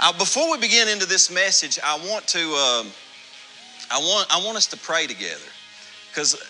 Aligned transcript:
Uh, 0.00 0.12
before 0.12 0.48
we 0.52 0.58
begin 0.58 0.86
into 0.86 1.06
this 1.06 1.28
message, 1.28 1.76
I 1.84 1.98
want 2.08 2.24
to, 2.28 2.38
um, 2.38 2.86
I 3.90 3.98
want, 3.98 4.28
I 4.32 4.40
want 4.44 4.56
us 4.56 4.68
to 4.68 4.76
pray 4.76 5.08
together, 5.08 5.40
because 6.10 6.40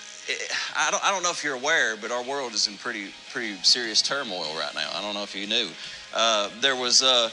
I 0.77 0.91
don't, 0.91 1.03
I 1.03 1.11
don't 1.11 1.23
know 1.23 1.31
if 1.31 1.43
you're 1.43 1.55
aware, 1.55 1.97
but 1.97 2.11
our 2.11 2.23
world 2.23 2.53
is 2.53 2.69
in 2.69 2.77
pretty, 2.77 3.07
pretty 3.33 3.55
serious 3.63 4.03
turmoil 4.03 4.55
right 4.59 4.75
now. 4.75 4.91
I 4.95 5.01
don't 5.01 5.15
know 5.15 5.23
if 5.23 5.35
you 5.35 5.47
knew. 5.47 5.71
Uh, 6.15 6.51
there 6.61 6.77
was, 6.77 7.03
uh, 7.03 7.31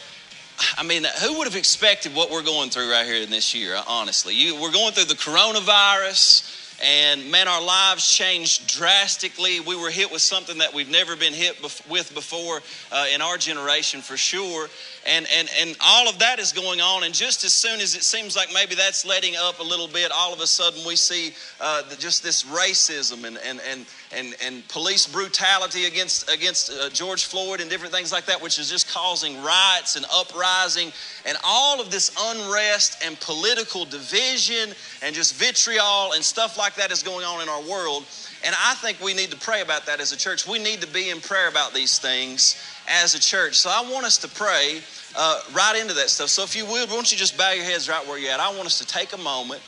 I 0.78 0.84
mean, 0.84 1.04
who 1.22 1.38
would 1.38 1.48
have 1.48 1.58
expected 1.58 2.16
what 2.16 2.32
we're 2.32 2.44
going 2.44 2.70
through 2.70 2.90
right 2.90 3.06
here 3.06 3.22
in 3.22 3.30
this 3.30 3.54
year? 3.54 3.78
Honestly, 3.86 4.34
you, 4.34 4.56
we're 4.62 4.72
going 4.72 4.94
through 4.94 5.06
the 5.06 5.16
coronavirus. 5.16 6.62
And 6.84 7.32
man, 7.32 7.48
our 7.48 7.64
lives 7.64 8.10
changed 8.12 8.68
drastically. 8.68 9.62
We 9.62 9.78
were 9.78 9.90
hit 9.90 10.12
with 10.12 10.22
something 10.22 10.58
that 10.58 10.74
we've 10.74 10.90
never 10.90 11.16
been 11.16 11.32
hit 11.32 11.62
bef- 11.62 11.90
with 11.90 12.14
before 12.14 12.62
uh, 12.92 13.06
in 13.14 13.22
our 13.22 13.38
generation, 13.38 14.02
for 14.02 14.18
sure. 14.18 14.68
And, 15.08 15.28
and, 15.32 15.48
and 15.60 15.78
all 15.82 16.10
of 16.10 16.18
that 16.20 16.40
is 16.40 16.52
going 16.52 16.82
on. 16.82 17.04
And 17.04 17.14
just 17.14 17.44
as 17.44 17.54
soon 17.54 17.80
as 17.80 17.96
it 17.96 18.04
seems 18.04 18.36
like 18.36 18.50
maybe 18.52 18.74
that's 18.74 19.06
letting 19.06 19.36
up 19.36 19.60
a 19.60 19.64
little 19.64 19.88
bit, 19.88 20.12
all 20.12 20.34
of 20.34 20.40
a 20.40 20.48
sudden 20.48 20.86
we 20.86 20.96
see 20.96 21.34
uh, 21.62 21.84
just 22.00 22.24
this 22.24 22.44
racism 22.44 23.24
and, 23.24 23.38
and, 23.46 23.62
and, 23.70 23.86
and, 24.16 24.36
and 24.44 24.68
police 24.68 25.06
brutality 25.06 25.86
against, 25.86 26.28
against 26.34 26.72
uh, 26.72 26.90
George 26.90 27.26
Floyd 27.26 27.62
and 27.62 27.70
different 27.70 27.94
things 27.94 28.12
like 28.12 28.26
that, 28.26 28.42
which 28.42 28.58
is 28.58 28.70
just 28.70 28.90
causing 28.90 29.42
riots 29.44 29.96
and 29.96 30.06
uprising 30.12 30.92
and 31.28 31.38
all 31.44 31.80
of 31.80 31.92
this 31.92 32.12
unrest 32.20 33.04
and 33.06 33.20
political 33.20 33.86
division 33.86 34.74
and 35.04 35.14
just 35.14 35.36
vitriol 35.36 36.14
and 36.14 36.24
stuff 36.24 36.58
like 36.58 36.76
that 36.76 36.92
is 36.92 37.04
going 37.04 37.26
on 37.26 37.42
in 37.42 37.50
our 37.50 37.62
world. 37.70 38.06
And 38.46 38.54
I 38.64 38.76
think 38.76 39.02
we 39.02 39.16
need 39.16 39.32
to 39.32 39.38
pray 39.38 39.62
about 39.62 39.88
that 39.88 40.00
as 40.00 40.12
a 40.12 40.18
church. 40.18 40.48
We 40.48 40.60
need 40.60 40.82
to 40.82 40.88
be 40.88 41.10
in 41.10 41.20
prayer 41.20 41.50
about 41.50 41.74
these 41.74 41.98
things 41.98 42.56
as 42.88 43.16
a 43.16 43.20
church. 43.20 43.56
So 43.56 43.72
I 43.72 43.82
want 43.92 44.06
us 44.06 44.20
to 44.20 44.28
pray 44.28 44.82
uh, 45.18 45.42
right 45.52 45.76
into 45.76 45.96
that 45.96 46.10
stuff. 46.10 46.30
So 46.30 46.44
if 46.44 46.56
you 46.56 46.66
will, 46.66 46.86
won't 46.88 47.12
you 47.12 47.18
just 47.18 47.38
bow 47.38 47.52
your 47.52 47.64
heads 47.64 47.90
right 47.90 48.06
where 48.08 48.20
you're 48.20 48.32
at? 48.32 48.40
I 48.40 48.50
want 48.56 48.68
us 48.68 48.78
to 48.78 48.86
take 48.86 49.14
a 49.14 49.18
moment 49.18 49.62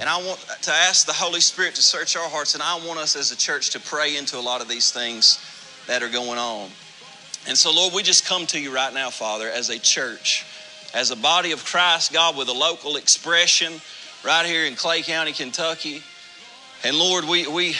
and 0.00 0.08
I 0.08 0.16
want 0.16 0.38
to 0.62 0.72
ask 0.72 1.06
the 1.06 1.12
Holy 1.12 1.40
Spirit 1.40 1.74
to 1.74 1.82
search 1.82 2.16
our 2.16 2.28
hearts. 2.28 2.54
And 2.54 2.62
I 2.62 2.76
want 2.86 2.98
us 2.98 3.16
as 3.16 3.32
a 3.32 3.36
church 3.36 3.70
to 3.70 3.80
pray 3.80 4.16
into 4.16 4.38
a 4.38 4.40
lot 4.40 4.62
of 4.62 4.68
these 4.68 4.90
things 4.90 5.38
that 5.86 6.02
are 6.02 6.08
going 6.08 6.38
on. 6.38 6.70
And 7.46 7.56
so, 7.56 7.70
Lord, 7.70 7.94
we 7.94 8.02
just 8.02 8.26
come 8.26 8.46
to 8.46 8.60
you 8.60 8.74
right 8.74 8.92
now, 8.92 9.10
Father, 9.10 9.48
as 9.48 9.68
a 9.68 9.78
church, 9.78 10.44
as 10.94 11.10
a 11.10 11.16
body 11.16 11.52
of 11.52 11.64
Christ, 11.64 12.12
God, 12.12 12.36
with 12.36 12.48
a 12.48 12.52
local 12.52 12.96
expression 12.96 13.74
right 14.24 14.44
here 14.46 14.64
in 14.64 14.74
Clay 14.74 15.02
County, 15.02 15.32
Kentucky. 15.32 16.02
And 16.82 16.96
Lord, 16.96 17.24
we, 17.24 17.46
we 17.46 17.76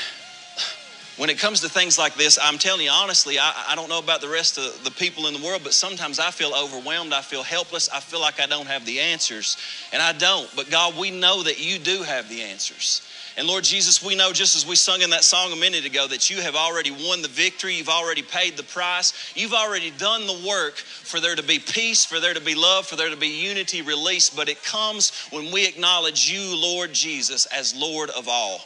when 1.16 1.30
it 1.30 1.38
comes 1.38 1.60
to 1.60 1.68
things 1.68 1.98
like 1.98 2.14
this, 2.14 2.38
I'm 2.40 2.58
telling 2.58 2.84
you 2.84 2.90
honestly, 2.90 3.38
I, 3.38 3.66
I, 3.70 3.74
don't 3.74 3.88
know 3.88 3.98
about 3.98 4.20
the 4.20 4.28
rest 4.28 4.58
of 4.58 4.84
the 4.84 4.90
people 4.90 5.26
in 5.26 5.34
the 5.34 5.42
world, 5.44 5.62
but 5.64 5.72
sometimes 5.72 6.18
I 6.18 6.30
feel 6.30 6.52
overwhelmed. 6.54 7.14
I 7.14 7.22
feel 7.22 7.42
helpless. 7.42 7.88
I 7.88 8.00
feel 8.00 8.20
like 8.20 8.38
I 8.38 8.46
don't 8.46 8.66
have 8.66 8.84
the 8.84 9.00
answers. 9.00 9.56
And 9.92 10.02
I 10.02 10.12
don't. 10.12 10.48
But 10.54 10.70
God, 10.70 10.98
we 10.98 11.10
know 11.10 11.42
that 11.42 11.58
you 11.58 11.78
do 11.78 12.02
have 12.02 12.28
the 12.28 12.42
answers. 12.42 13.00
And 13.38 13.46
Lord 13.46 13.64
Jesus, 13.64 14.02
we 14.02 14.14
know 14.14 14.32
just 14.32 14.56
as 14.56 14.66
we 14.66 14.76
sung 14.76 15.02
in 15.02 15.10
that 15.10 15.24
song 15.24 15.52
a 15.52 15.56
minute 15.56 15.84
ago 15.84 16.06
that 16.06 16.30
you 16.30 16.40
have 16.40 16.54
already 16.54 16.90
won 16.90 17.20
the 17.20 17.28
victory. 17.28 17.74
You've 17.74 17.88
already 17.88 18.22
paid 18.22 18.56
the 18.56 18.62
price. 18.62 19.32
You've 19.34 19.52
already 19.52 19.90
done 19.90 20.26
the 20.26 20.46
work 20.46 20.76
for 20.76 21.20
there 21.20 21.36
to 21.36 21.42
be 21.42 21.58
peace, 21.58 22.04
for 22.04 22.18
there 22.18 22.32
to 22.32 22.40
be 22.40 22.54
love, 22.54 22.86
for 22.86 22.96
there 22.96 23.10
to 23.10 23.16
be 23.16 23.28
unity 23.28 23.82
released. 23.82 24.36
But 24.36 24.48
it 24.48 24.62
comes 24.64 25.12
when 25.30 25.52
we 25.52 25.66
acknowledge 25.66 26.30
you, 26.30 26.56
Lord 26.60 26.94
Jesus, 26.94 27.46
as 27.46 27.74
Lord 27.74 28.08
of 28.10 28.26
all. 28.26 28.60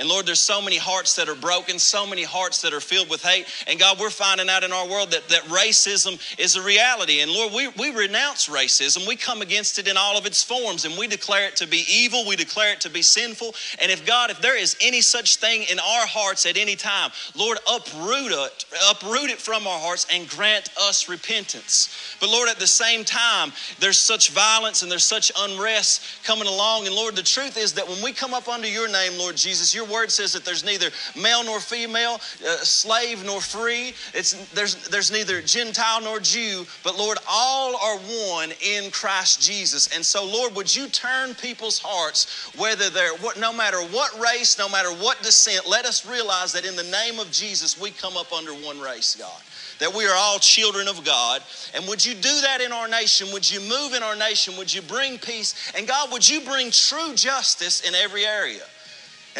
And 0.00 0.08
Lord, 0.08 0.24
there's 0.24 0.40
so 0.40 0.62
many 0.62 0.78
hearts 0.78 1.16
that 1.16 1.28
are 1.28 1.34
broken, 1.34 1.78
so 1.78 2.06
many 2.06 2.22
hearts 2.22 2.62
that 2.62 2.72
are 2.72 2.80
filled 2.80 3.10
with 3.10 3.22
hate. 3.22 3.46
And 3.66 3.78
God, 3.78 4.00
we're 4.00 4.08
finding 4.08 4.48
out 4.48 4.64
in 4.64 4.72
our 4.72 4.88
world 4.88 5.10
that, 5.10 5.28
that 5.28 5.42
racism 5.42 6.18
is 6.38 6.56
a 6.56 6.62
reality. 6.62 7.20
And 7.20 7.30
Lord, 7.30 7.52
we, 7.52 7.68
we 7.68 7.94
renounce 7.94 8.48
racism. 8.48 9.06
We 9.06 9.14
come 9.14 9.42
against 9.42 9.78
it 9.78 9.86
in 9.86 9.98
all 9.98 10.16
of 10.16 10.24
its 10.24 10.42
forms 10.42 10.86
and 10.86 10.96
we 10.96 11.06
declare 11.06 11.48
it 11.48 11.56
to 11.56 11.66
be 11.66 11.84
evil. 11.86 12.26
We 12.26 12.34
declare 12.34 12.72
it 12.72 12.80
to 12.80 12.88
be 12.88 13.02
sinful. 13.02 13.54
And 13.78 13.92
if 13.92 14.06
God, 14.06 14.30
if 14.30 14.40
there 14.40 14.56
is 14.56 14.74
any 14.80 15.02
such 15.02 15.36
thing 15.36 15.66
in 15.70 15.78
our 15.78 16.06
hearts 16.06 16.46
at 16.46 16.56
any 16.56 16.76
time, 16.76 17.10
Lord, 17.34 17.58
uproot 17.70 18.32
it, 18.32 18.64
uproot 18.90 19.28
it 19.28 19.38
from 19.38 19.66
our 19.66 19.78
hearts 19.78 20.06
and 20.10 20.26
grant 20.30 20.70
us 20.80 21.10
repentance. 21.10 22.16
But 22.20 22.30
Lord, 22.30 22.48
at 22.48 22.58
the 22.58 22.66
same 22.66 23.04
time, 23.04 23.52
there's 23.80 23.98
such 23.98 24.30
violence 24.30 24.80
and 24.80 24.90
there's 24.90 25.04
such 25.04 25.30
unrest 25.38 26.24
coming 26.24 26.48
along. 26.48 26.86
And 26.86 26.94
Lord, 26.94 27.16
the 27.16 27.22
truth 27.22 27.58
is 27.58 27.74
that 27.74 27.86
when 27.86 28.02
we 28.02 28.14
come 28.14 28.32
up 28.32 28.48
under 28.48 28.66
your 28.66 28.90
name, 28.90 29.18
Lord 29.18 29.36
Jesus, 29.36 29.74
your 29.74 29.89
word 29.90 30.10
says 30.10 30.32
that 30.32 30.44
there's 30.44 30.64
neither 30.64 30.90
male 31.20 31.44
nor 31.44 31.60
female, 31.60 32.14
uh, 32.14 32.56
slave 32.58 33.24
nor 33.24 33.40
free. 33.40 33.92
It's, 34.14 34.32
there's, 34.52 34.88
there's 34.88 35.10
neither 35.10 35.42
Gentile 35.42 36.02
nor 36.02 36.20
Jew, 36.20 36.66
but 36.82 36.98
Lord, 36.98 37.18
all 37.28 37.76
are 37.76 37.98
one 37.98 38.52
in 38.64 38.90
Christ 38.90 39.42
Jesus. 39.42 39.94
And 39.94 40.04
so, 40.04 40.24
Lord, 40.24 40.54
would 40.54 40.74
you 40.74 40.88
turn 40.88 41.34
people's 41.34 41.78
hearts, 41.78 42.50
whether 42.56 42.90
they're, 42.90 43.14
what, 43.16 43.38
no 43.38 43.52
matter 43.52 43.80
what 43.80 44.18
race, 44.20 44.58
no 44.58 44.68
matter 44.68 44.90
what 44.90 45.22
descent, 45.22 45.68
let 45.68 45.84
us 45.84 46.08
realize 46.08 46.52
that 46.52 46.64
in 46.64 46.76
the 46.76 46.84
name 46.84 47.18
of 47.18 47.30
Jesus, 47.30 47.80
we 47.80 47.90
come 47.90 48.16
up 48.16 48.32
under 48.32 48.52
one 48.52 48.80
race, 48.80 49.16
God 49.16 49.40
that 49.80 49.92
we 49.92 50.06
are 50.06 50.14
all 50.14 50.38
children 50.38 50.86
of 50.86 51.04
God. 51.04 51.42
And 51.74 51.88
would 51.88 52.04
you 52.04 52.14
do 52.14 52.40
that 52.42 52.60
in 52.60 52.70
our 52.70 52.86
nation? 52.86 53.28
Would 53.32 53.50
you 53.50 53.60
move 53.60 53.94
in 53.94 54.02
our 54.02 54.14
nation? 54.14 54.56
Would 54.56 54.72
you 54.72 54.82
bring 54.82 55.18
peace? 55.18 55.72
And 55.76 55.88
God, 55.88 56.12
would 56.12 56.28
you 56.28 56.42
bring 56.42 56.70
true 56.70 57.14
justice 57.14 57.80
in 57.80 57.94
every 57.94 58.24
area? 58.24 58.62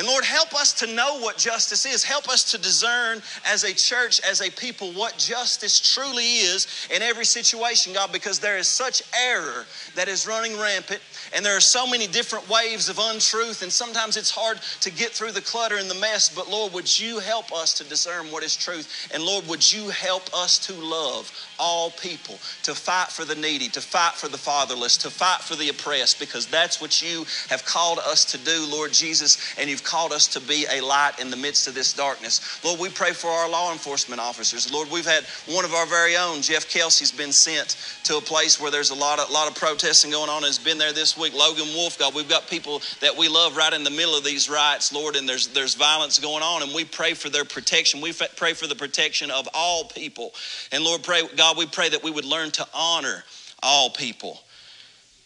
And 0.01 0.09
Lord, 0.09 0.25
help 0.25 0.55
us 0.55 0.73
to 0.81 0.87
know 0.87 1.21
what 1.21 1.37
justice 1.37 1.85
is. 1.85 2.03
Help 2.03 2.31
us 2.31 2.53
to 2.53 2.57
discern 2.57 3.21
as 3.45 3.65
a 3.65 3.75
church, 3.75 4.19
as 4.27 4.41
a 4.41 4.51
people, 4.51 4.93
what 4.93 5.19
justice 5.19 5.79
truly 5.79 6.25
is 6.25 6.89
in 6.91 7.03
every 7.03 7.27
situation, 7.27 7.93
God, 7.93 8.11
because 8.11 8.39
there 8.39 8.57
is 8.57 8.67
such 8.67 9.03
error 9.15 9.67
that 9.97 10.09
is 10.09 10.27
running 10.27 10.59
rampant. 10.59 11.03
And 11.37 11.45
there 11.45 11.55
are 11.55 11.61
so 11.61 11.87
many 11.87 12.07
different 12.07 12.49
waves 12.49 12.89
of 12.89 12.99
untruth, 12.99 13.61
and 13.61 13.71
sometimes 13.71 14.17
it's 14.17 14.31
hard 14.31 14.59
to 14.81 14.91
get 14.91 15.11
through 15.11 15.33
the 15.33 15.43
clutter 15.43 15.77
and 15.77 15.91
the 15.91 15.95
mess. 15.97 16.35
But 16.35 16.49
Lord, 16.49 16.73
would 16.73 16.99
you 16.99 17.19
help 17.19 17.53
us 17.53 17.75
to 17.75 17.85
discern 17.85 18.33
what 18.33 18.43
is 18.43 18.57
truth? 18.57 19.11
And 19.13 19.23
Lord, 19.23 19.47
would 19.49 19.71
you 19.71 19.91
help 19.91 20.33
us 20.35 20.59
to 20.67 20.73
love 20.73 21.31
all 21.59 21.91
people, 21.91 22.37
to 22.63 22.75
fight 22.75 23.09
for 23.09 23.27
the 23.27 23.35
needy, 23.35 23.69
to 23.69 23.83
fight 23.83 24.15
for 24.15 24.29
the 24.29 24.39
fatherless, 24.39 24.97
to 24.97 25.11
fight 25.11 25.43
for 25.43 25.57
the 25.57 25.69
oppressed, 25.69 26.19
because 26.19 26.47
that's 26.47 26.81
what 26.81 27.03
you 27.03 27.27
have 27.51 27.67
called 27.67 27.99
us 27.99 28.25
to 28.25 28.39
do, 28.39 28.67
Lord 28.71 28.93
Jesus. 28.93 29.37
And 29.59 29.69
you've 29.69 29.85
called 29.91 30.13
us 30.13 30.29
to 30.29 30.41
be 30.41 30.67
a 30.71 30.81
light 30.81 31.19
in 31.19 31.31
the 31.31 31.37
midst 31.37 31.67
of 31.67 31.75
this 31.75 31.93
darkness. 31.93 32.63
Lord, 32.65 32.79
we 32.79 32.91
pray 32.91 33.11
for 33.11 33.29
our 33.29 33.51
law 33.51 33.73
enforcement 33.73 34.21
officers. 34.21 34.73
Lord, 34.73 34.89
we've 34.89 35.07
had 35.07 35.25
one 35.53 35.65
of 35.65 35.75
our 35.75 35.85
very 35.85 36.17
own, 36.17 36.43
Jeff 36.43 36.69
Kelsey's 36.69 37.11
been 37.11 37.33
sent 37.33 37.77
to 38.05 38.17
a 38.17 38.21
place 38.21 38.61
where 38.61 38.71
there's 38.71 38.91
a 38.91 38.95
lot 38.95 39.19
of, 39.19 39.31
lot 39.31 39.51
of 39.51 39.57
protesting 39.57 40.13
going 40.13 40.31
on, 40.31 40.39
and 40.39 40.47
has 40.47 40.61
been 40.61 40.79
there 40.79 40.93
this 40.93 41.19
week. 41.19 41.35
Logan 41.35 41.67
Wolf, 41.75 41.99
God, 41.99 42.15
we've 42.15 42.29
got 42.29 42.49
people 42.49 42.81
that 43.01 43.17
we 43.17 43.29
love 43.29 43.57
right 43.57 43.73
in 43.73 43.83
the 43.83 43.91
middle 43.91 44.17
of 44.17 44.23
these 44.23 44.49
riots, 44.49 44.93
Lord, 44.93 45.17
and 45.17 45.29
there's, 45.29 45.49
there's 45.49 45.75
violence 45.75 46.21
going 46.21 46.45
on, 46.45 46.63
and 46.63 46.73
we 46.73 46.85
pray 46.85 47.15
for 47.15 47.29
their 47.29 47.45
protection. 47.45 48.01
We 48.01 48.13
pray 48.37 48.53
for 48.53 48.69
the 48.69 48.77
protection 48.77 49.33
of 49.33 49.49
all 49.53 49.85
people. 49.85 50.33
And 50.71 50.85
Lord, 50.85 51.03
pray, 51.03 51.23
God, 51.37 51.59
we 51.59 51.67
pray 51.67 51.89
that 51.89 52.05
we 52.05 52.13
would 52.13 52.25
learn 52.25 52.53
to 52.53 52.67
honor 52.73 53.25
all 53.61 53.91
people. 53.91 54.41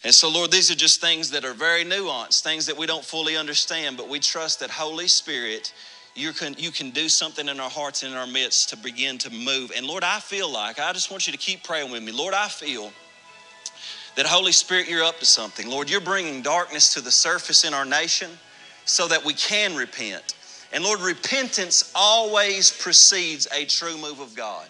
And 0.04 0.14
so, 0.14 0.28
Lord, 0.28 0.50
these 0.50 0.70
are 0.70 0.74
just 0.74 1.00
things 1.00 1.30
that 1.30 1.46
are 1.46 1.54
very 1.54 1.82
nuanced, 1.82 2.42
things 2.42 2.66
that 2.66 2.76
we 2.76 2.86
don't 2.86 3.04
fully 3.04 3.38
understand, 3.38 3.96
but 3.96 4.08
we 4.08 4.20
trust 4.20 4.60
that 4.60 4.70
Holy 4.70 5.08
Spirit, 5.08 5.72
you 6.14 6.32
can, 6.32 6.54
you 6.58 6.70
can 6.70 6.90
do 6.90 7.08
something 7.08 7.48
in 7.48 7.58
our 7.58 7.70
hearts 7.70 8.02
and 8.02 8.12
in 8.12 8.18
our 8.18 8.26
midst 8.26 8.68
to 8.68 8.76
begin 8.76 9.16
to 9.18 9.30
move. 9.30 9.72
And 9.74 9.86
Lord, 9.86 10.04
I 10.04 10.20
feel 10.20 10.52
like, 10.52 10.78
I 10.78 10.92
just 10.92 11.10
want 11.10 11.26
you 11.26 11.32
to 11.32 11.38
keep 11.38 11.64
praying 11.64 11.90
with 11.90 12.02
me. 12.02 12.12
Lord, 12.12 12.34
I 12.34 12.48
feel 12.48 12.92
that 14.16 14.26
Holy 14.26 14.52
Spirit, 14.52 14.88
you're 14.90 15.02
up 15.02 15.18
to 15.20 15.24
something. 15.24 15.68
Lord, 15.68 15.88
you're 15.88 16.02
bringing 16.02 16.42
darkness 16.42 16.92
to 16.94 17.00
the 17.00 17.10
surface 17.10 17.64
in 17.64 17.72
our 17.72 17.86
nation 17.86 18.30
so 18.84 19.08
that 19.08 19.24
we 19.24 19.32
can 19.32 19.74
repent. 19.74 20.36
And 20.72 20.84
Lord, 20.84 21.00
repentance 21.00 21.90
always 21.94 22.70
precedes 22.70 23.48
a 23.52 23.64
true 23.64 23.96
move 23.96 24.20
of 24.20 24.34
God. 24.34 24.68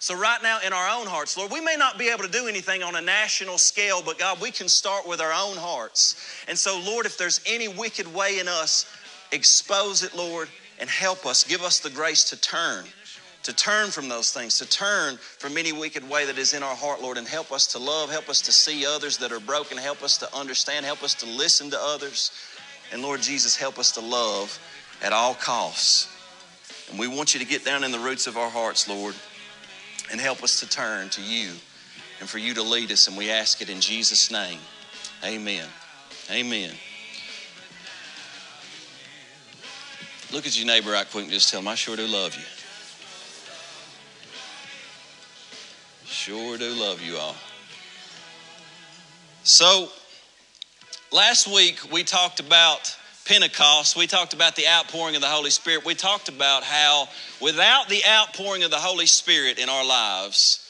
So, 0.00 0.16
right 0.16 0.40
now 0.44 0.60
in 0.64 0.72
our 0.72 0.88
own 0.88 1.08
hearts, 1.08 1.36
Lord, 1.36 1.50
we 1.50 1.60
may 1.60 1.74
not 1.76 1.98
be 1.98 2.08
able 2.08 2.22
to 2.22 2.30
do 2.30 2.46
anything 2.46 2.84
on 2.84 2.94
a 2.94 3.00
national 3.00 3.58
scale, 3.58 4.00
but 4.04 4.16
God, 4.16 4.40
we 4.40 4.52
can 4.52 4.68
start 4.68 5.08
with 5.08 5.20
our 5.20 5.32
own 5.32 5.56
hearts. 5.56 6.44
And 6.46 6.56
so, 6.56 6.80
Lord, 6.86 7.04
if 7.04 7.18
there's 7.18 7.40
any 7.46 7.66
wicked 7.66 8.12
way 8.14 8.38
in 8.38 8.46
us, 8.46 8.86
expose 9.32 10.04
it, 10.04 10.14
Lord, 10.14 10.48
and 10.78 10.88
help 10.88 11.26
us. 11.26 11.42
Give 11.42 11.62
us 11.62 11.80
the 11.80 11.90
grace 11.90 12.22
to 12.30 12.40
turn, 12.40 12.84
to 13.42 13.52
turn 13.52 13.90
from 13.90 14.08
those 14.08 14.32
things, 14.32 14.56
to 14.58 14.68
turn 14.68 15.16
from 15.16 15.58
any 15.58 15.72
wicked 15.72 16.08
way 16.08 16.24
that 16.26 16.38
is 16.38 16.54
in 16.54 16.62
our 16.62 16.76
heart, 16.76 17.02
Lord, 17.02 17.18
and 17.18 17.26
help 17.26 17.50
us 17.50 17.66
to 17.72 17.80
love, 17.80 18.08
help 18.08 18.28
us 18.28 18.40
to 18.42 18.52
see 18.52 18.86
others 18.86 19.18
that 19.18 19.32
are 19.32 19.40
broken, 19.40 19.76
help 19.76 20.04
us 20.04 20.16
to 20.18 20.32
understand, 20.32 20.86
help 20.86 21.02
us 21.02 21.14
to 21.14 21.26
listen 21.26 21.70
to 21.70 21.78
others. 21.80 22.30
And 22.92 23.02
Lord 23.02 23.20
Jesus, 23.20 23.56
help 23.56 23.80
us 23.80 23.90
to 23.92 24.00
love 24.00 24.60
at 25.02 25.12
all 25.12 25.34
costs. 25.34 26.08
And 26.88 27.00
we 27.00 27.08
want 27.08 27.34
you 27.34 27.40
to 27.40 27.46
get 27.46 27.64
down 27.64 27.82
in 27.82 27.90
the 27.90 27.98
roots 27.98 28.28
of 28.28 28.36
our 28.36 28.48
hearts, 28.48 28.88
Lord 28.88 29.16
and 30.10 30.20
help 30.20 30.42
us 30.42 30.60
to 30.60 30.68
turn 30.68 31.08
to 31.10 31.22
you 31.22 31.52
and 32.20 32.28
for 32.28 32.38
you 32.38 32.54
to 32.54 32.62
lead 32.62 32.90
us. 32.90 33.08
And 33.08 33.16
we 33.16 33.30
ask 33.30 33.60
it 33.60 33.68
in 33.68 33.80
Jesus' 33.80 34.30
name. 34.30 34.58
Amen. 35.24 35.66
Amen. 36.30 36.72
Look 40.32 40.46
at 40.46 40.58
your 40.58 40.66
neighbor 40.66 40.90
right 40.90 41.10
quick 41.10 41.24
and 41.24 41.32
just 41.32 41.50
tell 41.50 41.60
him, 41.60 41.68
I 41.68 41.74
sure 41.74 41.96
do 41.96 42.06
love 42.06 42.34
you. 42.36 42.42
Sure 46.04 46.58
do 46.58 46.70
love 46.74 47.00
you 47.00 47.16
all. 47.16 47.34
So, 49.44 49.88
last 51.10 51.46
week 51.46 51.80
we 51.90 52.04
talked 52.04 52.40
about 52.40 52.94
Pentecost. 53.28 53.94
We 53.94 54.06
talked 54.06 54.32
about 54.32 54.56
the 54.56 54.66
outpouring 54.66 55.14
of 55.14 55.20
the 55.20 55.28
Holy 55.28 55.50
Spirit. 55.50 55.84
We 55.84 55.94
talked 55.94 56.30
about 56.30 56.64
how 56.64 57.08
without 57.40 57.88
the 57.88 58.02
outpouring 58.08 58.64
of 58.64 58.70
the 58.70 58.78
Holy 58.78 59.04
Spirit 59.06 59.58
in 59.58 59.68
our 59.68 59.84
lives, 59.84 60.66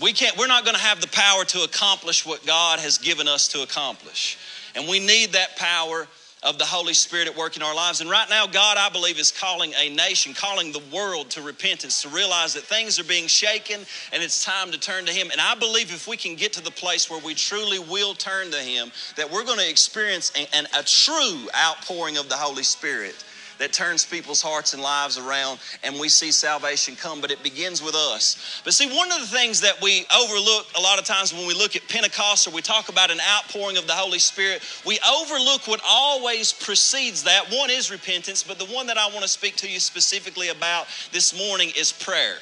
we 0.00 0.14
can't, 0.14 0.36
we're 0.38 0.46
not 0.46 0.64
going 0.64 0.76
to 0.76 0.82
have 0.82 1.02
the 1.02 1.08
power 1.08 1.44
to 1.44 1.62
accomplish 1.62 2.24
what 2.24 2.46
God 2.46 2.80
has 2.80 2.96
given 2.96 3.28
us 3.28 3.48
to 3.48 3.62
accomplish. 3.62 4.38
And 4.74 4.88
we 4.88 4.98
need 4.98 5.32
that 5.32 5.56
power 5.56 6.08
of 6.42 6.58
the 6.58 6.64
Holy 6.64 6.94
Spirit 6.94 7.28
at 7.28 7.36
work 7.36 7.56
in 7.56 7.62
our 7.62 7.74
lives. 7.74 8.00
And 8.00 8.08
right 8.08 8.28
now, 8.30 8.46
God, 8.46 8.78
I 8.78 8.88
believe, 8.88 9.18
is 9.18 9.30
calling 9.30 9.72
a 9.78 9.90
nation, 9.90 10.32
calling 10.32 10.72
the 10.72 10.82
world 10.92 11.30
to 11.30 11.42
repentance, 11.42 12.02
to 12.02 12.08
realize 12.08 12.54
that 12.54 12.62
things 12.62 12.98
are 12.98 13.04
being 13.04 13.26
shaken 13.26 13.80
and 14.12 14.22
it's 14.22 14.44
time 14.44 14.70
to 14.72 14.78
turn 14.78 15.04
to 15.06 15.12
Him. 15.12 15.30
And 15.30 15.40
I 15.40 15.54
believe 15.54 15.92
if 15.92 16.08
we 16.08 16.16
can 16.16 16.36
get 16.36 16.54
to 16.54 16.62
the 16.62 16.70
place 16.70 17.10
where 17.10 17.20
we 17.20 17.34
truly 17.34 17.78
will 17.78 18.14
turn 18.14 18.50
to 18.52 18.58
Him, 18.58 18.90
that 19.16 19.30
we're 19.30 19.44
going 19.44 19.58
to 19.58 19.68
experience 19.68 20.32
a, 20.34 20.46
a 20.78 20.82
true 20.82 21.48
outpouring 21.54 22.16
of 22.16 22.28
the 22.28 22.36
Holy 22.36 22.62
Spirit 22.62 23.14
that 23.60 23.74
turns 23.74 24.04
people's 24.06 24.40
hearts 24.40 24.72
and 24.72 24.82
lives 24.82 25.18
around 25.18 25.60
and 25.84 26.00
we 26.00 26.08
see 26.08 26.32
salvation 26.32 26.96
come, 26.96 27.20
but 27.20 27.30
it 27.30 27.42
begins 27.42 27.82
with 27.82 27.94
us. 27.94 28.60
But 28.64 28.72
see, 28.72 28.88
one 28.88 29.12
of 29.12 29.20
the 29.20 29.26
things 29.26 29.60
that 29.60 29.80
we 29.82 30.06
overlook 30.16 30.66
a 30.76 30.80
lot 30.80 30.98
of 30.98 31.04
times 31.04 31.32
when 31.32 31.46
we 31.46 31.54
look 31.54 31.76
at 31.76 31.86
Pentecost 31.86 32.48
or 32.48 32.52
we 32.52 32.62
talk 32.62 32.88
about 32.88 33.10
an 33.10 33.18
outpouring 33.20 33.76
of 33.76 33.86
the 33.86 33.92
Holy 33.92 34.18
Spirit, 34.18 34.62
we 34.86 34.98
overlook 35.08 35.68
what 35.68 35.80
always 35.86 36.52
precedes 36.52 37.22
that. 37.24 37.52
One 37.52 37.70
is 37.70 37.90
repentance, 37.90 38.42
but 38.42 38.58
the 38.58 38.64
one 38.64 38.86
that 38.86 38.96
I 38.96 39.06
want 39.08 39.22
to 39.22 39.28
speak 39.28 39.56
to 39.56 39.70
you 39.70 39.78
specifically 39.78 40.48
about 40.48 40.86
this 41.12 41.36
morning 41.36 41.70
is 41.78 41.92
prayer. 41.92 42.36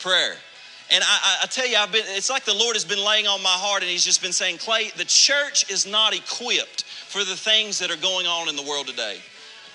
Prayer. 0.00 0.34
And 0.92 1.04
I, 1.04 1.38
I, 1.44 1.46
tell 1.46 1.68
you, 1.68 1.76
I've 1.76 1.92
been, 1.92 2.02
it's 2.06 2.28
like 2.28 2.44
the 2.44 2.54
Lord 2.54 2.74
has 2.74 2.84
been 2.84 3.04
laying 3.04 3.28
on 3.28 3.40
my 3.40 3.50
heart 3.50 3.82
and 3.82 3.90
He's 3.90 4.04
just 4.04 4.20
been 4.20 4.32
saying, 4.32 4.58
Clay, 4.58 4.90
the 4.96 5.04
church 5.04 5.70
is 5.70 5.86
not 5.86 6.12
equipped 6.12 6.82
for 6.82 7.24
the 7.24 7.36
things 7.36 7.78
that 7.78 7.92
are 7.92 7.96
going 7.96 8.26
on 8.26 8.48
in 8.48 8.56
the 8.56 8.62
world 8.62 8.88
today. 8.88 9.18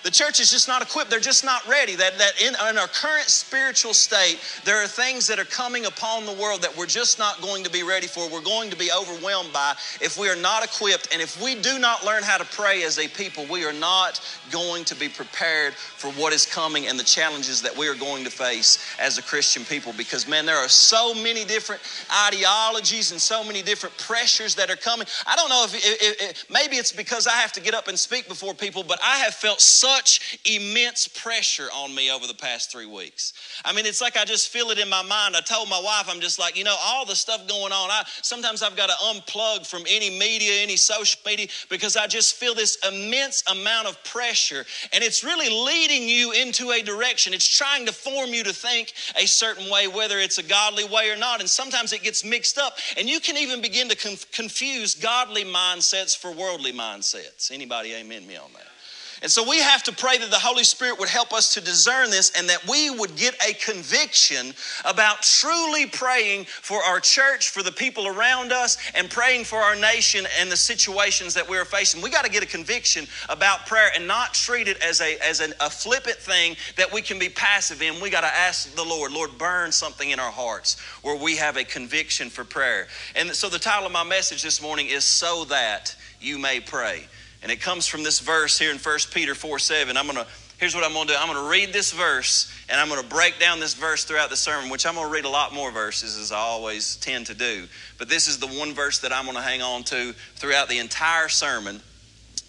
The 0.06 0.12
church 0.12 0.38
is 0.38 0.52
just 0.52 0.68
not 0.68 0.82
equipped. 0.82 1.10
They're 1.10 1.18
just 1.18 1.44
not 1.44 1.66
ready. 1.66 1.96
That, 1.96 2.16
that 2.18 2.40
in, 2.40 2.54
in, 2.70 2.78
our 2.78 2.86
current 2.86 3.24
spiritual 3.24 3.92
state, 3.92 4.38
there 4.64 4.80
are 4.80 4.86
things 4.86 5.26
that 5.26 5.40
are 5.40 5.44
coming 5.44 5.86
upon 5.86 6.26
the 6.26 6.32
world 6.32 6.62
that 6.62 6.76
we're 6.76 6.86
just 6.86 7.18
not 7.18 7.42
going 7.42 7.64
to 7.64 7.70
be 7.72 7.82
ready 7.82 8.06
for. 8.06 8.30
We're 8.30 8.40
going 8.40 8.70
to 8.70 8.76
be 8.76 8.88
overwhelmed 8.96 9.52
by 9.52 9.74
if 10.00 10.16
we 10.16 10.28
are 10.28 10.36
not 10.36 10.64
equipped. 10.64 11.08
And 11.12 11.20
if 11.20 11.42
we 11.42 11.56
do 11.56 11.80
not 11.80 12.06
learn 12.06 12.22
how 12.22 12.38
to 12.38 12.44
pray 12.44 12.84
as 12.84 13.00
a 13.00 13.08
people, 13.08 13.46
we 13.50 13.64
are 13.64 13.72
not 13.72 14.20
going 14.52 14.84
to 14.84 14.94
be 14.94 15.08
prepared 15.08 15.74
for 15.74 16.12
what 16.12 16.32
is 16.32 16.46
coming 16.46 16.86
and 16.86 16.96
the 16.96 17.04
challenges 17.04 17.60
that 17.62 17.76
we 17.76 17.88
are 17.88 17.96
going 17.96 18.22
to 18.22 18.30
face 18.30 18.78
as 19.00 19.18
a 19.18 19.22
Christian 19.22 19.64
people. 19.64 19.92
Because, 19.96 20.28
man, 20.28 20.46
there 20.46 20.58
are 20.58 20.68
so 20.68 21.14
many 21.14 21.44
different 21.44 21.82
ideologies 22.28 23.10
and 23.10 23.20
so 23.20 23.42
many 23.42 23.60
different 23.60 23.98
pressures 23.98 24.54
that 24.54 24.70
are 24.70 24.76
coming. 24.76 25.08
I 25.26 25.34
don't 25.34 25.48
know 25.48 25.64
if, 25.64 25.74
if, 25.74 26.48
maybe 26.48 26.76
it's 26.76 26.92
because 26.92 27.26
I 27.26 27.32
have 27.32 27.50
to 27.54 27.60
get 27.60 27.74
up 27.74 27.88
and 27.88 27.98
speak 27.98 28.28
before 28.28 28.54
people, 28.54 28.84
but 28.84 29.00
I 29.02 29.16
have 29.16 29.34
felt 29.34 29.60
such 29.60 29.95
such 29.96 30.38
immense 30.44 31.08
pressure 31.08 31.68
on 31.74 31.94
me 31.94 32.10
over 32.10 32.26
the 32.26 32.34
past 32.34 32.70
three 32.70 32.86
weeks. 32.86 33.32
I 33.64 33.72
mean, 33.72 33.86
it's 33.86 34.02
like 34.02 34.16
I 34.16 34.24
just 34.24 34.50
feel 34.50 34.70
it 34.70 34.78
in 34.78 34.88
my 34.88 35.02
mind. 35.02 35.36
I 35.36 35.40
told 35.40 35.70
my 35.70 35.80
wife, 35.80 36.06
I'm 36.08 36.20
just 36.20 36.38
like, 36.38 36.56
you 36.56 36.64
know, 36.64 36.76
all 36.82 37.06
the 37.06 37.16
stuff 37.16 37.48
going 37.48 37.72
on. 37.72 37.90
I 37.90 38.02
sometimes 38.22 38.62
I've 38.62 38.76
got 38.76 38.90
to 38.90 38.96
unplug 39.06 39.66
from 39.66 39.84
any 39.88 40.10
media, 40.10 40.62
any 40.62 40.76
social 40.76 41.20
media, 41.24 41.46
because 41.70 41.96
I 41.96 42.06
just 42.06 42.34
feel 42.34 42.54
this 42.54 42.76
immense 42.86 43.42
amount 43.50 43.88
of 43.88 44.02
pressure. 44.04 44.66
And 44.92 45.02
it's 45.02 45.24
really 45.24 45.48
leading 45.48 46.08
you 46.08 46.32
into 46.32 46.72
a 46.72 46.82
direction. 46.82 47.32
It's 47.32 47.48
trying 47.48 47.86
to 47.86 47.92
form 47.92 48.30
you 48.30 48.44
to 48.44 48.52
think 48.52 48.92
a 49.20 49.26
certain 49.26 49.70
way, 49.70 49.88
whether 49.88 50.18
it's 50.18 50.38
a 50.38 50.42
godly 50.42 50.84
way 50.84 51.10
or 51.10 51.16
not. 51.16 51.40
And 51.40 51.48
sometimes 51.48 51.92
it 51.92 52.02
gets 52.02 52.24
mixed 52.24 52.58
up. 52.58 52.76
And 52.98 53.08
you 53.08 53.20
can 53.20 53.36
even 53.38 53.62
begin 53.62 53.88
to 53.88 53.96
conf- 53.96 54.30
confuse 54.30 54.94
godly 54.94 55.44
mindsets 55.44 56.16
for 56.16 56.32
worldly 56.32 56.72
mindsets. 56.72 57.50
Anybody 57.50 57.94
amen 57.94 58.26
me 58.26 58.36
on 58.36 58.52
that? 58.52 58.75
And 59.22 59.30
so 59.30 59.48
we 59.48 59.60
have 59.60 59.82
to 59.84 59.92
pray 59.92 60.18
that 60.18 60.30
the 60.30 60.38
Holy 60.38 60.64
Spirit 60.64 60.98
would 60.98 61.08
help 61.08 61.32
us 61.32 61.54
to 61.54 61.60
discern 61.60 62.10
this 62.10 62.30
and 62.36 62.48
that 62.48 62.66
we 62.68 62.90
would 62.90 63.16
get 63.16 63.34
a 63.46 63.54
conviction 63.54 64.52
about 64.84 65.22
truly 65.22 65.86
praying 65.86 66.44
for 66.44 66.82
our 66.82 67.00
church, 67.00 67.50
for 67.50 67.62
the 67.62 67.72
people 67.72 68.06
around 68.06 68.52
us, 68.52 68.76
and 68.94 69.10
praying 69.10 69.44
for 69.44 69.58
our 69.58 69.74
nation 69.74 70.26
and 70.38 70.50
the 70.50 70.56
situations 70.56 71.34
that 71.34 71.48
we're 71.48 71.64
facing. 71.64 72.02
We 72.02 72.10
got 72.10 72.24
to 72.24 72.30
get 72.30 72.42
a 72.42 72.46
conviction 72.46 73.06
about 73.28 73.66
prayer 73.66 73.90
and 73.94 74.06
not 74.06 74.34
treat 74.34 74.68
it 74.68 74.82
as 74.82 75.00
a 75.00 75.16
as 75.18 75.40
an, 75.40 75.54
a 75.60 75.70
flippant 75.70 76.16
thing 76.16 76.56
that 76.76 76.92
we 76.92 77.00
can 77.00 77.18
be 77.18 77.28
passive 77.28 77.82
in. 77.82 78.00
We 78.00 78.10
got 78.10 78.20
to 78.22 78.26
ask 78.26 78.74
the 78.74 78.84
Lord, 78.84 79.12
Lord, 79.12 79.38
burn 79.38 79.72
something 79.72 80.10
in 80.10 80.20
our 80.20 80.30
hearts 80.30 80.78
where 81.02 81.16
we 81.16 81.36
have 81.36 81.56
a 81.56 81.64
conviction 81.64 82.28
for 82.28 82.44
prayer. 82.44 82.86
And 83.14 83.30
so 83.30 83.48
the 83.48 83.58
title 83.58 83.86
of 83.86 83.92
my 83.92 84.04
message 84.04 84.42
this 84.42 84.60
morning 84.60 84.88
is 84.88 85.04
So 85.04 85.44
That 85.46 85.96
You 86.20 86.38
May 86.38 86.60
Pray. 86.60 87.06
And 87.46 87.52
it 87.52 87.60
comes 87.60 87.86
from 87.86 88.02
this 88.02 88.18
verse 88.18 88.58
here 88.58 88.72
in 88.72 88.78
1 88.78 88.98
Peter 89.12 89.32
4 89.32 89.60
7. 89.60 89.96
I'm 89.96 90.06
going 90.06 90.16
to, 90.16 90.26
here's 90.58 90.74
what 90.74 90.82
I'm 90.82 90.92
going 90.92 91.06
to 91.06 91.12
do 91.12 91.16
I'm 91.20 91.32
going 91.32 91.44
to 91.44 91.48
read 91.48 91.72
this 91.72 91.92
verse 91.92 92.52
and 92.68 92.80
I'm 92.80 92.88
going 92.88 93.00
to 93.00 93.08
break 93.08 93.38
down 93.38 93.60
this 93.60 93.72
verse 93.72 94.04
throughout 94.04 94.30
the 94.30 94.36
sermon, 94.36 94.68
which 94.68 94.84
I'm 94.84 94.96
going 94.96 95.06
to 95.06 95.12
read 95.12 95.26
a 95.26 95.28
lot 95.28 95.54
more 95.54 95.70
verses 95.70 96.18
as 96.18 96.32
I 96.32 96.38
always 96.38 96.96
tend 96.96 97.26
to 97.26 97.34
do. 97.34 97.68
But 97.98 98.08
this 98.08 98.26
is 98.26 98.38
the 98.38 98.48
one 98.48 98.74
verse 98.74 98.98
that 98.98 99.12
I'm 99.12 99.26
going 99.26 99.36
to 99.36 99.44
hang 99.44 99.62
on 99.62 99.84
to 99.84 100.12
throughout 100.34 100.68
the 100.68 100.78
entire 100.78 101.28
sermon. 101.28 101.80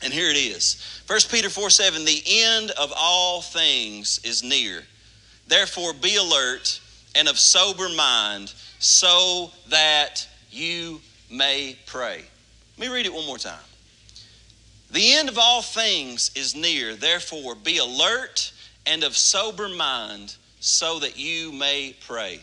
And 0.02 0.12
here 0.12 0.32
it 0.32 0.36
is 0.36 1.04
1 1.06 1.20
Peter 1.30 1.52
4 1.52 1.70
7 1.70 2.04
The 2.04 2.24
end 2.28 2.72
of 2.72 2.92
all 2.98 3.44
things 3.44 4.20
is 4.24 4.42
near. 4.42 4.82
Therefore, 5.48 5.94
be 5.94 6.16
alert 6.16 6.82
and 7.14 7.28
of 7.28 7.38
sober 7.38 7.88
mind 7.90 8.52
so 8.80 9.52
that 9.70 10.28
you 10.50 11.02
may 11.30 11.78
pray. 11.86 12.24
Let 12.80 12.90
me 12.90 12.92
read 12.92 13.06
it 13.06 13.14
one 13.14 13.28
more 13.28 13.38
time. 13.38 13.60
The 14.92 15.14
end 15.14 15.30
of 15.30 15.38
all 15.38 15.62
things 15.62 16.32
is 16.36 16.56
near. 16.56 16.96
Therefore, 16.96 17.56
be 17.56 17.78
alert 17.78 18.52
and 18.86 19.04
of 19.04 19.18
sober 19.18 19.68
mind 19.68 20.36
so 20.60 21.00
that 21.00 21.18
you 21.18 21.52
may 21.52 21.96
pray. 22.08 22.42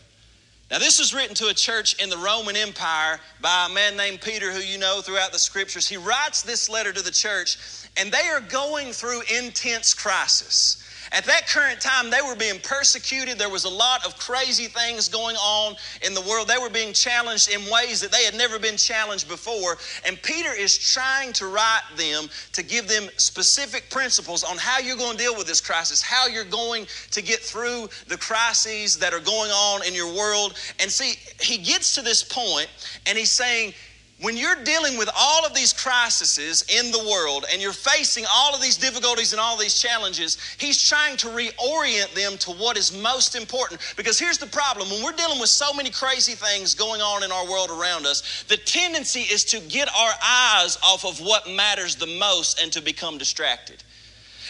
Now, 0.71 0.79
this 0.79 0.97
was 0.97 1.13
written 1.13 1.35
to 1.35 1.47
a 1.47 1.53
church 1.53 2.01
in 2.01 2.09
the 2.09 2.17
Roman 2.17 2.55
Empire 2.55 3.19
by 3.39 3.67
a 3.69 3.73
man 3.73 3.95
named 3.95 4.21
Peter, 4.21 4.51
who 4.51 4.59
you 4.59 4.79
know 4.79 5.01
throughout 5.01 5.31
the 5.31 5.39
scriptures. 5.39 5.87
He 5.87 5.97
writes 5.97 6.41
this 6.41 6.69
letter 6.69 6.91
to 6.91 7.03
the 7.03 7.11
church, 7.11 7.57
and 7.97 8.11
they 8.11 8.27
are 8.29 8.41
going 8.41 8.91
through 8.91 9.21
intense 9.35 9.93
crisis. 9.93 10.83
At 11.11 11.25
that 11.25 11.47
current 11.47 11.79
time, 11.79 12.09
they 12.09 12.21
were 12.21 12.35
being 12.35 12.59
persecuted. 12.61 13.37
There 13.37 13.49
was 13.49 13.65
a 13.65 13.69
lot 13.69 14.05
of 14.05 14.17
crazy 14.17 14.65
things 14.65 15.07
going 15.07 15.35
on 15.35 15.75
in 16.01 16.13
the 16.13 16.21
world. 16.21 16.47
They 16.47 16.57
were 16.57 16.69
being 16.69 16.93
challenged 16.93 17.49
in 17.49 17.61
ways 17.71 18.01
that 18.01 18.11
they 18.11 18.23
had 18.23 18.35
never 18.35 18.59
been 18.59 18.77
challenged 18.77 19.27
before. 19.27 19.77
And 20.05 20.21
Peter 20.21 20.51
is 20.53 20.77
trying 20.77 21.33
to 21.33 21.47
write 21.47 21.83
them 21.95 22.27
to 22.53 22.63
give 22.63 22.87
them 22.87 23.09
specific 23.17 23.89
principles 23.89 24.43
on 24.43 24.57
how 24.57 24.79
you're 24.79 24.97
going 24.97 25.17
to 25.17 25.23
deal 25.23 25.37
with 25.37 25.47
this 25.47 25.61
crisis, 25.61 26.01
how 26.01 26.27
you're 26.27 26.43
going 26.43 26.87
to 27.11 27.21
get 27.21 27.39
through 27.39 27.87
the 28.07 28.17
crises 28.17 28.97
that 28.97 29.13
are 29.13 29.19
going 29.19 29.51
on 29.51 29.85
in 29.85 29.93
your 29.93 30.13
world. 30.13 30.55
And 30.79 30.89
see, 30.89 31.15
he 31.39 31.57
gets 31.57 31.95
to 31.95 32.01
this 32.01 32.23
point 32.23 32.69
and 33.05 33.17
he's 33.17 33.31
saying, 33.31 33.73
when 34.21 34.37
you're 34.37 34.63
dealing 34.63 34.97
with 34.97 35.09
all 35.15 35.45
of 35.45 35.53
these 35.53 35.73
crises 35.73 36.63
in 36.69 36.89
the 36.91 37.09
world 37.09 37.45
and 37.51 37.61
you're 37.61 37.73
facing 37.73 38.23
all 38.33 38.55
of 38.55 38.61
these 38.61 38.77
difficulties 38.77 39.33
and 39.33 39.41
all 39.41 39.57
these 39.57 39.81
challenges, 39.81 40.37
he's 40.57 40.81
trying 40.81 41.17
to 41.17 41.27
reorient 41.27 42.13
them 42.13 42.37
to 42.37 42.51
what 42.51 42.77
is 42.77 42.97
most 42.97 43.35
important. 43.35 43.81
Because 43.97 44.17
here's 44.17 44.37
the 44.37 44.47
problem 44.47 44.89
when 44.89 45.03
we're 45.03 45.11
dealing 45.11 45.39
with 45.39 45.49
so 45.49 45.73
many 45.73 45.89
crazy 45.89 46.31
things 46.31 46.73
going 46.73 47.01
on 47.01 47.23
in 47.23 47.31
our 47.31 47.45
world 47.49 47.69
around 47.69 48.05
us, 48.05 48.43
the 48.47 48.55
tendency 48.55 49.21
is 49.21 49.43
to 49.45 49.59
get 49.61 49.89
our 49.89 50.13
eyes 50.23 50.77
off 50.81 51.03
of 51.03 51.19
what 51.19 51.49
matters 51.49 51.97
the 51.97 52.07
most 52.17 52.61
and 52.61 52.71
to 52.71 52.81
become 52.81 53.17
distracted. 53.17 53.83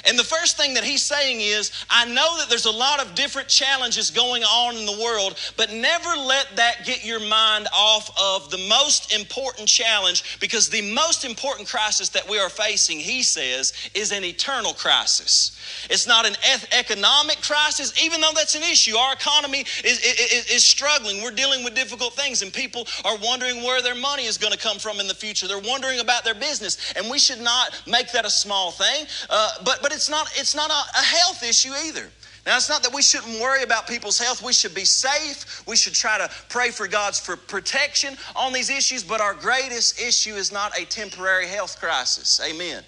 And 0.08 0.18
the 0.18 0.24
first 0.24 0.58
thing 0.58 0.74
that 0.76 0.84
he's 0.84 1.04
saying 1.04 1.42
is, 1.42 1.72
I 1.90 2.06
know 2.06 2.38
that 2.38 2.48
there's 2.50 2.66
a 2.66 2.72
lot 2.72 3.04
of 3.04 3.16
different 3.16 3.48
challenges 3.48 4.12
going 4.12 4.44
on 4.44 4.78
in 4.78 4.86
the 4.86 5.00
world, 5.04 5.38
but 5.58 5.72
never 5.72 6.10
let 6.16 6.56
that 6.56 6.86
get 6.86 7.06
your 7.06 7.20
mind 7.20 7.68
off 7.74 8.12
of 8.20 8.50
the 8.52 8.58
most 8.70 9.14
important 9.14 9.68
challenge 9.68 10.40
because 10.40 10.70
the 10.70 10.94
most 10.94 11.26
important 11.26 11.68
crisis 11.68 12.10
that 12.10 12.30
we 12.30 12.38
are 12.38 12.50
facing, 12.50 13.00
he 13.00 13.24
says, 13.24 13.74
is 13.94 14.12
an 14.12 14.24
eternal 14.24 14.74
crisis. 14.74 15.58
It's 15.90 16.08
not 16.08 16.26
an 16.26 16.36
economic 16.78 17.42
crisis, 17.42 17.94
even 18.04 18.22
though 18.22 18.32
that's 18.36 18.56
an 18.56 18.64
issue. 18.64 18.96
Our 18.96 19.14
economy 19.14 19.62
is, 19.84 20.00
is, 20.00 20.52
is 20.52 20.64
struggling. 20.64 21.22
We're 21.22 21.32
dealing 21.32 21.64
with 21.64 21.76
difficult 21.76 22.14
things, 22.14 22.42
and 22.42 22.54
people 22.54 22.88
are 23.04 23.18
wondering 23.18 23.64
where 23.64 23.82
their 23.82 23.96
money 23.96 24.26
is 24.26 24.38
going 24.38 24.54
to 24.54 24.60
come 24.60 24.78
from 24.78 25.00
in 25.00 25.08
the 25.08 25.16
future. 25.16 25.48
They're 25.48 25.60
wondering 25.60 26.00
about 26.00 26.24
their 26.24 26.36
business, 26.36 26.94
and 26.96 27.10
we 27.10 27.20
should 27.20 27.42
not 27.42 27.82
make 27.88 28.12
that 28.12 28.26
a 28.26 28.30
small 28.30 28.72
thing. 28.72 29.06
Uh, 29.30 29.52
but, 29.64 29.80
but 29.82 29.92
it's 29.96 30.10
not, 30.10 30.30
it's 30.36 30.54
not 30.54 30.70
a, 30.70 31.00
a 31.00 31.04
health 31.04 31.42
issue 31.44 31.72
either. 31.86 32.08
Now, 32.46 32.58
it's 32.58 32.70
not 32.70 32.84
that 32.84 32.94
we 32.94 33.02
shouldn't 33.02 33.42
worry 33.42 33.64
about 33.64 33.88
people's 33.88 34.20
health. 34.20 34.44
We 34.44 34.54
should 34.54 34.76
be 34.76 34.86
safe. 34.86 35.64
We 35.68 35.76
should 35.76 35.96
try 35.96 36.20
to 36.20 36.30
pray 36.48 36.70
for 36.70 36.88
God's 36.88 37.20
for 37.20 37.36
protection 37.36 38.16
on 38.36 38.54
these 38.54 38.70
issues, 38.70 39.04
but 39.04 39.20
our 39.20 39.34
greatest 39.34 40.00
issue 40.00 40.36
is 40.36 40.52
not 40.52 40.78
a 40.80 40.86
temporary 40.86 41.48
health 41.48 41.80
crisis. 41.80 42.40
Amen. 42.48 42.84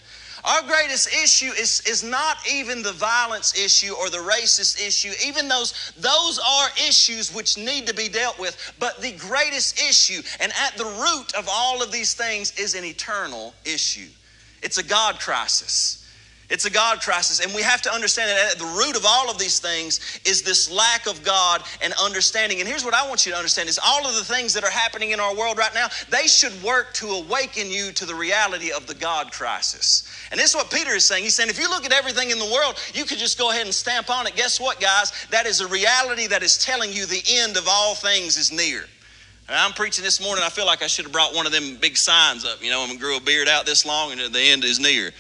Our 0.45 0.61
greatest 0.61 1.11
issue 1.11 1.51
is, 1.59 1.81
is 1.87 2.03
not 2.03 2.37
even 2.49 2.83
the 2.83 2.93
violence 2.93 3.57
issue 3.57 3.93
or 3.99 4.11
the 4.11 4.17
racist 4.17 4.79
issue. 4.85 5.11
Even 5.25 5.47
those, 5.47 5.91
those 5.97 6.39
are 6.39 6.69
issues 6.87 7.33
which 7.33 7.57
need 7.57 7.87
to 7.87 7.95
be 7.95 8.07
dealt 8.07 8.37
with. 8.37 8.73
But 8.79 9.01
the 9.01 9.13
greatest 9.13 9.81
issue, 9.81 10.21
and 10.39 10.51
at 10.61 10.77
the 10.77 10.85
root 10.85 11.33
of 11.33 11.49
all 11.51 11.81
of 11.81 11.91
these 11.91 12.13
things, 12.13 12.57
is 12.59 12.75
an 12.75 12.85
eternal 12.85 13.55
issue. 13.65 14.07
It's 14.61 14.77
a 14.77 14.83
God 14.83 15.19
crisis. 15.19 16.06
It's 16.49 16.63
a 16.63 16.69
God 16.69 17.01
crisis, 17.01 17.41
and 17.41 17.53
we 17.53 17.61
have 17.61 17.81
to 17.81 17.93
understand 17.93 18.29
that 18.29 18.53
at 18.53 18.57
the 18.57 18.77
root 18.79 18.95
of 18.95 19.03
all 19.05 19.29
of 19.29 19.37
these 19.37 19.59
things 19.59 19.99
is 20.23 20.43
this 20.43 20.71
lack 20.71 21.05
of 21.05 21.21
God 21.21 21.61
and 21.81 21.93
understanding. 22.01 22.59
And 22.59 22.67
here's 22.69 22.85
what 22.85 22.93
I 22.93 23.05
want 23.05 23.25
you 23.25 23.33
to 23.33 23.37
understand 23.37 23.67
is 23.67 23.77
all 23.85 24.07
of 24.07 24.15
the 24.15 24.23
things 24.23 24.53
that 24.53 24.63
are 24.63 24.69
happening 24.69 25.11
in 25.11 25.19
our 25.19 25.35
world 25.35 25.57
right 25.57 25.73
now, 25.73 25.87
they 26.09 26.25
should 26.25 26.53
work 26.63 26.93
to 26.95 27.07
awaken 27.07 27.69
you 27.69 27.91
to 27.91 28.05
the 28.05 28.15
reality 28.15 28.71
of 28.71 28.87
the 28.87 28.93
God 28.93 29.33
crisis. 29.33 30.09
And 30.31 30.39
this 30.39 30.51
is 30.51 30.55
what 30.55 30.71
Peter 30.71 30.91
is 30.91 31.03
saying. 31.03 31.25
He's 31.25 31.35
saying 31.35 31.49
if 31.49 31.59
you 31.59 31.69
look 31.69 31.85
at 31.85 31.91
everything 31.91 32.31
in 32.31 32.39
the 32.39 32.45
world, 32.45 32.79
you 32.93 33.03
could 33.03 33.17
just 33.17 33.37
go 33.37 33.51
ahead 33.51 33.65
and 33.65 33.75
stamp 33.75 34.09
on 34.09 34.25
it. 34.25 34.37
Guess 34.37 34.61
what, 34.61 34.79
guys? 34.79 35.11
That 35.31 35.47
is 35.47 35.59
a 35.59 35.67
reality 35.67 36.27
that 36.27 36.43
is 36.43 36.57
telling 36.57 36.93
you 36.93 37.05
the 37.05 37.23
end 37.29 37.57
of 37.57 37.67
all 37.69 37.93
things 37.93 38.37
is 38.37 38.53
near. 38.53 38.85
And 39.49 39.57
I'm 39.57 39.71
preaching 39.71 40.03
this 40.03 40.21
morning, 40.21 40.43
I 40.45 40.49
feel 40.49 40.65
like 40.65 40.81
I 40.81 40.87
should 40.87 41.05
have 41.05 41.13
brought 41.13 41.33
one 41.33 41.45
of 41.45 41.51
them 41.51 41.77
big 41.77 41.95
signs 41.95 42.45
up, 42.45 42.61
you 42.61 42.69
know, 42.69 42.85
and 42.89 42.99
grew 42.99 43.17
a 43.17 43.21
beard 43.21 43.47
out 43.47 43.65
this 43.65 43.85
long 43.85 44.11
and 44.13 44.33
the 44.33 44.41
end 44.41 44.63
is 44.63 44.79
near. 44.79 45.11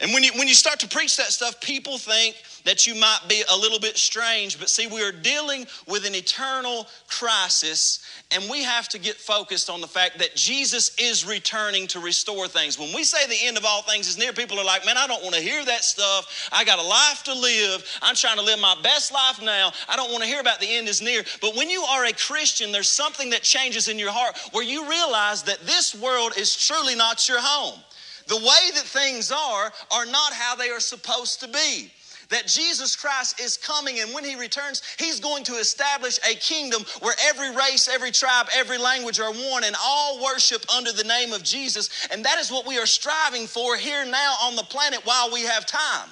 And 0.00 0.12
when 0.12 0.22
you, 0.22 0.30
when 0.36 0.46
you 0.46 0.54
start 0.54 0.78
to 0.80 0.88
preach 0.88 1.16
that 1.16 1.26
stuff, 1.26 1.60
people 1.60 1.98
think 1.98 2.36
that 2.64 2.86
you 2.86 2.94
might 2.94 3.20
be 3.28 3.42
a 3.52 3.56
little 3.56 3.80
bit 3.80 3.96
strange. 3.96 4.58
But 4.58 4.68
see, 4.68 4.86
we 4.86 5.02
are 5.02 5.10
dealing 5.10 5.66
with 5.88 6.06
an 6.06 6.14
eternal 6.14 6.86
crisis, 7.08 8.04
and 8.30 8.48
we 8.48 8.62
have 8.62 8.88
to 8.90 8.98
get 8.98 9.16
focused 9.16 9.68
on 9.68 9.80
the 9.80 9.88
fact 9.88 10.18
that 10.18 10.36
Jesus 10.36 10.94
is 10.98 11.26
returning 11.26 11.88
to 11.88 11.98
restore 11.98 12.46
things. 12.46 12.78
When 12.78 12.94
we 12.94 13.02
say 13.02 13.26
the 13.26 13.46
end 13.46 13.56
of 13.56 13.64
all 13.64 13.82
things 13.82 14.06
is 14.06 14.18
near, 14.18 14.32
people 14.32 14.60
are 14.60 14.64
like, 14.64 14.86
man, 14.86 14.96
I 14.96 15.08
don't 15.08 15.22
want 15.22 15.34
to 15.34 15.40
hear 15.40 15.64
that 15.64 15.82
stuff. 15.82 16.48
I 16.52 16.64
got 16.64 16.78
a 16.78 16.86
life 16.86 17.24
to 17.24 17.34
live. 17.34 17.84
I'm 18.00 18.14
trying 18.14 18.36
to 18.36 18.42
live 18.44 18.60
my 18.60 18.76
best 18.82 19.12
life 19.12 19.42
now. 19.42 19.72
I 19.88 19.96
don't 19.96 20.12
want 20.12 20.22
to 20.22 20.28
hear 20.28 20.40
about 20.40 20.60
the 20.60 20.72
end 20.76 20.88
is 20.88 21.02
near. 21.02 21.24
But 21.40 21.56
when 21.56 21.68
you 21.68 21.82
are 21.82 22.04
a 22.04 22.12
Christian, 22.12 22.70
there's 22.70 22.90
something 22.90 23.30
that 23.30 23.42
changes 23.42 23.88
in 23.88 23.98
your 23.98 24.12
heart 24.12 24.38
where 24.52 24.64
you 24.64 24.88
realize 24.88 25.42
that 25.44 25.60
this 25.66 25.92
world 25.94 26.34
is 26.36 26.54
truly 26.54 26.94
not 26.94 27.28
your 27.28 27.40
home. 27.40 27.80
The 28.28 28.36
way 28.36 28.70
that 28.74 28.84
things 28.84 29.32
are 29.32 29.72
are 29.90 30.06
not 30.06 30.32
how 30.32 30.54
they 30.54 30.70
are 30.70 30.80
supposed 30.80 31.40
to 31.40 31.48
be 31.48 31.90
that 32.30 32.46
Jesus 32.46 32.94
Christ 32.94 33.40
is 33.40 33.56
coming, 33.56 34.00
and 34.00 34.12
when 34.12 34.24
He 34.24 34.36
returns, 34.36 34.82
He's 34.98 35.20
going 35.20 35.44
to 35.44 35.54
establish 35.54 36.18
a 36.18 36.34
kingdom 36.36 36.82
where 37.00 37.14
every 37.26 37.54
race, 37.54 37.88
every 37.88 38.10
tribe, 38.10 38.48
every 38.54 38.78
language 38.78 39.20
are 39.20 39.32
one, 39.32 39.64
and 39.64 39.74
all 39.82 40.22
worship 40.22 40.62
under 40.74 40.92
the 40.92 41.04
name 41.04 41.32
of 41.32 41.42
Jesus. 41.42 42.08
And 42.12 42.24
that 42.24 42.38
is 42.38 42.50
what 42.50 42.66
we 42.66 42.78
are 42.78 42.86
striving 42.86 43.46
for 43.46 43.76
here 43.76 44.04
now 44.04 44.34
on 44.42 44.56
the 44.56 44.62
planet 44.62 45.00
while 45.04 45.32
we 45.32 45.42
have 45.42 45.66
time. 45.66 46.08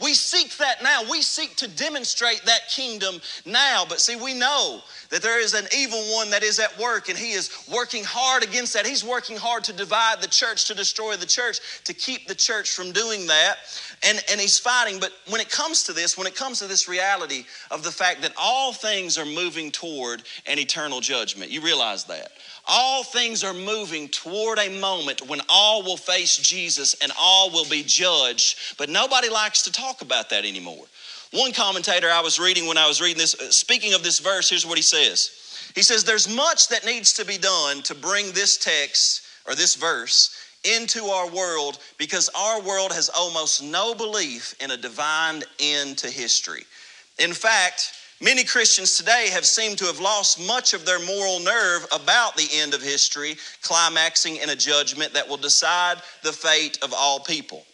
We 0.00 0.14
seek 0.14 0.56
that 0.58 0.82
now. 0.82 1.02
We 1.10 1.22
seek 1.22 1.56
to 1.56 1.68
demonstrate 1.68 2.42
that 2.44 2.68
kingdom 2.68 3.20
now. 3.44 3.84
But 3.88 4.00
see, 4.00 4.16
we 4.16 4.34
know 4.34 4.80
that 5.10 5.22
there 5.22 5.40
is 5.40 5.54
an 5.54 5.66
evil 5.76 6.00
one 6.14 6.30
that 6.30 6.42
is 6.42 6.58
at 6.58 6.78
work 6.78 7.08
and 7.08 7.18
he 7.18 7.32
is 7.32 7.50
working 7.72 8.04
hard 8.04 8.44
against 8.44 8.74
that. 8.74 8.86
He's 8.86 9.04
working 9.04 9.36
hard 9.36 9.64
to 9.64 9.72
divide 9.72 10.20
the 10.20 10.28
church, 10.28 10.66
to 10.66 10.74
destroy 10.74 11.16
the 11.16 11.26
church, 11.26 11.60
to 11.84 11.94
keep 11.94 12.28
the 12.28 12.34
church 12.34 12.70
from 12.70 12.92
doing 12.92 13.26
that. 13.26 13.56
And, 14.06 14.22
and 14.30 14.40
he's 14.40 14.58
fighting. 14.58 15.00
But 15.00 15.12
when 15.28 15.40
it 15.40 15.50
comes 15.50 15.84
to 15.84 15.92
this, 15.92 16.16
when 16.16 16.26
it 16.26 16.36
comes 16.36 16.60
to 16.60 16.66
this 16.66 16.88
reality 16.88 17.44
of 17.70 17.82
the 17.82 17.90
fact 17.90 18.22
that 18.22 18.32
all 18.38 18.72
things 18.72 19.18
are 19.18 19.26
moving 19.26 19.70
toward 19.70 20.22
an 20.46 20.58
eternal 20.58 21.00
judgment, 21.00 21.50
you 21.50 21.60
realize 21.60 22.04
that. 22.04 22.32
All 22.66 23.02
things 23.02 23.42
are 23.42 23.54
moving 23.54 24.08
toward 24.08 24.58
a 24.58 24.78
moment 24.78 25.26
when 25.26 25.40
all 25.48 25.82
will 25.82 25.96
face 25.96 26.36
Jesus 26.36 26.94
and 27.02 27.10
all 27.18 27.50
will 27.50 27.64
be 27.64 27.82
judged, 27.82 28.76
but 28.76 28.90
nobody 28.90 29.30
likes 29.30 29.62
to 29.62 29.72
talk 29.72 30.02
about 30.02 30.30
that 30.30 30.44
anymore. 30.44 30.84
One 31.32 31.52
commentator 31.52 32.08
I 32.10 32.20
was 32.20 32.38
reading 32.38 32.66
when 32.66 32.78
I 32.78 32.86
was 32.86 33.00
reading 33.00 33.18
this, 33.18 33.34
uh, 33.34 33.50
speaking 33.50 33.94
of 33.94 34.02
this 34.02 34.18
verse, 34.18 34.48
here's 34.48 34.66
what 34.66 34.78
he 34.78 34.82
says. 34.82 35.70
He 35.74 35.82
says, 35.82 36.04
There's 36.04 36.34
much 36.34 36.68
that 36.68 36.86
needs 36.86 37.12
to 37.14 37.24
be 37.24 37.36
done 37.36 37.82
to 37.82 37.94
bring 37.94 38.32
this 38.32 38.56
text 38.56 39.22
or 39.46 39.54
this 39.54 39.74
verse 39.74 40.34
into 40.64 41.04
our 41.04 41.30
world 41.30 41.78
because 41.98 42.28
our 42.36 42.60
world 42.60 42.92
has 42.92 43.08
almost 43.08 43.62
no 43.62 43.94
belief 43.94 44.54
in 44.60 44.70
a 44.70 44.76
divine 44.76 45.42
end 45.60 45.98
to 45.98 46.10
history. 46.10 46.64
In 47.18 47.32
fact, 47.32 47.92
Many 48.20 48.42
Christians 48.42 48.96
today 48.96 49.28
have 49.30 49.46
seemed 49.46 49.78
to 49.78 49.84
have 49.84 50.00
lost 50.00 50.44
much 50.44 50.74
of 50.74 50.84
their 50.84 50.98
moral 50.98 51.38
nerve 51.38 51.86
about 51.92 52.36
the 52.36 52.48
end 52.52 52.74
of 52.74 52.82
history, 52.82 53.36
climaxing 53.62 54.38
in 54.38 54.50
a 54.50 54.56
judgment 54.56 55.12
that 55.12 55.28
will 55.28 55.36
decide 55.36 55.98
the 56.24 56.32
fate 56.32 56.80
of 56.82 56.92
all 56.92 57.20
people. 57.20 57.64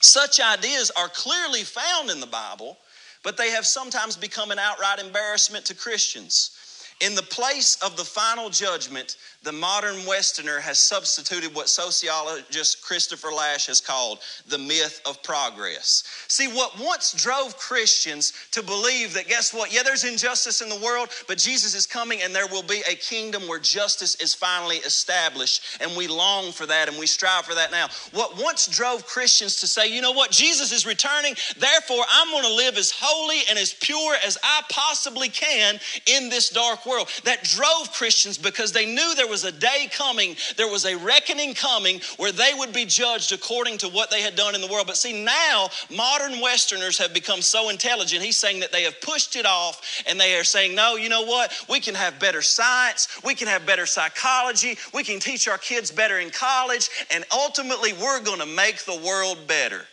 Such 0.00 0.40
ideas 0.40 0.90
are 0.96 1.08
clearly 1.08 1.62
found 1.62 2.10
in 2.10 2.18
the 2.18 2.26
Bible, 2.26 2.76
but 3.22 3.36
they 3.36 3.50
have 3.50 3.66
sometimes 3.66 4.16
become 4.16 4.50
an 4.50 4.58
outright 4.58 4.98
embarrassment 4.98 5.64
to 5.66 5.76
Christians. 5.76 6.50
In 7.00 7.14
the 7.14 7.22
place 7.22 7.78
of 7.80 7.96
the 7.96 8.04
final 8.04 8.50
judgment, 8.50 9.16
the 9.44 9.52
modern 9.52 10.04
Westerner 10.04 10.58
has 10.58 10.80
substituted 10.80 11.54
what 11.54 11.68
sociologist 11.68 12.82
Christopher 12.82 13.28
Lasch 13.28 13.68
has 13.68 13.80
called 13.80 14.18
the 14.48 14.58
myth 14.58 15.00
of 15.06 15.22
progress. 15.22 16.02
See, 16.26 16.48
what 16.48 16.76
once 16.80 17.12
drove 17.12 17.56
Christians 17.56 18.32
to 18.50 18.64
believe 18.64 19.14
that, 19.14 19.28
guess 19.28 19.54
what? 19.54 19.72
Yeah, 19.72 19.84
there's 19.84 20.02
injustice 20.02 20.60
in 20.60 20.68
the 20.68 20.80
world, 20.84 21.10
but 21.28 21.38
Jesus 21.38 21.76
is 21.76 21.86
coming 21.86 22.20
and 22.20 22.34
there 22.34 22.48
will 22.48 22.64
be 22.64 22.82
a 22.90 22.96
kingdom 22.96 23.46
where 23.46 23.60
justice 23.60 24.16
is 24.16 24.34
finally 24.34 24.78
established. 24.78 25.80
And 25.80 25.96
we 25.96 26.08
long 26.08 26.50
for 26.50 26.66
that 26.66 26.88
and 26.88 26.98
we 26.98 27.06
strive 27.06 27.44
for 27.44 27.54
that 27.54 27.70
now. 27.70 27.86
What 28.12 28.42
once 28.42 28.66
drove 28.66 29.06
Christians 29.06 29.60
to 29.60 29.68
say, 29.68 29.86
you 29.86 30.02
know 30.02 30.12
what? 30.12 30.32
Jesus 30.32 30.72
is 30.72 30.84
returning, 30.84 31.36
therefore 31.56 32.04
I'm 32.10 32.32
going 32.32 32.44
to 32.44 32.54
live 32.54 32.76
as 32.76 32.90
holy 32.92 33.42
and 33.48 33.56
as 33.56 33.72
pure 33.72 34.16
as 34.26 34.36
I 34.42 34.62
possibly 34.68 35.28
can 35.28 35.78
in 36.06 36.28
this 36.28 36.48
dark 36.48 36.87
world. 36.88 37.08
That 37.24 37.44
drove 37.44 37.92
Christians 37.92 38.38
because 38.38 38.72
they 38.72 38.86
knew 38.86 39.14
there 39.14 39.28
was 39.28 39.44
a 39.44 39.52
day 39.52 39.88
coming, 39.92 40.36
there 40.56 40.68
was 40.68 40.84
a 40.86 40.96
reckoning 40.96 41.54
coming 41.54 42.00
where 42.16 42.32
they 42.32 42.52
would 42.56 42.72
be 42.72 42.84
judged 42.84 43.32
according 43.32 43.78
to 43.78 43.88
what 43.88 44.10
they 44.10 44.22
had 44.22 44.36
done 44.36 44.54
in 44.54 44.60
the 44.60 44.66
world. 44.66 44.86
But 44.86 44.96
see, 44.96 45.24
now 45.24 45.68
modern 45.94 46.40
Westerners 46.40 46.98
have 46.98 47.12
become 47.12 47.42
so 47.42 47.68
intelligent. 47.68 48.22
He's 48.22 48.36
saying 48.36 48.60
that 48.60 48.72
they 48.72 48.82
have 48.82 49.00
pushed 49.00 49.36
it 49.36 49.46
off 49.46 50.02
and 50.08 50.18
they 50.18 50.36
are 50.36 50.44
saying, 50.44 50.74
no, 50.74 50.96
you 50.96 51.08
know 51.08 51.24
what? 51.24 51.52
We 51.68 51.80
can 51.80 51.94
have 51.94 52.18
better 52.18 52.42
science, 52.42 53.20
we 53.24 53.34
can 53.34 53.48
have 53.48 53.66
better 53.66 53.86
psychology, 53.86 54.76
we 54.94 55.04
can 55.04 55.20
teach 55.20 55.48
our 55.48 55.58
kids 55.58 55.90
better 55.90 56.18
in 56.18 56.30
college, 56.30 56.88
and 57.10 57.24
ultimately 57.32 57.92
we're 57.92 58.22
going 58.22 58.40
to 58.40 58.46
make 58.46 58.84
the 58.84 59.00
world 59.04 59.38
better. 59.46 59.84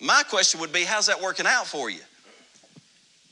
My 0.00 0.22
question 0.28 0.60
would 0.60 0.72
be, 0.72 0.84
how's 0.84 1.06
that 1.06 1.22
working 1.22 1.46
out 1.46 1.66
for 1.66 1.88
you? 1.88 2.00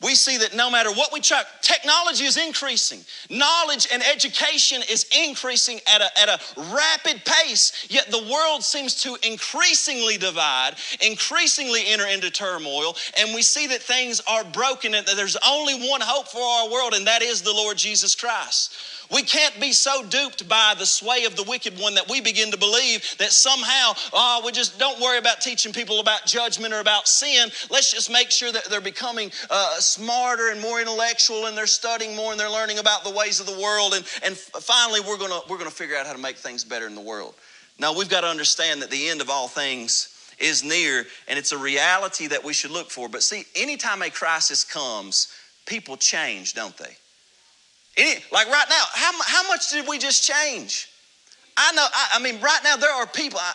We 0.03 0.15
see 0.15 0.39
that 0.39 0.55
no 0.55 0.71
matter 0.71 0.91
what 0.91 1.13
we 1.13 1.21
try, 1.21 1.43
technology 1.61 2.25
is 2.25 2.37
increasing. 2.37 3.01
Knowledge 3.31 3.89
and 3.93 4.03
education 4.03 4.83
is 4.91 5.07
increasing 5.27 5.81
at 5.93 6.01
a, 6.01 6.21
at 6.21 6.29
a 6.29 6.63
rapid 6.75 7.23
pace, 7.25 7.87
yet 7.89 8.11
the 8.11 8.23
world 8.31 8.63
seems 8.63 9.01
to 9.03 9.17
increasingly 9.23 10.19
divide, 10.19 10.73
increasingly 11.07 11.83
enter 11.87 12.07
into 12.07 12.31
turmoil, 12.31 12.97
and 13.19 13.35
we 13.35 13.43
see 13.43 13.67
that 13.69 13.83
things 13.83 14.21
are 14.29 14.45
broken 14.45 14.95
and 14.95 15.07
that 15.07 15.17
there's 15.17 15.37
only 15.47 15.89
one 15.89 16.01
hope 16.01 16.29
for 16.29 16.43
our 16.43 16.71
world, 16.71 16.95
and 16.95 17.07
that 17.07 17.23
is 17.23 17.43
the 17.43 17.53
Lord 17.53 17.77
Jesus 17.77 18.15
Christ. 18.15 18.75
We 19.11 19.23
can't 19.23 19.61
be 19.61 19.73
so 19.73 20.05
duped 20.05 20.49
by 20.49 20.75
the 20.79 20.87
sway 20.87 21.25
of 21.25 21.37
the 21.37 21.43
wicked 21.43 21.79
one 21.79 21.95
that 21.95 22.09
we 22.09 22.21
begin 22.21 22.51
to 22.51 22.59
believe 22.59 23.17
that 23.19 23.33
somehow, 23.33 23.93
oh, 24.13 24.43
we 24.45 24.53
just 24.53 24.79
don't 24.79 25.01
worry 25.01 25.19
about 25.19 25.41
teaching 25.41 25.73
people 25.73 26.01
about 26.01 26.27
judgment 26.27 26.73
or 26.73 26.81
about 26.81 27.09
sin. 27.09 27.51
Let's 27.71 27.91
just 27.91 28.11
make 28.11 28.31
sure 28.31 28.53
that 28.53 28.67
they're 28.67 28.81
becoming 28.81 29.31
uh, 29.51 29.79
smarter 29.79 30.51
and 30.51 30.61
more 30.61 30.81
intellectual 30.81 31.47
and 31.47 31.57
they're 31.57 31.67
studying 31.67 32.15
more 32.17 32.31
and 32.33 32.41
they're 32.41 32.51
learning 32.51 32.79
about 32.79 33.05
the 33.05 33.11
ways 33.11 33.41
of 33.41 33.47
the 33.47 33.61
world. 33.61 33.95
And, 33.95 34.05
and 34.25 34.37
finally, 34.37 35.01
we're 35.01 35.19
going 35.19 35.33
we're 35.49 35.59
going 35.59 35.71
to 35.71 35.77
figure 35.77 35.97
out 35.97 36.07
how 36.07 36.13
to 36.13 36.19
make 36.19 36.37
things 36.37 36.65
better 36.65 36.87
in 36.87 36.95
the 36.95 37.01
world. 37.01 37.35
Now, 37.79 37.97
we've 37.97 38.09
got 38.09 38.21
to 38.21 38.29
understand 38.29 38.83
that 38.83 38.91
the 38.91 39.09
end 39.09 39.21
of 39.21 39.31
all 39.31 39.49
things 39.49 40.09
is 40.39 40.65
near 40.65 41.05
and 41.29 41.39
it's 41.39 41.53
a 41.53 41.59
reality 41.59 42.27
that 42.29 42.45
we 42.45 42.53
should 42.53 42.71
look 42.71 42.91
for. 42.91 43.09
But 43.09 43.23
see, 43.23 43.45
anytime 43.57 44.03
a 44.03 44.11
crisis 44.11 44.65
comes, 44.65 45.33
people 45.67 45.97
change, 45.97 46.55
don't 46.55 46.77
they? 46.77 46.97
Any, 47.97 48.21
like 48.33 48.49
right 48.49 48.67
now, 48.69 48.85
how, 48.95 49.13
how 49.23 49.49
much 49.49 49.71
did 49.71 49.87
we 49.87 49.99
just 49.99 50.27
change? 50.27 50.89
I 51.57 51.73
know, 51.73 51.87
I, 51.93 52.09
I 52.15 52.23
mean, 52.23 52.41
right 52.41 52.61
now 52.65 52.77
there 52.77 52.93
are 52.93 53.07
people, 53.07 53.39
I, 53.39 53.53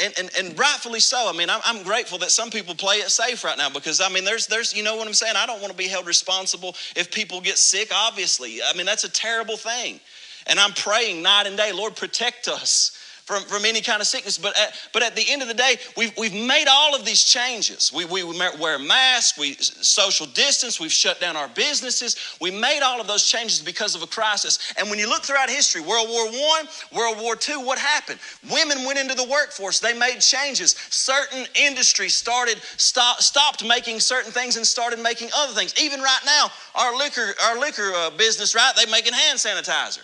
and, 0.00 0.14
and, 0.18 0.30
and 0.38 0.58
rightfully 0.58 1.00
so. 1.00 1.28
I 1.28 1.36
mean, 1.36 1.48
I'm, 1.50 1.60
I'm 1.64 1.82
grateful 1.82 2.18
that 2.18 2.30
some 2.30 2.50
people 2.50 2.74
play 2.74 2.96
it 2.96 3.10
safe 3.10 3.42
right 3.44 3.56
now 3.56 3.70
because, 3.70 4.00
I 4.00 4.08
mean, 4.10 4.24
there's, 4.24 4.46
there's, 4.46 4.74
you 4.74 4.82
know 4.82 4.96
what 4.96 5.06
I'm 5.06 5.14
saying? 5.14 5.34
I 5.36 5.46
don't 5.46 5.60
want 5.60 5.72
to 5.72 5.78
be 5.78 5.88
held 5.88 6.06
responsible 6.06 6.76
if 6.94 7.10
people 7.10 7.40
get 7.40 7.58
sick, 7.58 7.90
obviously. 7.94 8.58
I 8.62 8.76
mean, 8.76 8.86
that's 8.86 9.04
a 9.04 9.10
terrible 9.10 9.56
thing. 9.56 10.00
And 10.46 10.60
I'm 10.60 10.72
praying 10.72 11.22
night 11.22 11.46
and 11.46 11.56
day, 11.56 11.72
Lord, 11.72 11.96
protect 11.96 12.48
us 12.48 12.97
from, 13.28 13.42
from 13.42 13.66
any 13.66 13.82
kind 13.82 14.00
of 14.00 14.06
sickness. 14.06 14.38
But 14.38 14.58
at, 14.58 14.72
but 14.94 15.02
at 15.02 15.14
the 15.14 15.22
end 15.28 15.42
of 15.42 15.48
the 15.48 15.54
day, 15.54 15.76
we've, 15.98 16.16
we've 16.16 16.32
made 16.32 16.64
all 16.66 16.94
of 16.94 17.04
these 17.04 17.22
changes. 17.22 17.92
We, 17.94 18.06
we 18.06 18.24
wear 18.24 18.78
masks, 18.78 19.38
we 19.38 19.52
social 19.52 20.24
distance, 20.24 20.80
we've 20.80 20.90
shut 20.90 21.20
down 21.20 21.36
our 21.36 21.48
businesses. 21.48 22.16
We 22.40 22.50
made 22.50 22.80
all 22.82 23.02
of 23.02 23.06
those 23.06 23.26
changes 23.26 23.60
because 23.60 23.94
of 23.94 24.02
a 24.02 24.06
crisis. 24.06 24.72
And 24.78 24.88
when 24.88 24.98
you 24.98 25.06
look 25.06 25.24
throughout 25.24 25.50
history, 25.50 25.82
World 25.82 26.08
War 26.08 26.22
I, 26.22 26.64
World 26.90 27.18
War 27.20 27.36
II, 27.36 27.66
what 27.66 27.78
happened? 27.78 28.18
Women 28.50 28.86
went 28.86 28.98
into 28.98 29.14
the 29.14 29.28
workforce, 29.30 29.78
they 29.78 29.92
made 29.92 30.20
changes. 30.20 30.70
Certain 30.88 31.44
industries 31.54 32.14
started, 32.14 32.56
stop, 32.78 33.20
stopped 33.20 33.62
making 33.62 34.00
certain 34.00 34.32
things 34.32 34.56
and 34.56 34.66
started 34.66 35.00
making 35.00 35.28
other 35.36 35.52
things. 35.52 35.74
Even 35.78 36.00
right 36.00 36.22
now, 36.24 36.48
our 36.74 36.96
liquor, 36.96 37.34
our 37.44 37.60
liquor 37.60 37.92
uh, 37.94 38.08
business, 38.08 38.54
right, 38.54 38.72
They're 38.74 38.86
making 38.86 39.12
hand 39.12 39.38
sanitizer. 39.38 40.00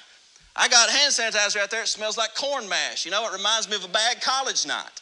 I 0.56 0.68
got 0.68 0.88
hand 0.88 1.12
sanitizer 1.12 1.60
out 1.60 1.70
there. 1.70 1.82
It 1.82 1.88
smells 1.88 2.16
like 2.16 2.34
corn 2.34 2.68
mash. 2.68 3.04
You 3.04 3.10
know, 3.10 3.26
it 3.26 3.32
reminds 3.32 3.68
me 3.68 3.76
of 3.76 3.84
a 3.84 3.88
bad 3.88 4.20
college 4.20 4.66
night. 4.66 5.00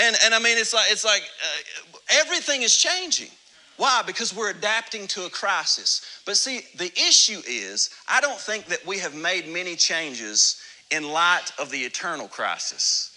And, 0.00 0.16
and 0.24 0.34
I 0.34 0.38
mean, 0.38 0.58
it's 0.58 0.72
like, 0.72 0.90
it's 0.90 1.04
like 1.04 1.22
uh, 1.22 1.98
everything 2.10 2.62
is 2.62 2.76
changing. 2.76 3.28
Why? 3.76 4.02
Because 4.06 4.34
we're 4.34 4.50
adapting 4.50 5.06
to 5.08 5.26
a 5.26 5.30
crisis. 5.30 6.20
But 6.24 6.36
see, 6.36 6.62
the 6.76 6.92
issue 6.92 7.40
is, 7.48 7.90
I 8.08 8.20
don't 8.20 8.38
think 8.38 8.66
that 8.66 8.86
we 8.86 8.98
have 8.98 9.14
made 9.14 9.48
many 9.48 9.76
changes 9.76 10.62
in 10.90 11.08
light 11.08 11.52
of 11.58 11.70
the 11.70 11.78
eternal 11.78 12.28
crisis. 12.28 13.16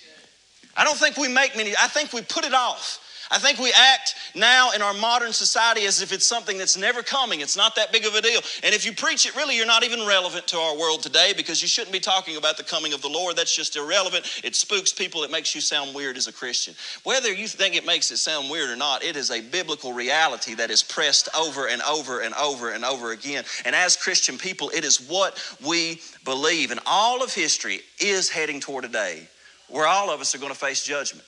I 0.78 0.84
don't 0.84 0.98
think 0.98 1.18
we 1.18 1.28
make 1.28 1.56
many, 1.56 1.72
I 1.80 1.88
think 1.88 2.14
we 2.14 2.22
put 2.22 2.46
it 2.46 2.54
off. 2.54 3.00
I 3.32 3.40
think 3.40 3.60
we 3.60 3.74
act 3.76 4.16
now 4.36 4.72
in 4.72 4.82
our 4.82 4.94
modern 4.94 5.34
society 5.34 5.86
as 5.86 6.02
if 6.02 6.12
it's 6.12 6.28
something 6.28 6.58
that's 6.58 6.78
never 6.78 7.02
coming. 7.02 7.42
It's 7.42 7.58
not 7.58 7.76
that 7.76 7.92
big 7.92 8.06
of 8.06 8.14
a 8.14 8.22
deal. 8.22 8.42
And 8.64 8.76
if 8.76 8.86
you 8.86 8.94
preach 8.94 9.26
it, 9.26 9.36
really, 9.36 9.56
you're 9.58 9.66
not 9.66 9.84
even 9.84 10.06
relevant 10.06 10.48
to 10.48 10.58
our 10.58 10.78
world 10.78 11.02
today 11.02 11.34
because 11.36 11.62
you 11.62 11.68
shouldn't 11.68 11.94
be 11.94 12.00
talking 12.00 12.38
about 12.38 12.58
the 12.58 12.64
coming 12.64 12.94
of 12.94 13.02
the 13.02 13.10
Lord. 13.10 13.36
That's 13.36 13.56
just 13.56 13.76
irrelevant. 13.76 14.42
It 14.44 14.56
spooks 14.56 14.94
people. 14.94 15.24
It 15.24 15.32
makes 15.32 15.56
you 15.56 15.62
sound 15.62 15.96
weird 15.96 16.18
as 16.18 16.28
a 16.28 16.34
Christian. 16.34 16.76
Whether 17.04 17.34
you 17.34 17.48
think 17.48 17.76
it 17.76 17.86
makes 17.86 18.12
it 18.12 18.18
sound 18.18 18.50
weird 18.50 18.70
or 18.70 18.76
not, 18.76 19.04
it 19.04 19.16
is 19.16 19.32
a 19.32 19.42
biblical 19.42 19.94
reality 19.94 20.54
that 20.56 20.70
is 20.70 20.84
pressed 20.84 21.30
over 21.36 21.68
and 21.68 21.82
over 21.82 22.22
and 22.22 22.34
over 22.36 22.72
and 22.72 22.86
over 22.86 23.12
again. 23.12 23.44
And 23.66 23.76
as 23.76 23.96
Christian 23.96 24.38
people, 24.38 24.70
it 24.70 24.86
is 24.86 25.10
what 25.10 25.42
we 25.66 26.02
believe. 26.24 26.72
And 26.72 26.80
all 26.86 27.24
of 27.24 27.34
history 27.34 27.82
is 28.00 28.30
heading 28.30 28.60
toward 28.60 28.86
a 28.86 28.90
day 28.90 29.28
where 29.70 29.88
all 29.88 30.12
of 30.12 30.22
us 30.22 30.36
are 30.36 30.38
going 30.38 30.54
to 30.54 30.58
face 30.58 30.84
judgment. 30.84 31.26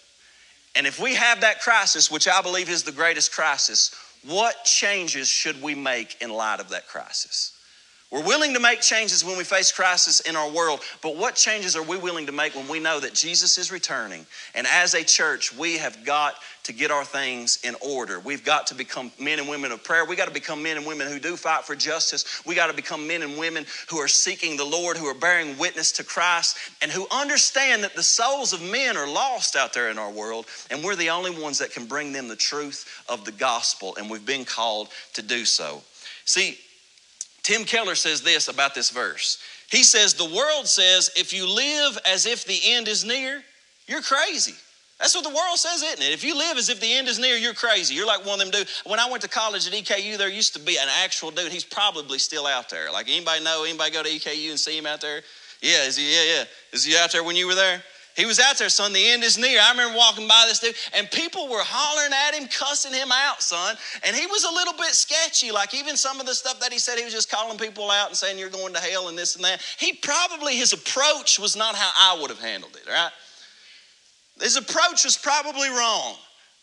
And 0.77 0.85
if 0.85 0.99
we 0.99 1.15
have 1.15 1.41
that 1.41 1.59
crisis, 1.59 2.11
which 2.11 2.27
I 2.27 2.39
believe 2.43 2.69
is 2.69 2.83
the 2.83 2.91
greatest 2.91 3.31
crisis, 3.31 3.95
what 4.23 4.63
changes 4.63 5.27
should 5.27 5.59
we 5.59 5.73
make 5.73 6.21
in 6.21 6.29
light 6.29 6.59
of 6.59 6.69
that 6.69 6.87
crisis? 6.87 7.56
We're 8.09 8.23
willing 8.23 8.53
to 8.53 8.59
make 8.61 8.79
changes 8.79 9.25
when 9.25 9.37
we 9.37 9.43
face 9.43 9.69
crisis 9.69 10.21
in 10.21 10.37
our 10.37 10.49
world, 10.49 10.79
but 11.01 11.17
what 11.17 11.35
changes 11.35 11.75
are 11.75 11.83
we 11.83 11.97
willing 11.97 12.25
to 12.27 12.31
make 12.31 12.55
when 12.55 12.69
we 12.69 12.79
know 12.79 13.01
that 13.01 13.13
Jesus 13.13 13.57
is 13.57 13.69
returning? 13.69 14.25
And 14.55 14.65
as 14.65 14.93
a 14.93 15.03
church, 15.03 15.53
we 15.53 15.77
have 15.77 16.05
got 16.05 16.35
to 16.63 16.73
get 16.73 16.89
our 16.89 17.03
things 17.03 17.59
in 17.65 17.75
order. 17.81 18.21
We've 18.21 18.45
got 18.45 18.67
to 18.67 18.75
become 18.75 19.11
men 19.19 19.39
and 19.39 19.49
women 19.49 19.73
of 19.73 19.83
prayer. 19.83 20.05
We 20.05 20.15
got 20.15 20.29
to 20.29 20.33
become 20.33 20.63
men 20.63 20.77
and 20.77 20.85
women 20.85 21.09
who 21.09 21.19
do 21.19 21.35
fight 21.35 21.65
for 21.65 21.75
justice. 21.75 22.41
We 22.45 22.55
got 22.55 22.67
to 22.67 22.73
become 22.73 23.07
men 23.07 23.23
and 23.23 23.37
women 23.37 23.65
who 23.89 23.97
are 23.97 24.07
seeking 24.07 24.55
the 24.55 24.63
Lord, 24.63 24.95
who 24.95 25.07
are 25.07 25.13
bearing 25.13 25.57
witness 25.57 25.91
to 25.93 26.05
Christ, 26.05 26.57
and 26.81 26.89
who 26.89 27.07
understand 27.11 27.83
that 27.83 27.95
the 27.95 28.03
souls 28.03 28.53
of 28.53 28.61
men 28.61 28.95
are 28.95 29.07
lost 29.09 29.57
out 29.57 29.73
there 29.73 29.89
in 29.89 29.97
our 29.97 30.11
world, 30.11 30.45
and 30.71 30.81
we're 30.81 30.95
the 30.95 31.09
only 31.09 31.31
ones 31.31 31.59
that 31.59 31.73
can 31.73 31.85
bring 31.85 32.13
them 32.13 32.29
the 32.29 32.37
truth 32.37 33.03
of 33.09 33.25
the 33.25 33.33
gospel, 33.33 33.97
and 33.97 34.09
we've 34.09 34.25
been 34.25 34.45
called 34.45 34.87
to 35.13 35.21
do 35.21 35.43
so. 35.43 35.81
See, 36.23 36.57
Tim 37.47 37.63
Keller 37.63 37.95
says 37.95 38.19
this 38.19 38.49
about 38.49 38.75
this 38.75 38.89
verse. 38.89 39.37
He 39.71 39.81
says, 39.83 40.13
The 40.13 40.25
world 40.25 40.67
says 40.67 41.09
if 41.15 41.31
you 41.31 41.47
live 41.49 41.97
as 42.05 42.25
if 42.25 42.43
the 42.43 42.59
end 42.65 42.89
is 42.89 43.05
near, 43.05 43.41
you're 43.87 44.01
crazy. 44.01 44.55
That's 44.99 45.15
what 45.15 45.23
the 45.23 45.29
world 45.29 45.55
says, 45.55 45.81
isn't 45.81 46.01
it? 46.01 46.11
If 46.11 46.25
you 46.25 46.37
live 46.37 46.57
as 46.57 46.67
if 46.67 46.81
the 46.81 46.93
end 46.93 47.07
is 47.07 47.19
near, 47.19 47.37
you're 47.37 47.53
crazy. 47.53 47.95
You're 47.95 48.05
like 48.05 48.25
one 48.25 48.41
of 48.41 48.51
them 48.51 48.51
dudes. 48.51 48.81
When 48.85 48.99
I 48.99 49.09
went 49.09 49.21
to 49.21 49.29
college 49.29 49.65
at 49.65 49.71
EKU, 49.71 50.17
there 50.17 50.27
used 50.27 50.55
to 50.55 50.59
be 50.59 50.75
an 50.77 50.89
actual 51.01 51.31
dude. 51.31 51.53
He's 51.53 51.63
probably 51.63 52.19
still 52.19 52.45
out 52.45 52.69
there. 52.69 52.91
Like 52.91 53.07
anybody 53.07 53.41
know? 53.41 53.63
Anybody 53.63 53.91
go 53.91 54.03
to 54.03 54.09
EKU 54.09 54.49
and 54.49 54.59
see 54.59 54.77
him 54.77 54.85
out 54.85 54.99
there? 54.99 55.21
Yeah, 55.61 55.85
is 55.85 55.95
he? 55.95 56.13
Yeah, 56.13 56.39
yeah. 56.39 56.43
Is 56.73 56.83
he 56.83 56.97
out 56.97 57.13
there 57.13 57.23
when 57.23 57.37
you 57.37 57.47
were 57.47 57.55
there? 57.55 57.81
He 58.17 58.25
was 58.25 58.39
out 58.39 58.57
there, 58.57 58.67
son. 58.67 58.93
The 58.93 59.09
end 59.09 59.23
is 59.23 59.37
near. 59.37 59.59
I 59.61 59.69
remember 59.69 59.95
walking 59.95 60.27
by 60.27 60.45
this 60.47 60.59
dude, 60.59 60.73
and 60.93 61.09
people 61.11 61.47
were 61.47 61.61
hollering 61.61 62.11
at 62.11 62.33
him, 62.33 62.49
cussing 62.49 62.91
him 62.91 63.11
out, 63.11 63.43
son. 63.43 63.77
And 64.03 64.15
he 64.15 64.25
was 64.25 64.43
a 64.43 64.51
little 64.51 64.73
bit 64.73 64.87
sketchy. 64.87 65.51
Like 65.51 65.75
even 65.75 65.95
some 65.95 66.19
of 66.19 66.25
the 66.25 66.33
stuff 66.33 66.59
that 66.61 66.73
he 66.73 66.79
said, 66.79 66.97
he 66.97 67.03
was 67.03 67.13
just 67.13 67.29
calling 67.29 67.59
people 67.59 67.91
out 67.91 68.07
and 68.07 68.17
saying, 68.17 68.39
You're 68.39 68.49
going 68.49 68.73
to 68.73 68.79
hell 68.79 69.09
and 69.09 69.15
this 69.15 69.35
and 69.35 69.45
that. 69.45 69.61
He 69.77 69.93
probably, 69.93 70.55
his 70.55 70.73
approach 70.73 71.39
was 71.39 71.55
not 71.55 71.75
how 71.75 71.91
I 71.95 72.19
would 72.19 72.31
have 72.31 72.41
handled 72.41 72.75
it, 72.75 72.89
right? 72.89 73.11
His 74.41 74.57
approach 74.57 75.05
was 75.05 75.15
probably 75.15 75.69
wrong. 75.69 76.15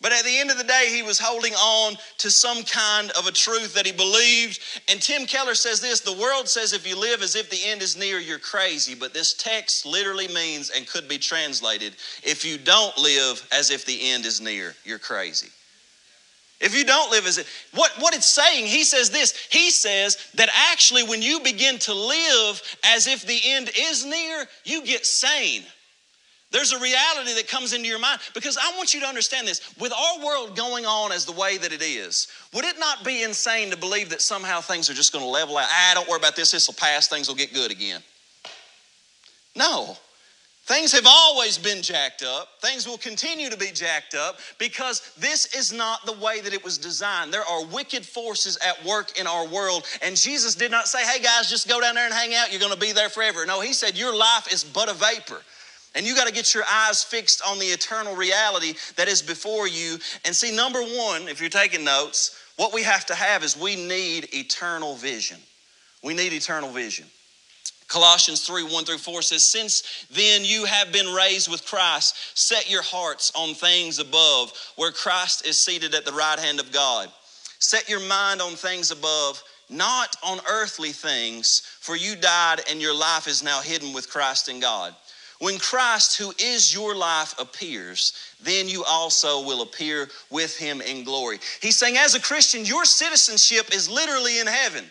But 0.04 0.12
at 0.12 0.22
the 0.22 0.38
end 0.38 0.50
of 0.50 0.58
the 0.58 0.64
day, 0.64 0.90
he 0.90 1.00
was 1.02 1.18
holding 1.18 1.54
on 1.54 1.96
to 2.18 2.30
some 2.30 2.62
kind 2.64 3.10
of 3.12 3.26
a 3.26 3.32
truth 3.32 3.72
that 3.72 3.86
he 3.86 3.92
believed. 3.92 4.60
And 4.90 5.00
Tim 5.00 5.24
Keller 5.24 5.54
says 5.54 5.80
this 5.80 6.00
the 6.00 6.12
world 6.12 6.46
says 6.46 6.74
if 6.74 6.86
you 6.86 6.94
live 6.94 7.22
as 7.22 7.34
if 7.34 7.48
the 7.48 7.64
end 7.64 7.80
is 7.80 7.96
near, 7.96 8.18
you're 8.18 8.38
crazy. 8.38 8.94
But 8.94 9.14
this 9.14 9.32
text 9.32 9.86
literally 9.86 10.28
means 10.28 10.68
and 10.68 10.86
could 10.86 11.08
be 11.08 11.16
translated 11.16 11.96
if 12.22 12.44
you 12.44 12.58
don't 12.58 12.94
live 12.98 13.48
as 13.50 13.70
if 13.70 13.86
the 13.86 13.98
end 14.10 14.26
is 14.26 14.42
near, 14.42 14.74
you're 14.84 14.98
crazy. 14.98 15.48
If 16.60 16.76
you 16.76 16.84
don't 16.84 17.10
live 17.10 17.26
as 17.26 17.38
it, 17.38 17.46
what, 17.72 17.90
what 17.98 18.14
it's 18.14 18.26
saying, 18.26 18.66
he 18.66 18.84
says 18.84 19.08
this. 19.08 19.48
He 19.50 19.70
says 19.70 20.18
that 20.34 20.50
actually, 20.70 21.04
when 21.04 21.22
you 21.22 21.40
begin 21.40 21.78
to 21.78 21.94
live 21.94 22.76
as 22.84 23.06
if 23.06 23.26
the 23.26 23.40
end 23.42 23.70
is 23.74 24.04
near, 24.04 24.44
you 24.64 24.84
get 24.84 25.06
sane. 25.06 25.64
There's 26.54 26.70
a 26.70 26.78
reality 26.78 27.34
that 27.34 27.48
comes 27.48 27.72
into 27.72 27.88
your 27.88 27.98
mind 27.98 28.20
because 28.32 28.56
I 28.56 28.76
want 28.76 28.94
you 28.94 29.00
to 29.00 29.06
understand 29.06 29.48
this. 29.48 29.60
With 29.80 29.92
our 29.92 30.24
world 30.24 30.54
going 30.54 30.86
on 30.86 31.10
as 31.10 31.24
the 31.24 31.32
way 31.32 31.58
that 31.58 31.72
it 31.72 31.82
is, 31.82 32.28
would 32.54 32.64
it 32.64 32.78
not 32.78 33.04
be 33.04 33.24
insane 33.24 33.72
to 33.72 33.76
believe 33.76 34.08
that 34.10 34.22
somehow 34.22 34.60
things 34.60 34.88
are 34.88 34.94
just 34.94 35.12
going 35.12 35.24
to 35.24 35.28
level 35.28 35.58
out? 35.58 35.66
Ah, 35.68 35.90
don't 35.94 36.08
worry 36.08 36.20
about 36.20 36.36
this, 36.36 36.52
this 36.52 36.68
will 36.68 36.74
pass, 36.74 37.08
things 37.08 37.26
will 37.26 37.34
get 37.34 37.52
good 37.52 37.72
again. 37.72 38.00
No. 39.56 39.96
Things 40.66 40.92
have 40.92 41.06
always 41.08 41.58
been 41.58 41.82
jacked 41.82 42.22
up. 42.22 42.60
Things 42.62 42.86
will 42.86 42.98
continue 42.98 43.50
to 43.50 43.56
be 43.56 43.72
jacked 43.72 44.14
up 44.14 44.38
because 44.58 45.12
this 45.18 45.52
is 45.56 45.72
not 45.72 46.06
the 46.06 46.12
way 46.12 46.40
that 46.40 46.54
it 46.54 46.62
was 46.62 46.78
designed. 46.78 47.34
There 47.34 47.44
are 47.44 47.64
wicked 47.64 48.06
forces 48.06 48.56
at 48.64 48.82
work 48.84 49.18
in 49.18 49.26
our 49.26 49.44
world, 49.48 49.84
and 50.02 50.16
Jesus 50.16 50.54
did 50.54 50.70
not 50.70 50.86
say, 50.86 51.04
Hey 51.04 51.20
guys, 51.20 51.50
just 51.50 51.68
go 51.68 51.80
down 51.80 51.96
there 51.96 52.06
and 52.06 52.14
hang 52.14 52.32
out. 52.32 52.52
You're 52.52 52.60
going 52.60 52.72
to 52.72 52.78
be 52.78 52.92
there 52.92 53.08
forever. 53.08 53.44
No, 53.44 53.60
He 53.60 53.72
said, 53.72 53.98
Your 53.98 54.16
life 54.16 54.52
is 54.52 54.62
but 54.62 54.88
a 54.88 54.94
vapor. 54.94 55.42
And 55.94 56.06
you 56.06 56.14
got 56.14 56.26
to 56.26 56.32
get 56.32 56.54
your 56.54 56.64
eyes 56.70 57.04
fixed 57.04 57.40
on 57.46 57.58
the 57.58 57.66
eternal 57.66 58.16
reality 58.16 58.74
that 58.96 59.08
is 59.08 59.22
before 59.22 59.68
you. 59.68 59.98
And 60.24 60.34
see, 60.34 60.54
number 60.54 60.82
one, 60.82 61.28
if 61.28 61.40
you're 61.40 61.50
taking 61.50 61.84
notes, 61.84 62.36
what 62.56 62.72
we 62.72 62.82
have 62.82 63.06
to 63.06 63.14
have 63.14 63.44
is 63.44 63.56
we 63.56 63.76
need 63.76 64.28
eternal 64.34 64.96
vision. 64.96 65.38
We 66.02 66.14
need 66.14 66.32
eternal 66.32 66.70
vision. 66.70 67.06
Colossians 67.88 68.46
3 68.46 68.64
1 68.64 68.84
through 68.84 68.98
4 68.98 69.22
says, 69.22 69.44
Since 69.44 70.06
then 70.10 70.44
you 70.44 70.64
have 70.64 70.92
been 70.92 71.12
raised 71.12 71.50
with 71.50 71.66
Christ, 71.66 72.16
set 72.36 72.70
your 72.70 72.82
hearts 72.82 73.30
on 73.36 73.54
things 73.54 73.98
above, 73.98 74.52
where 74.76 74.90
Christ 74.90 75.46
is 75.46 75.58
seated 75.58 75.94
at 75.94 76.04
the 76.04 76.12
right 76.12 76.38
hand 76.38 76.60
of 76.60 76.72
God. 76.72 77.08
Set 77.58 77.88
your 77.88 78.00
mind 78.00 78.42
on 78.42 78.52
things 78.52 78.90
above, 78.90 79.42
not 79.70 80.16
on 80.22 80.40
earthly 80.50 80.92
things, 80.92 81.62
for 81.80 81.96
you 81.96 82.16
died 82.16 82.62
and 82.70 82.80
your 82.80 82.94
life 82.94 83.26
is 83.28 83.42
now 83.42 83.60
hidden 83.60 83.92
with 83.92 84.10
Christ 84.10 84.48
in 84.48 84.60
God. 84.60 84.94
When 85.40 85.58
Christ, 85.58 86.16
who 86.16 86.32
is 86.38 86.72
your 86.72 86.94
life, 86.94 87.34
appears, 87.38 88.12
then 88.42 88.68
you 88.68 88.84
also 88.84 89.44
will 89.44 89.62
appear 89.62 90.08
with 90.30 90.56
him 90.56 90.80
in 90.80 91.04
glory. 91.04 91.38
He's 91.60 91.76
saying, 91.76 91.96
as 91.96 92.14
a 92.14 92.20
Christian, 92.20 92.64
your 92.64 92.84
citizenship 92.84 93.74
is 93.74 93.90
literally 93.90 94.38
in 94.38 94.46
heaven. 94.46 94.84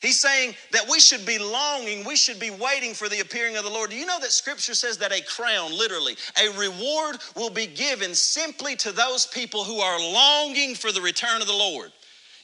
He's 0.00 0.20
saying 0.20 0.54
that 0.72 0.88
we 0.88 1.00
should 1.00 1.24
be 1.24 1.38
longing, 1.38 2.04
we 2.04 2.16
should 2.16 2.38
be 2.38 2.50
waiting 2.50 2.92
for 2.92 3.08
the 3.08 3.20
appearing 3.20 3.56
of 3.56 3.64
the 3.64 3.70
Lord. 3.70 3.90
Do 3.90 3.96
you 3.96 4.04
know 4.06 4.20
that 4.20 4.30
scripture 4.30 4.74
says 4.74 4.98
that 4.98 5.12
a 5.12 5.22
crown, 5.22 5.76
literally, 5.76 6.16
a 6.42 6.50
reward 6.58 7.16
will 7.34 7.50
be 7.50 7.66
given 7.66 8.14
simply 8.14 8.76
to 8.76 8.92
those 8.92 9.26
people 9.26 9.64
who 9.64 9.78
are 9.78 9.98
longing 9.98 10.74
for 10.74 10.92
the 10.92 11.00
return 11.00 11.40
of 11.40 11.46
the 11.46 11.52
Lord? 11.54 11.92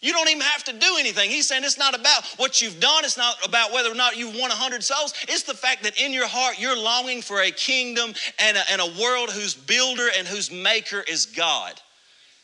You 0.02 0.12
don't 0.12 0.28
even 0.28 0.42
have 0.42 0.64
to 0.64 0.72
do 0.72 0.96
anything. 0.98 1.30
He's 1.30 1.46
saying 1.46 1.62
it's 1.64 1.78
not 1.78 1.98
about 1.98 2.26
what 2.36 2.60
you've 2.60 2.80
done. 2.80 3.04
It's 3.04 3.16
not 3.16 3.36
about 3.46 3.72
whether 3.72 3.90
or 3.90 3.94
not 3.94 4.16
you've 4.16 4.34
won 4.34 4.50
100 4.50 4.82
souls. 4.82 5.14
It's 5.28 5.44
the 5.44 5.54
fact 5.54 5.84
that 5.84 6.00
in 6.00 6.12
your 6.12 6.26
heart 6.26 6.60
you're 6.60 6.76
longing 6.76 7.22
for 7.22 7.40
a 7.40 7.52
kingdom 7.52 8.12
and 8.40 8.56
a, 8.56 8.70
and 8.70 8.80
a 8.80 9.00
world 9.00 9.30
whose 9.30 9.54
builder 9.54 10.08
and 10.18 10.26
whose 10.26 10.50
maker 10.50 11.04
is 11.08 11.26
God. 11.26 11.80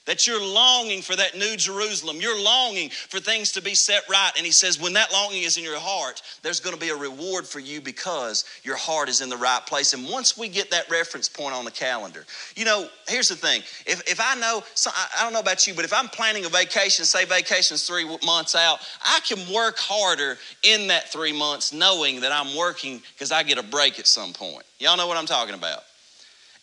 That 0.09 0.27
you're 0.27 0.43
longing 0.43 1.03
for 1.03 1.15
that 1.15 1.37
new 1.37 1.55
Jerusalem. 1.55 2.17
You're 2.19 2.43
longing 2.43 2.89
for 2.89 3.21
things 3.21 3.53
to 3.53 3.61
be 3.61 3.75
set 3.75 4.05
right. 4.09 4.33
And 4.39 4.47
he 4.47 4.51
says, 4.53 4.81
when 4.81 4.95
that 4.95 5.13
longing 5.13 5.43
is 5.43 5.59
in 5.59 5.65
your 5.65 5.79
heart, 5.79 6.23
there's 6.43 6.61
going 6.61 6.75
to 6.75 6.81
be 6.81 6.89
a 6.89 6.97
reward 6.97 7.47
for 7.47 7.61
you 7.61 7.83
because 7.83 8.47
your 8.63 8.77
heart 8.77 9.11
is 9.11 9.21
in 9.21 9.29
the 9.29 9.37
right 9.37 9.61
place. 9.67 9.93
And 9.93 10.09
once 10.09 10.39
we 10.39 10.49
get 10.49 10.71
that 10.71 10.91
reference 10.91 11.29
point 11.29 11.55
on 11.55 11.67
the 11.67 11.71
calendar, 11.71 12.25
you 12.57 12.65
know, 12.65 12.89
here's 13.07 13.29
the 13.29 13.37
thing. 13.37 13.61
If, 13.85 14.01
if 14.11 14.19
I 14.19 14.35
know, 14.37 14.65
so 14.73 14.91
I 14.95 15.23
don't 15.23 15.35
know 15.35 15.41
about 15.41 15.67
you, 15.67 15.75
but 15.75 15.85
if 15.85 15.93
I'm 15.93 16.09
planning 16.09 16.47
a 16.47 16.49
vacation, 16.49 17.05
say 17.05 17.27
vacation's 17.27 17.87
three 17.87 18.09
months 18.25 18.55
out, 18.55 18.79
I 19.05 19.21
can 19.29 19.53
work 19.53 19.77
harder 19.77 20.39
in 20.63 20.87
that 20.87 21.13
three 21.13 21.39
months 21.39 21.71
knowing 21.75 22.23
that 22.23 22.33
I'm 22.33 22.57
working 22.57 23.03
because 23.13 23.31
I 23.31 23.43
get 23.43 23.59
a 23.59 23.63
break 23.63 23.99
at 23.99 24.07
some 24.07 24.33
point. 24.33 24.65
Y'all 24.79 24.97
know 24.97 25.07
what 25.07 25.19
I'm 25.19 25.27
talking 25.27 25.55
about. 25.55 25.83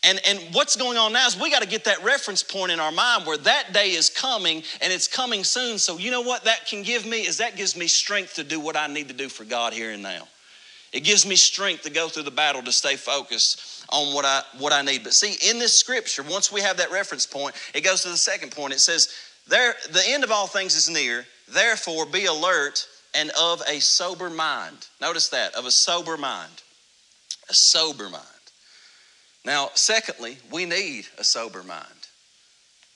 And, 0.05 0.21
and 0.27 0.39
what's 0.53 0.75
going 0.75 0.99
on 0.99 1.13
now 1.13 1.25
is 1.25 1.37
we 1.39 1.49
got 1.49 1.63
to 1.63 1.67
get 1.67 1.85
that 1.85 2.03
reference 2.03 2.43
point 2.43 2.71
in 2.71 2.79
our 2.79 2.91
mind 2.91 3.25
where 3.25 3.39
that 3.39 3.73
day 3.73 3.89
is 3.89 4.09
coming 4.09 4.61
and 4.81 4.93
it's 4.93 5.07
coming 5.07 5.43
soon. 5.43 5.79
So, 5.79 5.97
you 5.97 6.11
know 6.11 6.21
what 6.21 6.43
that 6.43 6.67
can 6.67 6.83
give 6.83 7.07
me 7.07 7.25
is 7.25 7.37
that 7.37 7.55
gives 7.55 7.75
me 7.75 7.87
strength 7.87 8.35
to 8.35 8.43
do 8.43 8.59
what 8.59 8.77
I 8.77 8.85
need 8.85 9.07
to 9.07 9.15
do 9.15 9.29
for 9.29 9.45
God 9.45 9.73
here 9.73 9.91
and 9.91 10.03
now. 10.03 10.27
It 10.93 11.03
gives 11.03 11.25
me 11.25 11.35
strength 11.35 11.83
to 11.83 11.89
go 11.89 12.07
through 12.07 12.23
the 12.23 12.31
battle 12.31 12.61
to 12.61 12.71
stay 12.71 12.95
focused 12.95 13.83
on 13.89 14.13
what 14.13 14.25
I 14.25 14.43
what 14.59 14.71
I 14.71 14.81
need. 14.81 15.03
But 15.03 15.13
see, 15.13 15.35
in 15.49 15.59
this 15.59 15.77
scripture, 15.77 16.23
once 16.23 16.51
we 16.51 16.61
have 16.61 16.77
that 16.77 16.91
reference 16.91 17.25
point, 17.25 17.55
it 17.73 17.81
goes 17.81 18.03
to 18.03 18.09
the 18.09 18.17
second 18.17 18.51
point. 18.51 18.73
It 18.73 18.79
says, 18.79 19.09
"There, 19.47 19.75
the 19.91 20.03
end 20.07 20.23
of 20.23 20.31
all 20.31 20.47
things 20.47 20.75
is 20.75 20.87
near. 20.87 21.25
Therefore, 21.49 22.05
be 22.05 22.27
alert 22.27 22.87
and 23.13 23.31
of 23.31 23.61
a 23.67 23.81
sober 23.81 24.29
mind." 24.29 24.87
Notice 25.01 25.29
that 25.29 25.53
of 25.55 25.65
a 25.65 25.71
sober 25.71 26.15
mind, 26.15 26.61
a 27.49 27.53
sober 27.53 28.09
mind. 28.09 28.34
Now, 29.45 29.69
secondly, 29.75 30.37
we 30.51 30.65
need 30.65 31.05
a 31.19 31.23
sober 31.23 31.61
mind, 31.63 32.07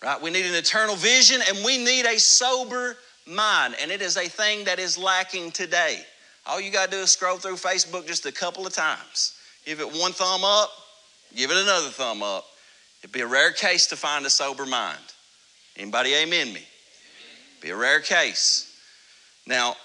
right? 0.04 0.20
We 0.20 0.32
need 0.32 0.46
an 0.46 0.56
eternal 0.56 0.96
vision 0.96 1.42
and 1.48 1.64
we 1.64 1.78
need 1.78 2.06
a 2.06 2.20
sober 2.20 2.98
mind. 3.28 3.76
And 3.80 3.92
it 3.92 4.02
is 4.02 4.18
a 4.18 4.28
thing 4.28 4.66
that 4.66 4.80
is 4.80 4.98
lacking 4.98 5.52
today. 5.52 6.00
All 6.48 6.60
you 6.60 6.72
got 6.72 6.90
to 6.90 6.98
do 6.98 7.04
is 7.04 7.12
scroll 7.12 7.38
through 7.38 7.56
Facebook 7.56 8.08
just 8.08 8.26
a 8.26 8.32
couple 8.32 8.66
of 8.66 8.74
times. 8.74 9.36
Give 9.66 9.80
it 9.80 9.88
one 9.88 10.12
thumb 10.12 10.44
up, 10.44 10.72
give 11.36 11.52
it 11.52 11.58
another 11.58 11.90
thumb 11.90 12.24
up. 12.24 12.46
It'd 13.02 13.12
be 13.14 13.22
a 13.22 13.28
rare 13.28 13.52
case 13.52 13.86
to 13.88 13.96
find 13.96 14.26
a 14.26 14.30
sober 14.30 14.66
mind. 14.66 14.98
Anybody 15.78 16.16
amen 16.16 16.52
me? 16.52 16.64
Be 17.62 17.70
a 17.70 17.76
rare 17.76 18.00
case. 18.00 18.76
Now, 19.46 19.76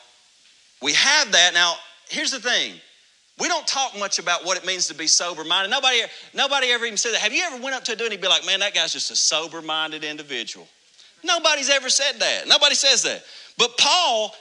we 0.83 0.94
have 0.94 1.33
that. 1.33 1.53
Now, 1.55 1.74
here's 2.09 2.31
the 2.31 2.40
thing 2.40 2.74
we 3.38 3.49
don't 3.49 3.66
talk 3.66 3.99
much 3.99 4.18
about 4.18 4.44
what 4.44 4.57
it 4.57 4.64
means 4.64 4.87
to 4.88 4.94
be 4.94 5.07
sober 5.07 5.44
minded. 5.44 5.70
Nobody, 5.70 6.01
nobody 6.35 6.68
ever 6.68 6.85
even 6.85 6.97
said 6.97 7.14
that. 7.14 7.20
Have 7.20 7.33
you 7.33 7.42
ever 7.44 7.62
went 7.62 7.75
up 7.75 7.85
to 7.85 7.92
a 7.92 7.97
dude 7.97 8.12
and 8.12 8.20
be 8.20 8.29
like, 8.29 8.47
man, 8.47 8.61
that 8.61 8.75
guy's 8.75 8.92
just 8.92 9.11
a 9.11 9.16
sober 9.16 9.61
minded 9.61 10.05
individual? 10.05 10.68
Nobody's 11.25 11.70
ever 11.70 11.88
said 11.88 12.20
that. 12.20 12.47
Nobody 12.47 12.77
says 12.77 13.03
that. 13.03 13.25
But 13.59 13.77
Paul, 13.77 14.33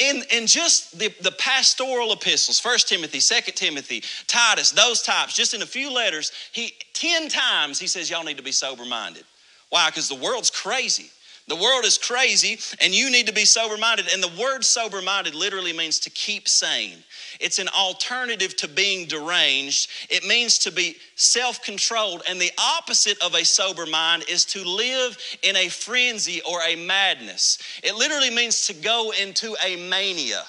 in, 0.00 0.22
in 0.32 0.46
just 0.46 0.98
the, 0.98 1.14
the 1.20 1.32
pastoral 1.32 2.12
epistles, 2.12 2.58
First 2.58 2.88
Timothy, 2.88 3.20
Second 3.20 3.54
Timothy, 3.54 4.02
Titus, 4.26 4.72
those 4.72 5.02
types, 5.02 5.34
just 5.34 5.54
in 5.54 5.62
a 5.62 5.66
few 5.66 5.92
letters, 5.92 6.32
he 6.52 6.72
10 6.94 7.28
times 7.28 7.78
he 7.78 7.86
says, 7.86 8.10
y'all 8.10 8.24
need 8.24 8.36
to 8.36 8.42
be 8.42 8.52
sober 8.52 8.84
minded. 8.84 9.24
Why? 9.68 9.88
Because 9.88 10.08
the 10.08 10.16
world's 10.16 10.50
crazy. 10.50 11.10
The 11.50 11.56
world 11.56 11.84
is 11.84 11.98
crazy 11.98 12.60
and 12.80 12.94
you 12.94 13.10
need 13.10 13.26
to 13.26 13.32
be 13.32 13.44
sober 13.44 13.76
minded. 13.76 14.06
And 14.12 14.22
the 14.22 14.40
word 14.40 14.64
sober 14.64 15.02
minded 15.02 15.34
literally 15.34 15.72
means 15.72 15.98
to 16.00 16.10
keep 16.10 16.48
sane. 16.48 16.98
It's 17.40 17.58
an 17.58 17.66
alternative 17.76 18.54
to 18.58 18.68
being 18.68 19.08
deranged. 19.08 19.90
It 20.08 20.24
means 20.24 20.58
to 20.60 20.70
be 20.70 20.96
self 21.16 21.60
controlled. 21.64 22.22
And 22.28 22.40
the 22.40 22.52
opposite 22.56 23.20
of 23.20 23.34
a 23.34 23.44
sober 23.44 23.84
mind 23.84 24.26
is 24.28 24.44
to 24.46 24.62
live 24.64 25.18
in 25.42 25.56
a 25.56 25.68
frenzy 25.68 26.40
or 26.48 26.60
a 26.62 26.76
madness. 26.76 27.58
It 27.82 27.96
literally 27.96 28.30
means 28.30 28.68
to 28.68 28.72
go 28.72 29.12
into 29.20 29.56
a 29.64 29.74
mania 29.88 30.44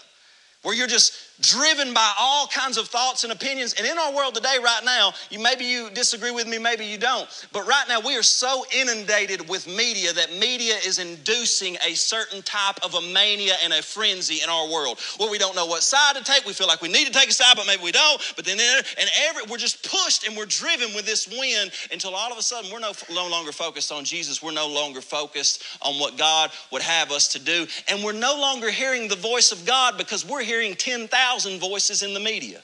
where 0.61 0.75
you're 0.75 0.85
just 0.85 1.13
driven 1.41 1.93
by 1.93 2.11
all 2.19 2.47
kinds 2.47 2.77
of 2.77 2.87
thoughts 2.87 3.23
and 3.23 3.33
opinions. 3.33 3.73
And 3.73 3.85
in 3.87 3.97
our 3.97 4.13
world 4.13 4.35
today, 4.35 4.57
right 4.63 4.81
now, 4.85 5.13
you 5.29 5.39
maybe 5.39 5.65
you 5.65 5.89
disagree 5.89 6.31
with 6.31 6.47
me, 6.47 6.57
maybe 6.57 6.85
you 6.85 6.97
don't. 6.97 7.27
But 7.51 7.67
right 7.67 7.85
now, 7.89 7.99
we 7.99 8.15
are 8.15 8.23
so 8.23 8.63
inundated 8.75 9.49
with 9.49 9.67
media 9.67 10.13
that 10.13 10.33
media 10.33 10.75
is 10.85 10.99
inducing 10.99 11.77
a 11.87 11.93
certain 11.93 12.41
type 12.43 12.83
of 12.83 12.93
a 12.93 13.01
mania 13.13 13.53
and 13.63 13.73
a 13.73 13.81
frenzy 13.81 14.41
in 14.43 14.49
our 14.49 14.69
world 14.71 14.99
where 15.17 15.29
we 15.29 15.37
don't 15.37 15.55
know 15.55 15.65
what 15.65 15.83
side 15.83 16.15
to 16.15 16.23
take. 16.23 16.45
We 16.45 16.53
feel 16.53 16.67
like 16.67 16.81
we 16.81 16.89
need 16.89 17.07
to 17.07 17.13
take 17.13 17.29
a 17.29 17.33
side, 17.33 17.55
but 17.55 17.65
maybe 17.65 17.83
we 17.83 17.91
don't. 17.91 18.33
But 18.35 18.45
then, 18.45 18.59
and 18.59 19.09
every, 19.23 19.43
we're 19.49 19.57
just 19.57 19.89
pushed 19.89 20.27
and 20.27 20.37
we're 20.37 20.45
driven 20.45 20.93
with 20.93 21.05
this 21.05 21.27
wind 21.27 21.71
until 21.91 22.13
all 22.15 22.31
of 22.31 22.37
a 22.37 22.43
sudden 22.43 22.71
we're 22.71 22.79
no, 22.79 22.93
no 23.11 23.27
longer 23.27 23.51
focused 23.51 23.91
on 23.91 24.05
Jesus. 24.05 24.43
We're 24.43 24.51
no 24.51 24.67
longer 24.67 25.01
focused 25.01 25.63
on 25.81 25.95
what 25.95 26.17
God 26.17 26.51
would 26.71 26.81
have 26.81 27.11
us 27.11 27.29
to 27.29 27.39
do. 27.39 27.65
And 27.87 28.03
we're 28.03 28.11
no 28.11 28.37
longer 28.39 28.69
hearing 28.69 29.07
the 29.07 29.15
voice 29.15 29.51
of 29.51 29.65
God 29.65 29.97
because 29.97 30.27
we're 30.27 30.43
hearing 30.43 30.75
10,000 30.75 31.30
thousand 31.30 31.30
voices 31.39 32.03
in 32.03 32.13
the 32.13 32.19
media. 32.19 32.61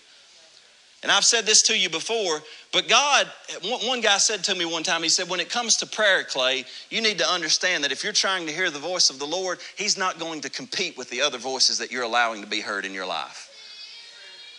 And 1.03 1.11
I've 1.11 1.25
said 1.25 1.45
this 1.45 1.61
to 1.63 1.77
you 1.77 1.89
before, 1.89 2.41
but 2.73 2.87
God, 2.87 3.27
one 3.61 4.01
guy 4.01 4.17
said 4.17 4.43
to 4.45 4.55
me 4.55 4.65
one 4.65 4.81
time, 4.81 5.03
he 5.03 5.09
said, 5.09 5.29
when 5.29 5.39
it 5.39 5.49
comes 5.49 5.77
to 5.77 5.85
prayer, 5.85 6.23
Clay, 6.23 6.65
you 6.89 7.01
need 7.01 7.19
to 7.19 7.29
understand 7.29 7.83
that 7.83 7.91
if 7.91 8.03
you're 8.03 8.13
trying 8.13 8.47
to 8.47 8.51
hear 8.51 8.71
the 8.71 8.79
voice 8.79 9.11
of 9.11 9.19
the 9.19 9.25
Lord, 9.25 9.59
He's 9.75 9.97
not 9.97 10.17
going 10.17 10.41
to 10.41 10.49
compete 10.49 10.97
with 10.97 11.09
the 11.11 11.21
other 11.21 11.37
voices 11.37 11.77
that 11.77 11.91
you're 11.91 12.03
allowing 12.03 12.41
to 12.41 12.47
be 12.47 12.61
heard 12.61 12.83
in 12.83 12.93
your 12.93 13.05
life. 13.05 13.47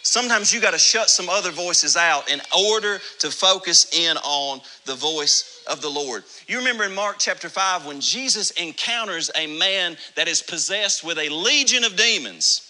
Sometimes 0.02 0.54
you 0.54 0.60
got 0.60 0.70
to 0.70 0.78
shut 0.78 1.10
some 1.10 1.28
other 1.28 1.50
voices 1.50 1.96
out 1.96 2.30
in 2.30 2.40
order 2.56 3.00
to 3.18 3.30
focus 3.30 3.92
in 3.92 4.16
on 4.18 4.60
the 4.86 4.94
voice 4.94 5.64
of 5.68 5.82
the 5.82 5.88
Lord. 5.88 6.22
You 6.46 6.58
remember 6.58 6.84
in 6.84 6.94
Mark 6.94 7.16
chapter 7.18 7.48
5 7.48 7.84
when 7.84 8.00
Jesus 8.00 8.52
encounters 8.52 9.30
a 9.36 9.58
man 9.58 9.96
that 10.14 10.28
is 10.28 10.40
possessed 10.40 11.04
with 11.04 11.18
a 11.18 11.28
legion 11.28 11.82
of 11.84 11.96
demons. 11.96 12.67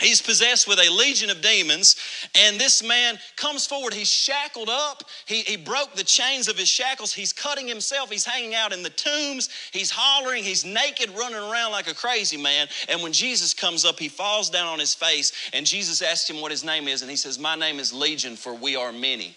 He's 0.00 0.22
possessed 0.22 0.66
with 0.66 0.78
a 0.78 0.90
legion 0.90 1.30
of 1.30 1.42
demons, 1.42 1.96
and 2.34 2.58
this 2.58 2.82
man 2.82 3.18
comes 3.36 3.66
forward. 3.66 3.92
He's 3.92 4.10
shackled 4.10 4.70
up. 4.70 5.04
He, 5.26 5.40
he 5.42 5.56
broke 5.56 5.94
the 5.94 6.04
chains 6.04 6.48
of 6.48 6.56
his 6.56 6.68
shackles. 6.68 7.12
He's 7.12 7.32
cutting 7.32 7.68
himself. 7.68 8.10
He's 8.10 8.24
hanging 8.24 8.54
out 8.54 8.72
in 8.72 8.82
the 8.82 8.90
tombs. 8.90 9.50
He's 9.72 9.90
hollering. 9.90 10.42
He's 10.42 10.64
naked, 10.64 11.10
running 11.10 11.38
around 11.38 11.72
like 11.72 11.90
a 11.90 11.94
crazy 11.94 12.36
man. 12.36 12.68
And 12.88 13.02
when 13.02 13.12
Jesus 13.12 13.52
comes 13.52 13.84
up, 13.84 13.98
he 13.98 14.08
falls 14.08 14.48
down 14.48 14.66
on 14.66 14.78
his 14.78 14.94
face, 14.94 15.32
and 15.52 15.66
Jesus 15.66 16.00
asks 16.02 16.28
him 16.28 16.40
what 16.40 16.50
his 16.50 16.64
name 16.64 16.88
is, 16.88 17.02
and 17.02 17.10
he 17.10 17.16
says, 17.16 17.38
My 17.38 17.54
name 17.54 17.78
is 17.78 17.92
Legion, 17.92 18.36
for 18.36 18.54
we 18.54 18.76
are 18.76 18.92
many. 18.92 19.36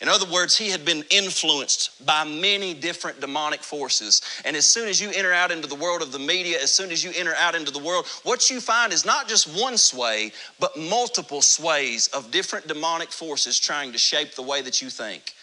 In 0.00 0.08
other 0.08 0.26
words, 0.30 0.56
he 0.56 0.70
had 0.70 0.84
been 0.84 1.04
influenced 1.10 2.04
by 2.06 2.24
many 2.24 2.72
different 2.72 3.20
demonic 3.20 3.60
forces. 3.60 4.22
And 4.44 4.56
as 4.56 4.64
soon 4.64 4.88
as 4.88 5.00
you 5.00 5.10
enter 5.10 5.32
out 5.32 5.50
into 5.50 5.66
the 5.66 5.74
world 5.74 6.02
of 6.02 6.12
the 6.12 6.18
media, 6.18 6.62
as 6.62 6.72
soon 6.72 6.92
as 6.92 7.02
you 7.02 7.10
enter 7.16 7.34
out 7.34 7.56
into 7.56 7.72
the 7.72 7.80
world, 7.80 8.06
what 8.22 8.48
you 8.48 8.60
find 8.60 8.92
is 8.92 9.04
not 9.04 9.28
just 9.28 9.48
one 9.60 9.76
sway, 9.76 10.32
but 10.60 10.76
multiple 10.76 11.42
sways 11.42 12.06
of 12.08 12.30
different 12.30 12.68
demonic 12.68 13.10
forces 13.10 13.58
trying 13.58 13.90
to 13.92 13.98
shape 13.98 14.34
the 14.34 14.42
way 14.42 14.62
that 14.62 14.80
you 14.80 14.88
think 14.88 15.34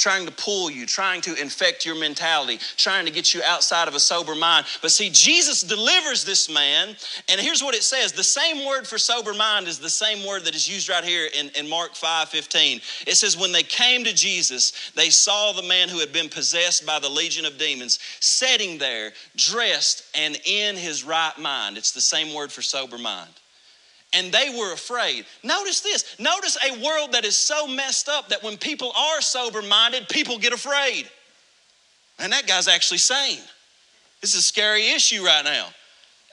trying 0.00 0.26
to 0.26 0.32
pull 0.32 0.70
you, 0.70 0.86
trying 0.86 1.20
to 1.20 1.34
infect 1.40 1.84
your 1.84 1.94
mentality, 1.94 2.58
trying 2.76 3.04
to 3.04 3.12
get 3.12 3.34
you 3.34 3.42
outside 3.44 3.86
of 3.86 3.94
a 3.94 4.00
sober 4.00 4.34
mind. 4.34 4.66
But 4.80 4.90
see, 4.90 5.10
Jesus 5.10 5.60
delivers 5.60 6.24
this 6.24 6.50
man, 6.50 6.96
and 7.28 7.40
here's 7.40 7.62
what 7.62 7.74
it 7.74 7.82
says 7.82 8.12
the 8.12 8.24
same 8.24 8.66
word 8.66 8.86
for 8.86 8.98
sober 8.98 9.34
mind 9.34 9.68
is 9.68 9.78
the 9.78 9.90
same 9.90 10.26
word 10.26 10.44
that 10.46 10.54
is 10.54 10.68
used 10.68 10.88
right 10.88 11.04
here 11.04 11.28
in, 11.38 11.50
in 11.50 11.68
Mark 11.68 11.94
5 11.94 12.28
15. 12.28 12.80
It 13.06 13.14
says, 13.14 13.36
When 13.36 13.52
they 13.52 13.62
came 13.62 14.04
to 14.04 14.14
Jesus, 14.14 14.90
they 14.96 15.10
saw 15.10 15.52
the 15.52 15.62
man 15.62 15.88
who 15.88 15.98
had 15.98 16.12
been 16.12 16.28
possessed 16.28 16.86
by 16.86 16.98
the 16.98 17.08
legion 17.08 17.44
of 17.44 17.58
demons 17.58 17.98
sitting 18.20 18.78
there, 18.78 19.12
dressed 19.36 20.04
and 20.16 20.40
in 20.46 20.76
his 20.76 21.04
right 21.04 21.38
mind. 21.38 21.76
It's 21.76 21.92
the 21.92 22.00
same 22.00 22.34
word 22.34 22.50
for 22.50 22.62
sober 22.62 22.98
mind 22.98 23.39
and 24.12 24.32
they 24.32 24.54
were 24.56 24.72
afraid. 24.72 25.24
Notice 25.42 25.80
this. 25.80 26.16
Notice 26.18 26.56
a 26.64 26.82
world 26.82 27.12
that 27.12 27.24
is 27.24 27.36
so 27.36 27.66
messed 27.66 28.08
up 28.08 28.28
that 28.28 28.42
when 28.42 28.56
people 28.56 28.92
are 28.96 29.20
sober 29.20 29.62
minded, 29.62 30.08
people 30.08 30.38
get 30.38 30.52
afraid. 30.52 31.08
And 32.18 32.32
that 32.32 32.46
guy's 32.46 32.68
actually 32.68 32.98
sane. 32.98 33.40
This 34.20 34.34
is 34.34 34.40
a 34.40 34.42
scary 34.42 34.90
issue 34.90 35.24
right 35.24 35.44
now. 35.44 35.68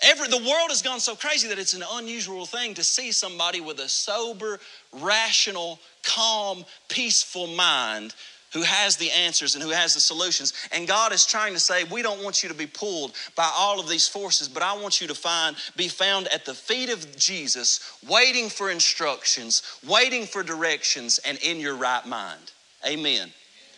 Every, 0.01 0.27
the 0.27 0.37
world 0.37 0.69
has 0.69 0.81
gone 0.81 0.99
so 0.99 1.15
crazy 1.15 1.47
that 1.47 1.57
it's 1.57 1.73
an 1.73 1.83
unusual 1.93 2.45
thing 2.45 2.73
to 2.75 2.83
see 2.83 3.11
somebody 3.11 3.61
with 3.61 3.79
a 3.79 3.89
sober, 3.89 4.59
rational, 4.91 5.79
calm, 6.03 6.65
peaceful 6.87 7.47
mind 7.47 8.13
who 8.57 8.63
has 8.63 8.97
the 8.97 9.11
answers 9.11 9.53
and 9.53 9.63
who 9.63 9.69
has 9.69 9.93
the 9.93 9.99
solutions. 9.99 10.51
And 10.71 10.87
God 10.87 11.13
is 11.13 11.27
trying 11.27 11.53
to 11.53 11.59
say, 11.59 11.83
we 11.83 12.01
don't 12.01 12.23
want 12.23 12.41
you 12.41 12.49
to 12.49 12.55
be 12.55 12.65
pulled 12.65 13.13
by 13.35 13.47
all 13.55 13.79
of 13.79 13.87
these 13.87 14.07
forces, 14.07 14.47
but 14.47 14.63
I 14.63 14.75
want 14.75 14.99
you 14.99 15.05
to 15.07 15.13
find 15.13 15.55
be 15.75 15.87
found 15.87 16.27
at 16.29 16.43
the 16.43 16.55
feet 16.55 16.89
of 16.89 17.15
Jesus, 17.15 17.99
waiting 18.09 18.49
for 18.49 18.71
instructions, 18.71 19.61
waiting 19.87 20.25
for 20.25 20.41
directions 20.41 21.19
and 21.19 21.37
in 21.43 21.59
your 21.59 21.75
right 21.75 22.03
mind. 22.07 22.51
Amen. 22.83 23.31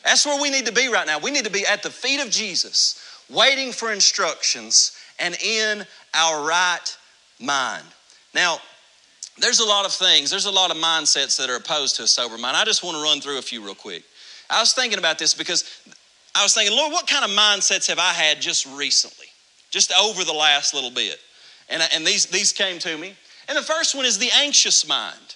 That's 0.05 0.25
where 0.25 0.41
we 0.41 0.49
need 0.49 0.65
to 0.67 0.71
be 0.71 0.87
right 0.87 1.05
now. 1.05 1.19
We 1.19 1.31
need 1.31 1.43
to 1.43 1.51
be 1.51 1.65
at 1.65 1.83
the 1.83 1.89
feet 1.89 2.21
of 2.21 2.31
Jesus, 2.31 3.03
waiting 3.29 3.73
for 3.73 3.91
instructions 3.91 4.97
and 5.19 5.35
in 5.43 5.85
our 6.13 6.47
right 6.47 6.97
mind. 7.41 7.83
Now, 8.33 8.59
there's 9.39 9.59
a 9.59 9.65
lot 9.65 9.85
of 9.85 9.91
things, 9.91 10.31
there's 10.31 10.45
a 10.45 10.51
lot 10.51 10.71
of 10.71 10.77
mindsets 10.77 11.37
that 11.37 11.49
are 11.49 11.57
opposed 11.57 11.97
to 11.97 12.03
a 12.03 12.07
sober 12.07 12.37
mind. 12.37 12.55
I 12.55 12.63
just 12.63 12.81
want 12.81 12.95
to 12.95 13.03
run 13.03 13.19
through 13.19 13.39
a 13.39 13.41
few 13.41 13.61
real 13.61 13.75
quick. 13.75 14.03
I 14.49 14.59
was 14.59 14.73
thinking 14.73 14.99
about 14.99 15.19
this 15.19 15.33
because 15.33 15.63
I 16.35 16.43
was 16.43 16.53
thinking, 16.53 16.75
Lord, 16.75 16.91
what 16.91 17.07
kind 17.07 17.23
of 17.23 17.31
mindsets 17.31 17.87
have 17.87 17.99
I 17.99 18.13
had 18.13 18.41
just 18.41 18.65
recently, 18.65 19.27
just 19.69 19.91
over 19.93 20.23
the 20.23 20.33
last 20.33 20.73
little 20.73 20.91
bit? 20.91 21.19
And, 21.69 21.83
and 21.93 22.05
these, 22.05 22.25
these 22.25 22.51
came 22.51 22.79
to 22.79 22.97
me. 22.97 23.13
And 23.47 23.57
the 23.57 23.63
first 23.63 23.95
one 23.95 24.05
is 24.05 24.17
the 24.17 24.29
anxious 24.35 24.87
mind. 24.87 25.35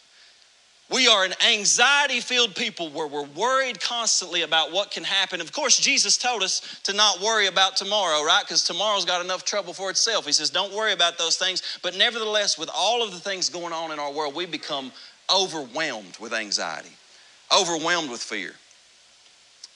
We 0.91 1.07
are 1.07 1.23
an 1.23 1.33
anxiety 1.51 2.19
filled 2.19 2.55
people 2.55 2.89
where 2.89 3.07
we're 3.07 3.25
worried 3.25 3.79
constantly 3.79 4.43
about 4.43 4.71
what 4.71 4.91
can 4.91 5.03
happen. 5.03 5.41
Of 5.41 5.51
course, 5.51 5.79
Jesus 5.79 6.17
told 6.17 6.43
us 6.43 6.79
to 6.83 6.93
not 6.93 7.19
worry 7.19 7.47
about 7.47 7.77
tomorrow, 7.77 8.23
right? 8.23 8.43
Because 8.43 8.63
tomorrow's 8.63 9.05
got 9.05 9.23
enough 9.23 9.43
trouble 9.43 9.73
for 9.73 9.89
itself. 9.89 10.25
He 10.25 10.33
says, 10.33 10.51
don't 10.51 10.73
worry 10.73 10.93
about 10.93 11.17
those 11.17 11.37
things. 11.37 11.63
But 11.81 11.97
nevertheless, 11.97 12.59
with 12.59 12.69
all 12.75 13.03
of 13.03 13.11
the 13.11 13.19
things 13.19 13.49
going 13.49 13.73
on 13.73 13.91
in 13.91 13.97
our 13.97 14.11
world, 14.11 14.35
we 14.35 14.45
become 14.45 14.91
overwhelmed 15.33 16.17
with 16.19 16.33
anxiety, 16.33 16.91
overwhelmed 17.57 18.11
with 18.11 18.21
fear. 18.21 18.53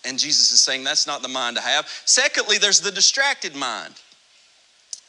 And 0.06 0.18
Jesus 0.18 0.52
is 0.52 0.62
saying 0.62 0.84
that's 0.84 1.08
not 1.08 1.22
the 1.22 1.28
mind 1.28 1.58
to 1.58 1.62
have. 1.62 1.88
Secondly, 2.06 2.58
there's 2.58 2.80
the 2.80 2.92
distracted 2.92 3.56
mind. 3.56 3.94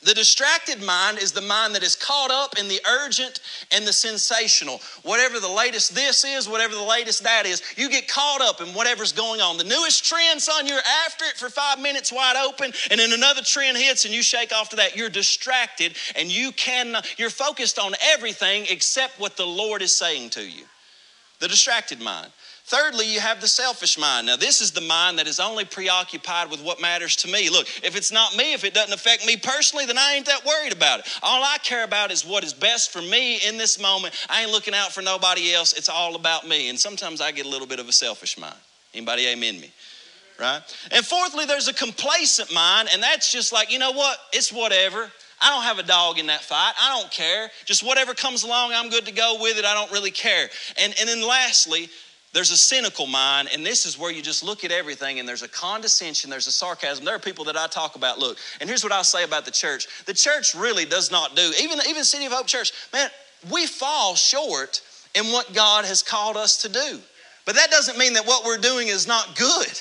The 0.00 0.14
distracted 0.14 0.80
mind 0.80 1.18
is 1.18 1.32
the 1.32 1.40
mind 1.40 1.74
that 1.74 1.82
is 1.82 1.96
caught 1.96 2.30
up 2.30 2.56
in 2.56 2.68
the 2.68 2.80
urgent 2.88 3.40
and 3.72 3.84
the 3.84 3.92
sensational. 3.92 4.80
Whatever 5.02 5.40
the 5.40 5.48
latest 5.48 5.92
this 5.92 6.24
is, 6.24 6.48
whatever 6.48 6.74
the 6.74 6.82
latest 6.82 7.24
that 7.24 7.46
is, 7.46 7.62
you 7.76 7.90
get 7.90 8.06
caught 8.06 8.40
up 8.40 8.60
in 8.60 8.68
whatever's 8.74 9.10
going 9.10 9.40
on. 9.40 9.56
The 9.56 9.64
newest 9.64 10.04
trend, 10.04 10.40
son, 10.40 10.68
you're 10.68 10.78
after 11.04 11.24
it 11.24 11.36
for 11.36 11.48
five 11.48 11.80
minutes 11.80 12.12
wide 12.12 12.36
open, 12.36 12.72
and 12.92 13.00
then 13.00 13.12
another 13.12 13.42
trend 13.42 13.76
hits 13.76 14.04
and 14.04 14.14
you 14.14 14.22
shake 14.22 14.52
off 14.52 14.68
to 14.68 14.76
that. 14.76 14.94
You're 14.94 15.08
distracted 15.08 15.96
and 16.14 16.30
you 16.30 16.52
can 16.52 16.94
you're 17.16 17.28
focused 17.28 17.80
on 17.80 17.94
everything 18.12 18.66
except 18.70 19.18
what 19.18 19.36
the 19.36 19.46
Lord 19.46 19.82
is 19.82 19.94
saying 19.94 20.30
to 20.30 20.48
you. 20.48 20.64
The 21.40 21.48
distracted 21.48 22.00
mind. 22.00 22.30
Thirdly, 22.68 23.06
you 23.06 23.18
have 23.18 23.40
the 23.40 23.48
selfish 23.48 23.96
mind. 23.96 24.26
Now, 24.26 24.36
this 24.36 24.60
is 24.60 24.72
the 24.72 24.82
mind 24.82 25.18
that 25.18 25.26
is 25.26 25.40
only 25.40 25.64
preoccupied 25.64 26.50
with 26.50 26.62
what 26.62 26.82
matters 26.82 27.16
to 27.16 27.28
me. 27.28 27.48
Look, 27.48 27.66
if 27.82 27.96
it's 27.96 28.12
not 28.12 28.36
me, 28.36 28.52
if 28.52 28.62
it 28.62 28.74
doesn't 28.74 28.92
affect 28.92 29.24
me 29.26 29.38
personally, 29.38 29.86
then 29.86 29.96
I 29.96 30.12
ain't 30.12 30.26
that 30.26 30.44
worried 30.44 30.74
about 30.74 31.00
it. 31.00 31.06
All 31.22 31.42
I 31.42 31.56
care 31.62 31.82
about 31.82 32.10
is 32.10 32.26
what 32.26 32.44
is 32.44 32.52
best 32.52 32.92
for 32.92 33.00
me 33.00 33.36
in 33.36 33.56
this 33.56 33.80
moment. 33.80 34.12
I 34.28 34.42
ain't 34.42 34.50
looking 34.50 34.74
out 34.74 34.92
for 34.92 35.00
nobody 35.00 35.54
else. 35.54 35.72
It's 35.72 35.88
all 35.88 36.14
about 36.14 36.46
me. 36.46 36.68
And 36.68 36.78
sometimes 36.78 37.22
I 37.22 37.32
get 37.32 37.46
a 37.46 37.48
little 37.48 37.66
bit 37.66 37.80
of 37.80 37.88
a 37.88 37.92
selfish 37.92 38.36
mind. 38.38 38.54
Anybody 38.92 39.26
amen 39.28 39.58
me? 39.58 39.72
Right? 40.38 40.60
And 40.90 41.06
fourthly, 41.06 41.46
there's 41.46 41.68
a 41.68 41.74
complacent 41.74 42.52
mind, 42.52 42.90
and 42.92 43.02
that's 43.02 43.32
just 43.32 43.50
like, 43.50 43.72
you 43.72 43.78
know 43.78 43.92
what? 43.92 44.18
It's 44.34 44.52
whatever. 44.52 45.10
I 45.40 45.54
don't 45.54 45.62
have 45.62 45.78
a 45.78 45.84
dog 45.84 46.18
in 46.18 46.26
that 46.26 46.42
fight. 46.42 46.74
I 46.78 47.00
don't 47.00 47.10
care. 47.10 47.48
Just 47.64 47.82
whatever 47.82 48.12
comes 48.12 48.42
along, 48.42 48.72
I'm 48.74 48.90
good 48.90 49.06
to 49.06 49.12
go 49.12 49.38
with 49.40 49.56
it. 49.58 49.64
I 49.64 49.72
don't 49.72 49.90
really 49.90 50.10
care. 50.10 50.50
And, 50.76 50.94
and 51.00 51.08
then 51.08 51.26
lastly, 51.26 51.88
there's 52.32 52.50
a 52.50 52.56
cynical 52.56 53.06
mind, 53.06 53.48
and 53.52 53.64
this 53.64 53.86
is 53.86 53.98
where 53.98 54.12
you 54.12 54.22
just 54.22 54.44
look 54.44 54.62
at 54.64 54.70
everything 54.70 55.18
and 55.18 55.28
there's 55.28 55.42
a 55.42 55.48
condescension, 55.48 56.28
there's 56.28 56.46
a 56.46 56.52
sarcasm. 56.52 57.04
There 57.04 57.14
are 57.14 57.20
people 57.20 57.44
that 57.46 57.56
I 57.56 57.66
talk 57.66 57.96
about. 57.96 58.18
Look, 58.18 58.38
and 58.60 58.68
here's 58.68 58.84
what 58.84 58.92
I'll 58.92 59.04
say 59.04 59.24
about 59.24 59.44
the 59.44 59.50
church 59.50 59.88
the 60.04 60.14
church 60.14 60.54
really 60.54 60.84
does 60.84 61.10
not 61.10 61.34
do, 61.34 61.52
even, 61.60 61.78
even 61.88 62.04
City 62.04 62.26
of 62.26 62.32
Hope 62.32 62.46
Church, 62.46 62.72
man, 62.92 63.08
we 63.50 63.66
fall 63.66 64.14
short 64.14 64.82
in 65.14 65.26
what 65.26 65.54
God 65.54 65.84
has 65.84 66.02
called 66.02 66.36
us 66.36 66.62
to 66.62 66.68
do. 66.68 67.00
But 67.46 67.54
that 67.54 67.70
doesn't 67.70 67.96
mean 67.96 68.12
that 68.12 68.26
what 68.26 68.44
we're 68.44 68.58
doing 68.58 68.88
is 68.88 69.06
not 69.06 69.34
good. 69.36 69.80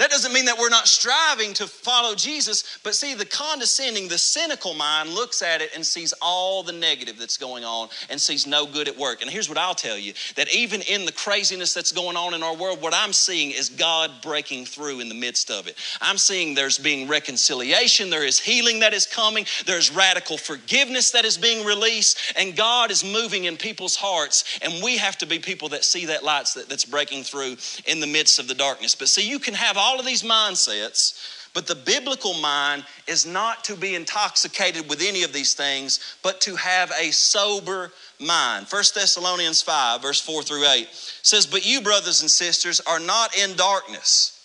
That 0.00 0.08
doesn't 0.08 0.32
mean 0.32 0.46
that 0.46 0.58
we're 0.58 0.70
not 0.70 0.88
striving 0.88 1.52
to 1.54 1.66
follow 1.66 2.14
Jesus, 2.14 2.78
but 2.82 2.94
see, 2.94 3.12
the 3.12 3.26
condescending, 3.26 4.08
the 4.08 4.16
cynical 4.16 4.72
mind 4.72 5.10
looks 5.10 5.42
at 5.42 5.60
it 5.60 5.72
and 5.74 5.84
sees 5.84 6.14
all 6.22 6.62
the 6.62 6.72
negative 6.72 7.18
that's 7.18 7.36
going 7.36 7.64
on 7.64 7.90
and 8.08 8.18
sees 8.18 8.46
no 8.46 8.64
good 8.64 8.88
at 8.88 8.96
work. 8.96 9.20
And 9.20 9.30
here's 9.30 9.50
what 9.50 9.58
I'll 9.58 9.74
tell 9.74 9.98
you 9.98 10.14
that 10.36 10.50
even 10.54 10.80
in 10.88 11.04
the 11.04 11.12
craziness 11.12 11.74
that's 11.74 11.92
going 11.92 12.16
on 12.16 12.32
in 12.32 12.42
our 12.42 12.56
world, 12.56 12.80
what 12.80 12.94
I'm 12.94 13.12
seeing 13.12 13.50
is 13.50 13.68
God 13.68 14.10
breaking 14.22 14.64
through 14.64 15.00
in 15.00 15.10
the 15.10 15.14
midst 15.14 15.50
of 15.50 15.66
it. 15.66 15.76
I'm 16.00 16.16
seeing 16.16 16.54
there's 16.54 16.78
being 16.78 17.06
reconciliation, 17.06 18.08
there 18.08 18.24
is 18.24 18.40
healing 18.40 18.80
that 18.80 18.94
is 18.94 19.06
coming, 19.06 19.44
there's 19.66 19.90
radical 19.90 20.38
forgiveness 20.38 21.10
that 21.10 21.26
is 21.26 21.36
being 21.36 21.66
released, 21.66 22.32
and 22.38 22.56
God 22.56 22.90
is 22.90 23.04
moving 23.04 23.44
in 23.44 23.58
people's 23.58 23.96
hearts. 23.96 24.58
And 24.62 24.82
we 24.82 24.96
have 24.96 25.18
to 25.18 25.26
be 25.26 25.38
people 25.40 25.68
that 25.68 25.84
see 25.84 26.06
that 26.06 26.24
light 26.24 26.48
that's 26.70 26.86
breaking 26.86 27.24
through 27.24 27.58
in 27.84 28.00
the 28.00 28.06
midst 28.06 28.38
of 28.38 28.48
the 28.48 28.54
darkness. 28.54 28.94
But 28.94 29.08
see, 29.08 29.28
you 29.28 29.38
can 29.38 29.52
have 29.52 29.76
all 29.76 29.89
all 29.90 29.98
of 29.98 30.06
these 30.06 30.22
mindsets, 30.22 31.48
but 31.52 31.66
the 31.66 31.74
biblical 31.74 32.34
mind 32.34 32.84
is 33.08 33.26
not 33.26 33.64
to 33.64 33.74
be 33.74 33.96
intoxicated 33.96 34.88
with 34.88 35.02
any 35.02 35.24
of 35.24 35.32
these 35.32 35.52
things, 35.54 36.16
but 36.22 36.40
to 36.42 36.54
have 36.54 36.92
a 36.92 37.10
sober 37.10 37.90
mind. 38.20 38.66
1 38.70 38.82
Thessalonians 38.94 39.62
5, 39.62 40.00
verse 40.00 40.20
4 40.20 40.44
through 40.44 40.64
8 40.64 40.88
says, 41.22 41.44
But 41.44 41.66
you, 41.66 41.80
brothers 41.80 42.20
and 42.20 42.30
sisters, 42.30 42.80
are 42.86 43.00
not 43.00 43.36
in 43.36 43.56
darkness, 43.56 44.36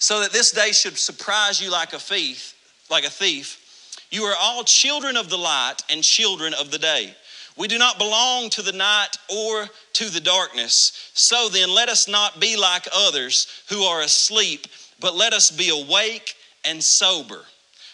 so 0.00 0.20
that 0.20 0.32
this 0.32 0.50
day 0.50 0.72
should 0.72 0.98
surprise 0.98 1.62
you 1.62 1.70
like 1.70 1.92
a 1.92 2.00
thief, 2.00 2.54
like 2.90 3.04
a 3.04 3.10
thief. 3.10 4.00
You 4.10 4.24
are 4.24 4.36
all 4.40 4.64
children 4.64 5.16
of 5.16 5.30
the 5.30 5.38
light 5.38 5.76
and 5.88 6.02
children 6.02 6.52
of 6.52 6.72
the 6.72 6.78
day. 6.78 7.14
We 7.58 7.66
do 7.66 7.76
not 7.76 7.98
belong 7.98 8.50
to 8.50 8.62
the 8.62 8.72
night 8.72 9.16
or 9.28 9.66
to 9.94 10.10
the 10.10 10.20
darkness. 10.20 11.10
So 11.14 11.48
then, 11.48 11.74
let 11.74 11.88
us 11.88 12.06
not 12.06 12.38
be 12.38 12.56
like 12.56 12.86
others 12.94 13.64
who 13.68 13.82
are 13.82 14.00
asleep, 14.00 14.68
but 15.00 15.16
let 15.16 15.32
us 15.32 15.50
be 15.50 15.68
awake 15.70 16.34
and 16.64 16.82
sober. 16.82 17.44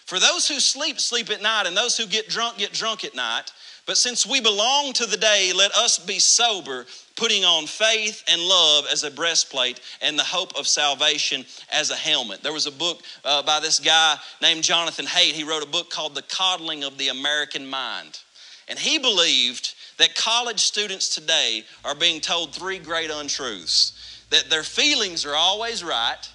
For 0.05 0.19
those 0.19 0.47
who 0.47 0.59
sleep, 0.59 0.99
sleep 0.99 1.31
at 1.31 1.41
night, 1.41 1.65
and 1.65 1.75
those 1.75 1.97
who 1.97 2.05
get 2.05 2.29
drunk, 2.29 2.59
get 2.59 2.73
drunk 2.73 3.03
at 3.03 3.15
night. 3.15 3.51
But 3.87 3.97
since 3.97 4.25
we 4.25 4.39
belong 4.39 4.93
to 4.93 5.07
the 5.07 5.17
day, 5.17 5.51
let 5.55 5.71
us 5.71 5.97
be 5.97 6.19
sober, 6.19 6.85
putting 7.15 7.43
on 7.43 7.65
faith 7.65 8.23
and 8.27 8.41
love 8.41 8.85
as 8.91 9.03
a 9.03 9.11
breastplate 9.11 9.79
and 10.01 10.17
the 10.17 10.23
hope 10.23 10.55
of 10.57 10.67
salvation 10.67 11.43
as 11.71 11.89
a 11.89 11.95
helmet. 11.95 12.43
There 12.43 12.53
was 12.53 12.67
a 12.67 12.71
book 12.71 13.01
uh, 13.23 13.41
by 13.41 13.59
this 13.59 13.79
guy 13.79 14.17
named 14.43 14.63
Jonathan 14.63 15.05
Haidt. 15.05 15.33
He 15.33 15.43
wrote 15.43 15.63
a 15.63 15.67
book 15.67 15.89
called 15.89 16.13
The 16.13 16.23
Coddling 16.23 16.83
of 16.83 16.99
the 16.99 17.09
American 17.09 17.65
Mind. 17.65 18.19
And 18.67 18.79
he 18.79 18.97
believed 18.97 19.75
that 19.97 20.15
college 20.15 20.59
students 20.59 21.13
today 21.13 21.63
are 21.83 21.95
being 21.95 22.19
told 22.19 22.53
three 22.53 22.79
great 22.79 23.11
untruths 23.11 24.23
that 24.31 24.49
their 24.49 24.63
feelings 24.63 25.25
are 25.25 25.35
always 25.35 25.83
right. 25.83 26.29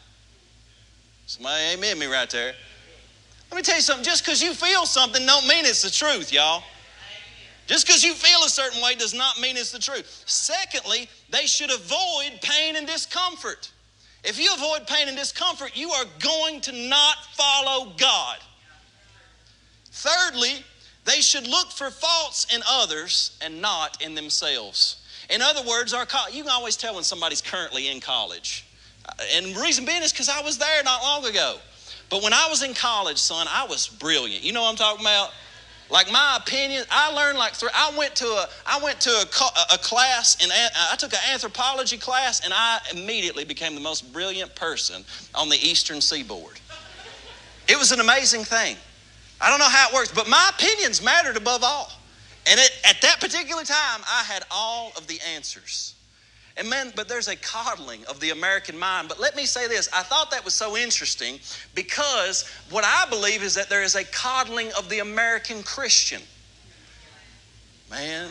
Somebody 1.26 1.62
amen 1.74 1.98
me 1.98 2.06
right 2.06 2.30
there. 2.30 2.54
Let 3.50 3.56
me 3.56 3.62
tell 3.62 3.76
you 3.76 3.82
something 3.82 4.04
just 4.04 4.24
because 4.24 4.42
you 4.42 4.54
feel 4.54 4.86
something 4.86 5.26
don't 5.26 5.46
mean 5.46 5.64
it's 5.64 5.82
the 5.82 5.90
truth, 5.90 6.32
y'all. 6.32 6.62
Just 7.66 7.86
because 7.86 8.02
you 8.02 8.14
feel 8.14 8.44
a 8.44 8.48
certain 8.48 8.82
way 8.82 8.94
does 8.94 9.14
not 9.14 9.40
mean 9.40 9.56
it's 9.56 9.70
the 9.70 9.78
truth. 9.78 10.24
Secondly, 10.26 11.08
they 11.30 11.46
should 11.46 11.70
avoid 11.70 12.40
pain 12.42 12.76
and 12.76 12.86
discomfort. 12.86 13.70
If 14.24 14.38
you 14.38 14.52
avoid 14.54 14.86
pain 14.86 15.08
and 15.08 15.16
discomfort, 15.16 15.76
you 15.76 15.90
are 15.90 16.04
going 16.18 16.60
to 16.62 16.72
not 16.72 17.16
follow 17.32 17.92
God. 17.96 18.38
Thirdly, 19.92 20.64
they 21.10 21.20
should 21.20 21.46
look 21.46 21.70
for 21.70 21.90
faults 21.90 22.46
in 22.54 22.62
others 22.68 23.36
and 23.42 23.60
not 23.60 24.02
in 24.02 24.14
themselves. 24.14 24.96
In 25.28 25.42
other 25.42 25.62
words, 25.68 25.92
our 25.92 26.06
you 26.32 26.42
can 26.42 26.52
always 26.52 26.76
tell 26.76 26.94
when 26.94 27.04
somebody's 27.04 27.42
currently 27.42 27.88
in 27.88 28.00
college. 28.00 28.66
Uh, 29.06 29.12
and 29.34 29.54
the 29.54 29.60
reason 29.60 29.84
being 29.84 30.02
is 30.02 30.12
because 30.12 30.28
I 30.28 30.42
was 30.42 30.58
there 30.58 30.82
not 30.84 31.02
long 31.02 31.24
ago. 31.24 31.56
But 32.10 32.22
when 32.22 32.32
I 32.32 32.48
was 32.50 32.62
in 32.62 32.74
college, 32.74 33.18
son, 33.18 33.46
I 33.48 33.66
was 33.66 33.86
brilliant. 33.86 34.44
You 34.44 34.52
know 34.52 34.62
what 34.62 34.70
I'm 34.70 34.76
talking 34.76 35.00
about? 35.00 35.30
Like 35.90 36.10
my 36.12 36.38
opinion, 36.40 36.84
I 36.90 37.12
learned 37.12 37.38
like 37.38 37.54
three. 37.54 37.70
I 37.74 37.92
went 37.96 38.14
to 38.16 38.26
a 38.26 38.48
I 38.66 38.80
went 38.82 39.00
to 39.02 39.10
a, 39.10 39.74
a 39.74 39.78
class 39.78 40.36
and 40.40 40.52
I 40.52 40.94
took 40.96 41.12
an 41.12 41.18
anthropology 41.32 41.96
class, 41.96 42.40
and 42.44 42.52
I 42.54 42.78
immediately 42.92 43.44
became 43.44 43.74
the 43.74 43.80
most 43.80 44.12
brilliant 44.12 44.54
person 44.54 45.04
on 45.34 45.48
the 45.48 45.56
eastern 45.56 46.00
seaboard. 46.00 46.60
It 47.68 47.76
was 47.78 47.90
an 47.90 48.00
amazing 48.00 48.44
thing. 48.44 48.76
I 49.40 49.48
don't 49.48 49.58
know 49.58 49.68
how 49.68 49.88
it 49.88 49.94
works, 49.94 50.12
but 50.12 50.28
my 50.28 50.50
opinions 50.54 51.02
mattered 51.02 51.36
above 51.36 51.62
all. 51.62 51.90
And 52.46 52.58
it, 52.58 52.70
at 52.84 53.00
that 53.02 53.20
particular 53.20 53.64
time, 53.64 54.00
I 54.06 54.22
had 54.24 54.44
all 54.50 54.92
of 54.96 55.06
the 55.06 55.18
answers. 55.34 55.94
And 56.56 56.68
man, 56.68 56.92
but 56.94 57.08
there's 57.08 57.28
a 57.28 57.36
coddling 57.36 58.04
of 58.06 58.20
the 58.20 58.30
American 58.30 58.78
mind. 58.78 59.08
But 59.08 59.20
let 59.20 59.36
me 59.36 59.46
say 59.46 59.66
this 59.66 59.88
I 59.94 60.02
thought 60.02 60.30
that 60.30 60.44
was 60.44 60.52
so 60.52 60.76
interesting 60.76 61.38
because 61.74 62.48
what 62.70 62.84
I 62.84 63.06
believe 63.08 63.42
is 63.42 63.54
that 63.54 63.70
there 63.70 63.82
is 63.82 63.94
a 63.94 64.04
coddling 64.04 64.70
of 64.76 64.88
the 64.88 64.98
American 64.98 65.62
Christian. 65.62 66.20
Man, 67.90 68.30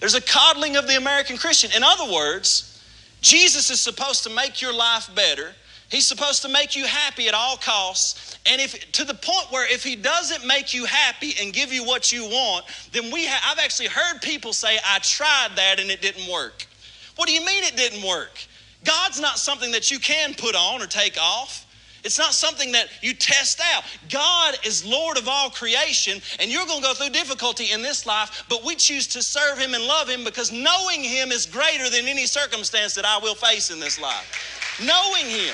there's 0.00 0.14
a 0.14 0.20
coddling 0.20 0.76
of 0.76 0.86
the 0.86 0.96
American 0.96 1.36
Christian. 1.36 1.70
In 1.74 1.82
other 1.82 2.12
words, 2.12 2.82
Jesus 3.22 3.70
is 3.70 3.80
supposed 3.80 4.22
to 4.24 4.30
make 4.30 4.60
your 4.60 4.74
life 4.74 5.12
better. 5.14 5.52
He's 5.88 6.06
supposed 6.06 6.42
to 6.42 6.48
make 6.48 6.74
you 6.74 6.84
happy 6.84 7.28
at 7.28 7.34
all 7.34 7.56
costs. 7.56 8.38
And 8.44 8.60
if 8.60 8.92
to 8.92 9.04
the 9.04 9.14
point 9.14 9.46
where 9.50 9.72
if 9.72 9.84
he 9.84 9.94
doesn't 9.94 10.46
make 10.46 10.74
you 10.74 10.84
happy 10.84 11.34
and 11.40 11.52
give 11.52 11.72
you 11.72 11.84
what 11.84 12.10
you 12.12 12.24
want, 12.24 12.64
then 12.92 13.12
we 13.12 13.26
ha- 13.26 13.52
I've 13.52 13.58
actually 13.58 13.88
heard 13.88 14.20
people 14.20 14.52
say 14.52 14.78
I 14.84 14.98
tried 14.98 15.50
that 15.56 15.78
and 15.78 15.90
it 15.90 16.02
didn't 16.02 16.30
work. 16.30 16.66
What 17.14 17.28
do 17.28 17.34
you 17.34 17.44
mean 17.44 17.64
it 17.64 17.76
didn't 17.76 18.06
work? 18.06 18.38
God's 18.84 19.20
not 19.20 19.38
something 19.38 19.72
that 19.72 19.90
you 19.90 19.98
can 19.98 20.34
put 20.34 20.54
on 20.54 20.82
or 20.82 20.86
take 20.86 21.18
off. 21.20 21.65
It's 22.06 22.18
not 22.18 22.34
something 22.34 22.70
that 22.70 22.86
you 23.02 23.14
test 23.14 23.60
out. 23.74 23.82
God 24.08 24.54
is 24.64 24.86
Lord 24.86 25.18
of 25.18 25.26
all 25.26 25.50
creation, 25.50 26.22
and 26.38 26.52
you're 26.52 26.64
going 26.64 26.80
to 26.80 26.86
go 26.86 26.94
through 26.94 27.10
difficulty 27.10 27.72
in 27.72 27.82
this 27.82 28.06
life, 28.06 28.44
but 28.48 28.64
we 28.64 28.76
choose 28.76 29.08
to 29.08 29.22
serve 29.22 29.58
Him 29.58 29.74
and 29.74 29.82
love 29.82 30.08
Him 30.08 30.22
because 30.22 30.52
knowing 30.52 31.02
Him 31.02 31.32
is 31.32 31.46
greater 31.46 31.90
than 31.90 32.06
any 32.06 32.26
circumstance 32.26 32.94
that 32.94 33.04
I 33.04 33.18
will 33.18 33.34
face 33.34 33.72
in 33.72 33.80
this 33.80 34.00
life. 34.00 34.78
knowing 34.80 35.26
Him. 35.26 35.52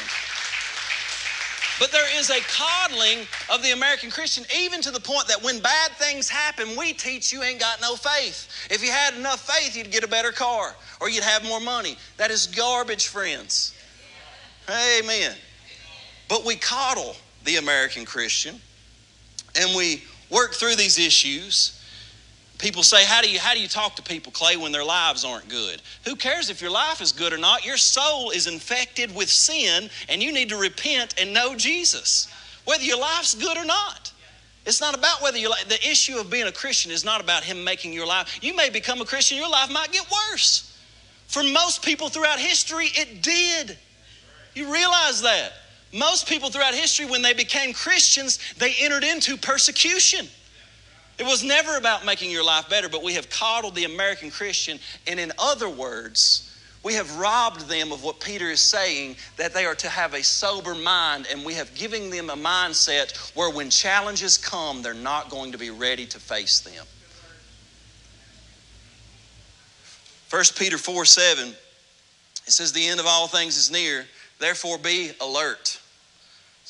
But 1.81 1.91
there 1.91 2.19
is 2.19 2.29
a 2.29 2.41
coddling 2.41 3.27
of 3.51 3.62
the 3.62 3.73
American 3.73 4.11
Christian, 4.11 4.45
even 4.55 4.83
to 4.83 4.91
the 4.91 5.01
point 5.01 5.29
that 5.29 5.43
when 5.43 5.59
bad 5.61 5.93
things 5.93 6.29
happen, 6.29 6.77
we 6.77 6.93
teach 6.93 7.33
you 7.33 7.43
ain't 7.43 7.61
got 7.61 7.81
no 7.81 7.97
faith. 7.97 8.69
If 8.71 8.85
you 8.85 8.91
had 8.91 9.15
enough 9.15 9.41
faith, 9.41 9.75
you'd 9.75 9.91
get 9.91 10.05
a 10.05 10.09
better 10.09 10.33
car 10.33 10.75
or 11.01 11.09
you'd 11.09 11.25
have 11.25 11.45
more 11.45 11.61
money. 11.61 11.97
That 12.19 12.31
is 12.31 12.47
garbage, 12.47 13.07
friends. 13.07 13.75
Amen. 14.69 15.35
But 16.33 16.47
we 16.47 16.57
coddle 16.57 17.14
the 17.45 17.57
American 17.57 18.07
Christian 18.07 18.59
and 19.61 19.77
we 19.77 20.03
work 20.31 20.55
through 20.55 20.77
these 20.77 20.99
issues 20.99 21.79
People 22.59 22.85
say, 22.85 23.05
how 23.05 23.21
do, 23.21 23.29
you, 23.29 23.40
how 23.40 23.55
do 23.55 23.61
you 23.61 23.66
talk 23.66 23.97
to 23.97 24.03
people, 24.03 24.31
Clay, 24.31 24.57
when 24.57 24.71
their 24.71 24.85
lives 24.85 25.25
aren't 25.25 25.49
good? 25.49 25.83
Who 26.05 26.14
cares 26.14 26.49
if 26.49 26.62
your 26.62 26.71
life 26.71 27.01
is 27.01 27.11
good 27.11 27.33
or 27.33 27.37
not? 27.37 27.66
Your 27.66 27.77
soul 27.77 28.31
is 28.31 28.47
infected 28.47 29.12
with 29.12 29.29
sin, 29.29 29.90
and 30.09 30.23
you 30.23 30.33
need 30.33 30.49
to 30.51 30.57
repent 30.57 31.16
and 31.21 31.35
know 31.35 31.57
Jesus, 31.57 32.33
whether 32.64 32.85
your 32.85 33.01
life's 33.01 33.35
good 33.35 33.59
or 33.59 33.64
not. 33.64 34.12
It's 34.64 34.81
not 34.81 34.97
about 34.97 35.21
whether 35.23 35.38
you 35.38 35.51
like, 35.51 35.66
the 35.66 35.90
issue 35.90 36.18
of 36.21 36.31
being 36.31 36.47
a 36.47 36.53
Christian 36.53 36.92
is 36.92 37.05
not 37.05 37.21
about 37.21 37.42
Him 37.42 37.64
making 37.64 37.92
your 37.92 38.07
life. 38.07 38.38
You 38.40 38.55
may 38.55 38.71
become 38.71 39.01
a 39.01 39.05
Christian, 39.05 39.38
your 39.38 39.51
life 39.51 39.68
might 39.68 39.90
get 39.90 40.07
worse. 40.31 40.79
For 41.27 41.42
most 41.42 41.85
people 41.85 42.11
throughout 42.11 42.38
history, 42.38 42.87
it 42.95 43.23
did. 43.23 43.77
You 44.55 44.73
realize 44.73 45.21
that. 45.23 45.53
Most 45.92 46.26
people 46.26 46.48
throughout 46.48 46.74
history, 46.74 47.05
when 47.05 47.22
they 47.22 47.35
became 47.35 47.74
Christians, 47.74 48.38
they 48.59 48.74
entered 48.81 49.05
into 49.05 49.37
persecution. 49.37 50.26
It 51.18 51.24
was 51.24 51.44
never 51.44 51.76
about 51.76 52.07
making 52.07 52.31
your 52.31 52.44
life 52.44 52.68
better, 52.70 52.88
but 52.88 53.02
we 53.02 53.14
have 53.14 53.28
coddled 53.28 53.74
the 53.74 53.85
American 53.85 54.31
Christian. 54.31 54.78
And 55.07 55.20
in 55.20 55.33
other 55.38 55.68
words, 55.68 56.50
we 56.83 56.94
have 56.94 57.16
robbed 57.18 57.68
them 57.68 57.92
of 57.92 58.02
what 58.02 58.20
Peter 58.20 58.50
is 58.50 58.61
saying 58.61 59.16
that 59.37 59.52
they 59.52 59.66
are 59.66 59.74
to 59.76 59.88
have 59.88 60.14
a 60.14 60.22
sober 60.22 60.74
mind, 60.74 61.28
and 61.31 61.44
we 61.44 61.55
have 61.55 61.72
given 61.74 62.11
them 62.11 62.31
a 62.31 62.37
mindset 62.37 63.16
where 63.37 63.50
when 63.50 63.68
challenges 63.68 64.38
come, 64.38 64.83
they're 64.83 64.94
not 64.94 65.28
going 65.28 65.52
to 65.52 65.59
be 65.59 65.70
ready 65.70 66.07
to 66.07 66.18
face 66.18 66.61
them. 66.61 66.87
1 70.31 70.42
Peter 70.57 70.78
4 70.78 71.05
7, 71.05 71.48
it 71.48 71.55
says, 72.46 72.72
The 72.72 72.88
end 72.88 72.98
of 72.98 73.07
all 73.07 73.28
things 73.28 73.59
is 73.59 73.70
near, 73.70 74.07
therefore 74.38 74.78
be 74.78 75.12
alert. 75.20 75.78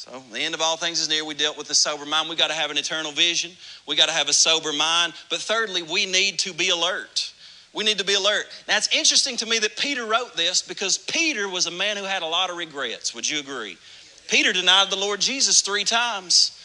So, 0.05 0.21
the 0.33 0.41
end 0.41 0.53
of 0.53 0.61
all 0.61 0.77
things 0.77 0.99
is 0.99 1.09
near. 1.09 1.25
We 1.25 1.35
dealt 1.35 1.57
with 1.57 1.69
the 1.69 1.77
sober 1.77 2.05
mind. 2.05 2.29
We 2.29 2.35
got 2.35 2.49
to 2.49 2.55
have 2.55 2.73
an 2.73 2.77
eternal 2.77 3.13
vision. 3.13 3.53
We 3.87 3.95
got 3.95 4.07
to 4.07 4.13
have 4.13 4.29
a 4.29 4.33
sober 4.33 4.73
mind. 4.73 5.13
But 5.31 5.39
thirdly, 5.39 5.83
we 5.83 6.07
need 6.07 6.41
to 6.41 6.53
be 6.53 6.71
alert. 6.71 7.33
We 7.73 7.85
need 7.85 7.99
to 7.99 8.05
be 8.05 8.15
alert. 8.15 8.47
Now, 8.67 8.79
it's 8.79 8.93
interesting 8.93 9.37
to 9.37 9.47
me 9.47 9.61
that 9.61 9.77
Peter 9.77 10.05
wrote 10.05 10.35
this 10.37 10.61
because 10.61 10.99
Peter 10.99 11.49
was 11.49 11.67
a 11.67 11.71
man 11.71 11.97
who 11.97 12.03
had 12.03 12.23
a 12.23 12.27
lot 12.27 12.51
of 12.51 12.57
regrets. 12.57 13.15
Would 13.15 13.31
you 13.31 13.39
agree? 13.39 13.79
Peter 14.27 14.53
denied 14.53 14.91
the 14.91 14.97
Lord 14.97 15.21
Jesus 15.21 15.61
three 15.61 15.85
times. 15.85 16.61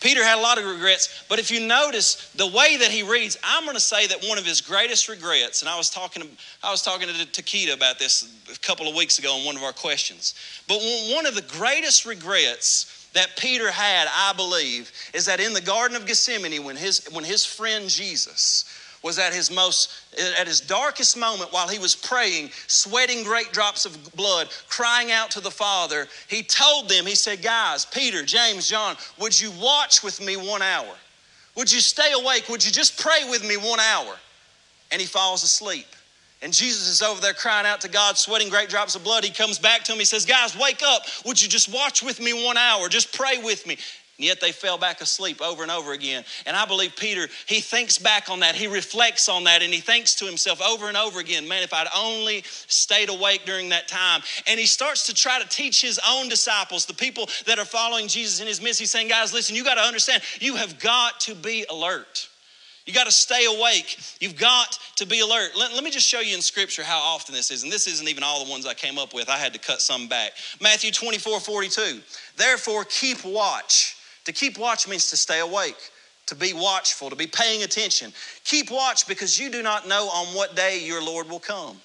Peter 0.00 0.22
had 0.22 0.38
a 0.38 0.40
lot 0.40 0.58
of 0.58 0.64
regrets, 0.64 1.24
but 1.28 1.38
if 1.38 1.50
you 1.50 1.66
notice 1.66 2.30
the 2.36 2.46
way 2.46 2.76
that 2.76 2.90
he 2.90 3.02
reads, 3.02 3.36
I'm 3.42 3.64
going 3.64 3.74
to 3.74 3.80
say 3.80 4.06
that 4.06 4.24
one 4.28 4.38
of 4.38 4.46
his 4.46 4.60
greatest 4.60 5.08
regrets, 5.08 5.62
and 5.62 5.68
I 5.68 5.76
was 5.76 5.90
talking, 5.90 6.22
I 6.62 6.70
was 6.70 6.82
talking 6.82 7.08
to 7.08 7.14
Takita 7.14 7.74
about 7.74 7.98
this 7.98 8.32
a 8.52 8.58
couple 8.60 8.88
of 8.88 8.94
weeks 8.94 9.18
ago 9.18 9.36
in 9.38 9.44
one 9.44 9.56
of 9.56 9.62
our 9.62 9.72
questions, 9.72 10.34
but 10.68 10.78
one 11.12 11.26
of 11.26 11.34
the 11.34 11.42
greatest 11.42 12.06
regrets 12.06 13.08
that 13.14 13.36
Peter 13.36 13.70
had, 13.70 14.06
I 14.10 14.32
believe, 14.34 14.92
is 15.14 15.26
that 15.26 15.40
in 15.40 15.52
the 15.52 15.60
Garden 15.60 15.96
of 15.96 16.06
Gethsemane, 16.06 16.62
when 16.62 16.76
his, 16.76 17.08
when 17.10 17.24
his 17.24 17.44
friend 17.44 17.88
Jesus 17.88 18.64
was 19.02 19.18
at 19.18 19.32
his 19.32 19.50
most 19.50 19.90
at 20.38 20.46
his 20.46 20.60
darkest 20.60 21.16
moment 21.16 21.52
while 21.52 21.68
he 21.68 21.78
was 21.78 21.94
praying 21.94 22.50
sweating 22.66 23.24
great 23.24 23.52
drops 23.52 23.86
of 23.86 24.14
blood 24.14 24.48
crying 24.68 25.10
out 25.12 25.30
to 25.30 25.40
the 25.40 25.50
father 25.50 26.06
he 26.28 26.42
told 26.42 26.88
them 26.88 27.06
he 27.06 27.14
said 27.14 27.42
guys 27.42 27.84
peter 27.84 28.24
james 28.24 28.68
john 28.68 28.96
would 29.18 29.38
you 29.38 29.50
watch 29.60 30.02
with 30.02 30.20
me 30.20 30.36
one 30.36 30.62
hour 30.62 30.94
would 31.56 31.72
you 31.72 31.80
stay 31.80 32.12
awake 32.12 32.48
would 32.48 32.64
you 32.64 32.72
just 32.72 33.00
pray 33.00 33.28
with 33.28 33.46
me 33.46 33.56
one 33.56 33.80
hour 33.80 34.16
and 34.90 35.00
he 35.00 35.06
falls 35.06 35.42
asleep 35.42 35.86
and 36.40 36.52
Jesus 36.52 36.86
is 36.86 37.02
over 37.02 37.20
there 37.20 37.34
crying 37.34 37.66
out 37.66 37.80
to 37.80 37.88
God, 37.88 38.16
sweating 38.16 38.48
great 38.48 38.68
drops 38.68 38.94
of 38.94 39.02
blood. 39.02 39.24
He 39.24 39.30
comes 39.30 39.58
back 39.58 39.82
to 39.84 39.92
him. 39.92 39.98
He 39.98 40.04
says, 40.04 40.24
Guys, 40.24 40.56
wake 40.56 40.82
up. 40.86 41.02
Would 41.26 41.42
you 41.42 41.48
just 41.48 41.72
watch 41.72 42.02
with 42.02 42.20
me 42.20 42.46
one 42.46 42.56
hour? 42.56 42.88
Just 42.88 43.12
pray 43.12 43.42
with 43.42 43.66
me. 43.66 43.76
And 44.18 44.26
yet 44.26 44.40
they 44.40 44.50
fell 44.50 44.78
back 44.78 45.00
asleep 45.00 45.40
over 45.40 45.62
and 45.62 45.70
over 45.70 45.92
again. 45.92 46.24
And 46.44 46.56
I 46.56 46.66
believe 46.66 46.96
Peter, 46.96 47.28
he 47.46 47.60
thinks 47.60 47.98
back 47.98 48.28
on 48.28 48.40
that, 48.40 48.56
he 48.56 48.66
reflects 48.66 49.28
on 49.28 49.44
that, 49.44 49.62
and 49.62 49.72
he 49.72 49.78
thinks 49.78 50.16
to 50.16 50.24
himself 50.24 50.60
over 50.60 50.88
and 50.88 50.96
over 50.96 51.20
again, 51.20 51.46
man, 51.46 51.62
if 51.62 51.72
I'd 51.72 51.86
only 51.96 52.42
stayed 52.66 53.10
awake 53.10 53.46
during 53.46 53.68
that 53.68 53.86
time. 53.86 54.22
And 54.48 54.58
he 54.58 54.66
starts 54.66 55.06
to 55.06 55.14
try 55.14 55.40
to 55.40 55.48
teach 55.48 55.80
his 55.80 56.00
own 56.08 56.28
disciples, 56.28 56.84
the 56.84 56.94
people 56.94 57.28
that 57.46 57.60
are 57.60 57.64
following 57.64 58.08
Jesus 58.08 58.40
in 58.40 58.48
his 58.48 58.60
midst. 58.60 58.80
He's 58.80 58.90
saying, 58.90 59.06
guys, 59.06 59.32
listen, 59.32 59.54
you 59.54 59.62
got 59.62 59.76
to 59.76 59.82
understand, 59.82 60.24
you 60.40 60.56
have 60.56 60.80
got 60.80 61.20
to 61.20 61.36
be 61.36 61.64
alert. 61.70 62.28
You 62.86 62.94
got 62.94 63.04
to 63.04 63.12
stay 63.12 63.44
awake. 63.44 63.98
You've 64.18 64.36
got 64.36 64.78
to 64.96 65.06
be 65.06 65.20
alert. 65.20 65.50
Let, 65.56 65.74
let, 65.74 65.84
me 65.84 65.90
just 65.90 66.08
show 66.08 66.20
you 66.20 66.34
in 66.34 66.40
scripture 66.40 66.82
how 66.82 66.98
often 66.98 67.34
this 67.34 67.50
is. 67.50 67.62
And 67.62 67.70
this 67.70 67.86
isn't 67.86 68.08
even 68.08 68.24
all 68.24 68.44
the 68.44 68.50
ones 68.50 68.66
I 68.66 68.72
came 68.72 68.98
up 68.98 69.14
with. 69.14 69.28
I 69.28 69.36
had 69.36 69.52
to 69.52 69.58
cut 69.60 69.82
some 69.82 70.08
back. 70.08 70.32
Matthew 70.58 70.90
24 70.90 71.38
42. 71.38 72.00
Therefore, 72.36 72.84
keep 72.84 73.24
watch 73.24 73.97
to 74.28 74.32
keep 74.34 74.58
watch 74.58 74.86
means 74.86 75.08
to 75.08 75.16
stay 75.16 75.40
awake, 75.40 75.90
to 76.26 76.34
be 76.34 76.52
watchful, 76.52 77.08
to 77.08 77.16
be 77.16 77.26
paying 77.26 77.62
attention. 77.62 78.12
Keep 78.44 78.70
watch 78.70 79.08
because 79.08 79.40
you 79.40 79.50
do 79.50 79.62
not 79.62 79.88
know 79.88 80.06
on 80.10 80.34
what 80.36 80.54
day 80.54 80.80
your 80.84 81.02
Lord 81.02 81.30
will 81.30 81.40
come. 81.40 81.78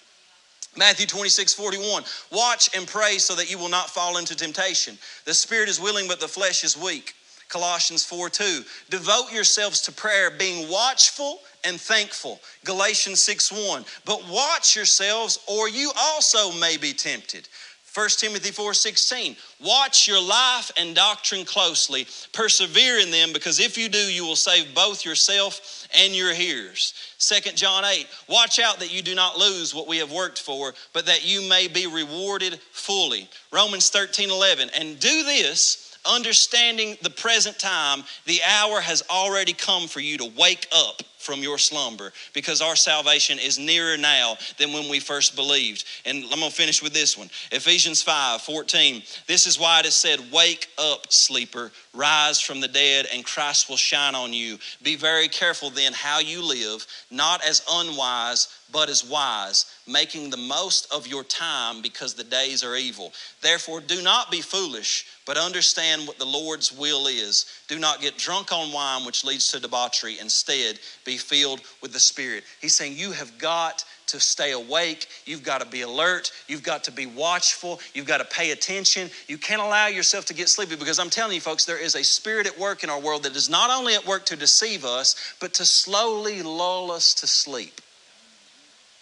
Matthew 0.76 1.08
26, 1.08 1.54
41. 1.54 2.04
Watch 2.34 2.70
and 2.76 2.86
pray 2.86 3.18
so 3.18 3.34
that 3.36 3.50
you 3.50 3.58
will 3.58 3.70
not 3.70 3.90
fall 3.90 4.18
into 4.18 4.36
temptation. 4.36 4.98
The 5.24 5.34
spirit 5.34 5.70
is 5.70 5.80
willing, 5.80 6.06
but 6.06 6.20
the 6.20 6.28
flesh 6.28 6.66
is 6.66 6.78
weak. 6.78 7.14
Colossians 7.48 8.04
4 8.04 8.30
2. 8.30 8.64
Devote 8.90 9.32
yourselves 9.32 9.80
to 9.84 9.94
prayer, 9.94 10.30
being 10.30 10.70
watchful 10.70 11.40
and 11.64 11.80
thankful. 11.80 12.42
Galatians 12.66 13.22
6 13.22 13.54
1. 13.54 13.86
But 14.04 14.28
watch 14.28 14.76
yourselves, 14.76 15.40
or 15.48 15.70
you 15.70 15.94
also 15.98 16.52
may 16.60 16.76
be 16.76 16.92
tempted. 16.92 17.48
1 17.94 18.10
Timothy 18.18 18.52
4:16 18.52 19.36
Watch 19.60 20.08
your 20.08 20.22
life 20.22 20.72
and 20.78 20.96
doctrine 20.96 21.46
closely. 21.46 22.08
Persevere 22.32 22.98
in 22.98 23.12
them 23.12 23.34
because 23.34 23.60
if 23.60 23.78
you 23.78 23.88
do 23.88 24.00
you 24.00 24.26
will 24.26 24.36
save 24.36 24.74
both 24.74 25.06
yourself 25.06 25.88
and 25.94 26.16
your 26.16 26.34
hearers. 26.34 26.94
2 27.20 27.52
John 27.52 27.86
8 27.86 28.08
Watch 28.28 28.58
out 28.58 28.80
that 28.80 28.92
you 28.92 29.04
do 29.04 29.14
not 29.14 29.38
lose 29.38 29.76
what 29.76 29.88
we 29.88 29.98
have 29.98 30.12
worked 30.12 30.42
for 30.42 30.74
but 30.92 31.06
that 31.06 31.24
you 31.24 31.48
may 31.48 31.68
be 31.68 31.86
rewarded 31.86 32.60
fully. 32.72 33.30
Romans 33.52 33.92
13:11 33.92 34.72
And 34.74 35.00
do 35.00 35.24
this 35.24 35.96
understanding 36.06 36.98
the 37.02 37.10
present 37.10 37.60
time. 37.60 38.04
The 38.26 38.42
hour 38.44 38.82
has 38.82 39.04
already 39.10 39.54
come 39.54 39.88
for 39.88 40.00
you 40.00 40.18
to 40.18 40.26
wake 40.26 40.68
up 40.72 41.04
from 41.24 41.42
your 41.42 41.58
slumber 41.58 42.12
because 42.34 42.62
our 42.62 42.76
salvation 42.76 43.40
is 43.40 43.58
nearer 43.58 43.98
now 43.98 44.38
than 44.58 44.74
when 44.74 44.90
we 44.90 45.00
first 45.00 45.36
believed. 45.36 45.86
And 46.06 46.24
I'm 46.26 46.40
going 46.40 46.52
to 46.52 46.56
finish 46.56 46.84
with 46.84 46.94
this 46.94 47.18
one 47.18 47.30
Ephesians 47.52 48.02
5 48.02 48.42
14. 48.42 49.02
This 49.28 49.48
is 49.48 49.60
why 49.60 49.80
it 49.80 49.86
is 49.86 49.96
said, 49.96 50.20
Wake 50.32 50.68
up, 50.78 51.12
sleeper, 51.12 51.72
rise 51.94 52.40
from 52.40 52.60
the 52.60 52.68
dead, 52.68 53.08
and 53.14 53.26
Christ 53.26 53.70
will 53.70 53.78
shine 53.78 54.16
on 54.16 54.34
you. 54.34 54.58
Be 54.82 54.96
very 54.96 55.28
careful 55.28 55.70
then 55.70 55.94
how 55.94 56.20
you 56.20 56.46
live, 56.46 56.86
not 57.10 57.44
as 57.44 57.64
unwise 57.72 58.48
but 58.74 58.90
is 58.90 59.06
wise, 59.06 59.68
making 59.88 60.32
the 60.32 60.38
most 60.38 60.92
of 60.92 61.08
your 61.08 61.24
time 61.24 61.82
because 61.82 62.16
the 62.16 62.24
days 62.24 62.64
are 62.64 62.76
evil. 62.76 63.14
Therefore, 63.42 63.80
do 63.80 64.02
not 64.02 64.32
be 64.32 64.42
foolish, 64.42 65.06
but 65.26 65.38
understand 65.38 66.08
what 66.08 66.18
the 66.18 66.26
Lord's 66.26 66.72
will 66.72 67.06
is. 67.08 67.46
Do 67.68 67.78
not 67.78 68.02
get 68.02 68.18
drunk 68.18 68.52
on 68.52 68.74
wine, 68.74 69.06
which 69.06 69.24
leads 69.24 69.52
to 69.52 69.60
debauchery. 69.60 70.18
Instead, 70.20 70.80
be 71.06 71.18
filled 71.18 71.62
with 71.82 71.94
the 71.94 72.00
Spirit. 72.00 72.44
He's 72.60 72.76
saying 72.76 72.98
you 72.98 73.12
have 73.12 73.38
got 73.38 73.86
to 74.08 74.20
stay 74.20 74.52
awake. 74.52 75.08
You've 75.26 75.44
got 75.44 75.62
to 75.62 75.68
be 75.68 75.82
alert. 75.82 76.32
You've 76.48 76.64
got 76.64 76.84
to 76.86 76.92
be 76.92 77.06
watchful. 77.06 77.80
You've 77.94 78.08
got 78.08 78.18
to 78.18 78.26
pay 78.26 78.52
attention. 78.52 79.10
You 79.28 79.38
can't 79.38 79.62
allow 79.62 79.88
yourself 79.88 80.26
to 80.26 80.34
get 80.34 80.50
sleepy 80.50 80.76
because 80.76 81.00
I'm 81.00 81.10
telling 81.10 81.36
you, 81.36 81.42
folks, 81.42 81.66
there 81.66 81.82
is 81.82 81.96
a 81.96 82.04
spirit 82.04 82.48
at 82.48 82.60
work 82.60 82.84
in 82.84 82.90
our 82.90 83.00
world 83.00 83.24
that 83.24 83.36
is 83.36 83.50
not 83.50 83.70
only 83.70 83.94
at 83.94 84.06
work 84.06 84.26
to 84.26 84.36
deceive 84.36 84.84
us, 84.84 85.36
but 85.40 85.54
to 85.56 85.66
slowly 85.66 86.42
lull 86.42 86.92
us 86.92 87.14
to 87.16 87.28
sleep 87.28 87.80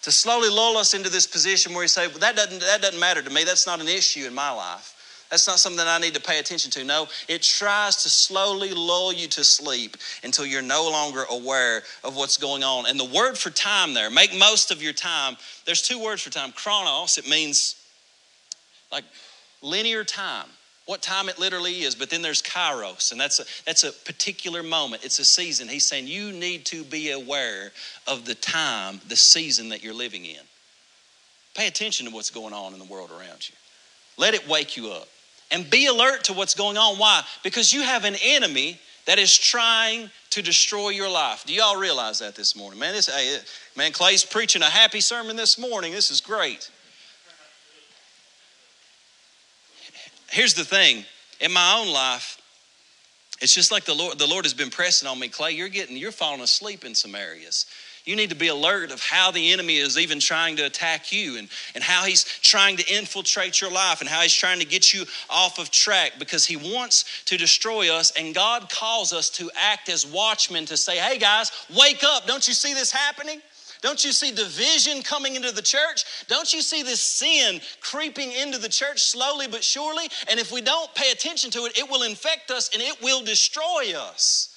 to 0.02 0.10
slowly 0.10 0.48
lull 0.48 0.76
us 0.76 0.94
into 0.94 1.08
this 1.08 1.26
position 1.26 1.72
where 1.72 1.82
we 1.82 1.88
say, 1.88 2.08
well, 2.08 2.18
that 2.18 2.36
doesn't, 2.36 2.60
that 2.60 2.82
doesn't 2.82 3.00
matter 3.00 3.22
to 3.22 3.30
me. 3.30 3.44
That's 3.44 3.66
not 3.66 3.80
an 3.80 3.88
issue 3.88 4.26
in 4.26 4.34
my 4.34 4.50
life. 4.50 4.96
That's 5.30 5.46
not 5.46 5.58
something 5.58 5.78
that 5.78 5.88
I 5.88 5.98
need 5.98 6.12
to 6.14 6.20
pay 6.20 6.38
attention 6.40 6.70
to. 6.72 6.84
No, 6.84 7.08
it 7.26 7.40
tries 7.40 8.02
to 8.02 8.10
slowly 8.10 8.74
lull 8.74 9.14
you 9.14 9.28
to 9.28 9.42
sleep 9.44 9.96
until 10.22 10.44
you're 10.44 10.60
no 10.60 10.90
longer 10.90 11.24
aware 11.30 11.84
of 12.04 12.16
what's 12.16 12.36
going 12.36 12.62
on. 12.62 12.84
And 12.86 13.00
the 13.00 13.06
word 13.06 13.38
for 13.38 13.48
time 13.48 13.94
there, 13.94 14.10
make 14.10 14.36
most 14.36 14.70
of 14.70 14.82
your 14.82 14.92
time, 14.92 15.36
there's 15.64 15.80
two 15.80 15.98
words 15.98 16.20
for 16.20 16.30
time. 16.30 16.52
Chronos, 16.52 17.16
it 17.16 17.26
means 17.26 17.76
like 18.90 19.04
linear 19.62 20.04
time 20.04 20.48
what 20.86 21.00
time 21.00 21.28
it 21.28 21.38
literally 21.38 21.82
is, 21.82 21.94
but 21.94 22.10
then 22.10 22.22
there's 22.22 22.42
kairos, 22.42 23.12
and 23.12 23.20
that's 23.20 23.38
a, 23.38 23.44
that's 23.64 23.84
a 23.84 23.92
particular 23.92 24.62
moment. 24.62 25.04
It's 25.04 25.18
a 25.18 25.24
season. 25.24 25.68
He's 25.68 25.86
saying 25.86 26.08
you 26.08 26.32
need 26.32 26.64
to 26.66 26.82
be 26.82 27.12
aware 27.12 27.72
of 28.08 28.24
the 28.24 28.34
time, 28.34 29.00
the 29.08 29.16
season 29.16 29.68
that 29.68 29.82
you're 29.82 29.94
living 29.94 30.24
in. 30.24 30.40
Pay 31.54 31.68
attention 31.68 32.06
to 32.06 32.12
what's 32.12 32.30
going 32.30 32.54
on 32.54 32.72
in 32.72 32.78
the 32.78 32.84
world 32.84 33.10
around 33.10 33.48
you. 33.48 33.54
Let 34.16 34.34
it 34.34 34.48
wake 34.48 34.76
you 34.76 34.90
up. 34.90 35.08
And 35.50 35.68
be 35.68 35.86
alert 35.86 36.24
to 36.24 36.32
what's 36.32 36.54
going 36.54 36.78
on. 36.78 36.96
Why? 36.96 37.22
Because 37.44 37.72
you 37.72 37.82
have 37.82 38.04
an 38.04 38.16
enemy 38.24 38.80
that 39.06 39.18
is 39.18 39.36
trying 39.36 40.10
to 40.30 40.42
destroy 40.42 40.90
your 40.90 41.10
life. 41.10 41.44
Do 41.44 41.52
y'all 41.52 41.76
realize 41.76 42.20
that 42.20 42.34
this 42.34 42.56
morning? 42.56 42.80
Man, 42.80 42.94
this, 42.94 43.06
hey, 43.06 43.38
man, 43.76 43.92
Clay's 43.92 44.24
preaching 44.24 44.62
a 44.62 44.66
happy 44.66 45.00
sermon 45.00 45.36
this 45.36 45.58
morning. 45.58 45.92
This 45.92 46.10
is 46.10 46.20
great. 46.20 46.70
Here's 50.32 50.54
the 50.54 50.64
thing 50.64 51.04
in 51.40 51.52
my 51.52 51.76
own 51.78 51.92
life, 51.92 52.40
it's 53.42 53.54
just 53.54 53.70
like 53.70 53.84
the 53.84 53.92
Lord, 53.92 54.18
the 54.18 54.26
Lord 54.26 54.46
has 54.46 54.54
been 54.54 54.70
pressing 54.70 55.06
on 55.06 55.18
me, 55.18 55.28
Clay, 55.28 55.52
you're 55.52 55.68
getting, 55.68 55.94
you're 55.94 56.10
falling 56.10 56.40
asleep 56.40 56.86
in 56.86 56.94
some 56.94 57.14
areas. 57.14 57.66
You 58.06 58.16
need 58.16 58.30
to 58.30 58.36
be 58.36 58.48
alert 58.48 58.92
of 58.92 59.02
how 59.02 59.30
the 59.30 59.52
enemy 59.52 59.76
is 59.76 59.98
even 59.98 60.20
trying 60.20 60.56
to 60.56 60.64
attack 60.64 61.12
you 61.12 61.36
and, 61.36 61.48
and 61.74 61.84
how 61.84 62.04
he's 62.04 62.24
trying 62.24 62.78
to 62.78 62.94
infiltrate 62.94 63.60
your 63.60 63.70
life 63.70 64.00
and 64.00 64.08
how 64.08 64.22
he's 64.22 64.32
trying 64.32 64.58
to 64.60 64.64
get 64.64 64.94
you 64.94 65.04
off 65.28 65.58
of 65.58 65.70
track 65.70 66.12
because 66.18 66.46
he 66.46 66.56
wants 66.56 67.24
to 67.26 67.36
destroy 67.36 67.94
us. 67.94 68.10
And 68.18 68.34
God 68.34 68.70
calls 68.70 69.12
us 69.12 69.28
to 69.30 69.50
act 69.54 69.90
as 69.90 70.06
watchmen 70.06 70.64
to 70.66 70.78
say, 70.78 70.96
hey 70.96 71.18
guys, 71.18 71.52
wake 71.76 72.02
up. 72.04 72.26
Don't 72.26 72.48
you 72.48 72.54
see 72.54 72.72
this 72.72 72.90
happening? 72.90 73.40
Don't 73.82 74.04
you 74.04 74.12
see 74.12 74.30
division 74.30 75.02
coming 75.02 75.34
into 75.34 75.52
the 75.52 75.60
church? 75.60 76.04
Don't 76.28 76.52
you 76.54 76.62
see 76.62 76.82
this 76.82 77.00
sin 77.00 77.60
creeping 77.80 78.32
into 78.32 78.56
the 78.56 78.68
church 78.68 79.02
slowly 79.02 79.48
but 79.48 79.62
surely? 79.62 80.08
And 80.30 80.38
if 80.38 80.52
we 80.52 80.60
don't 80.60 80.92
pay 80.94 81.10
attention 81.10 81.50
to 81.50 81.66
it, 81.66 81.76
it 81.76 81.90
will 81.90 82.04
infect 82.04 82.50
us 82.52 82.70
and 82.72 82.80
it 82.80 83.02
will 83.02 83.22
destroy 83.22 83.92
us. 83.96 84.56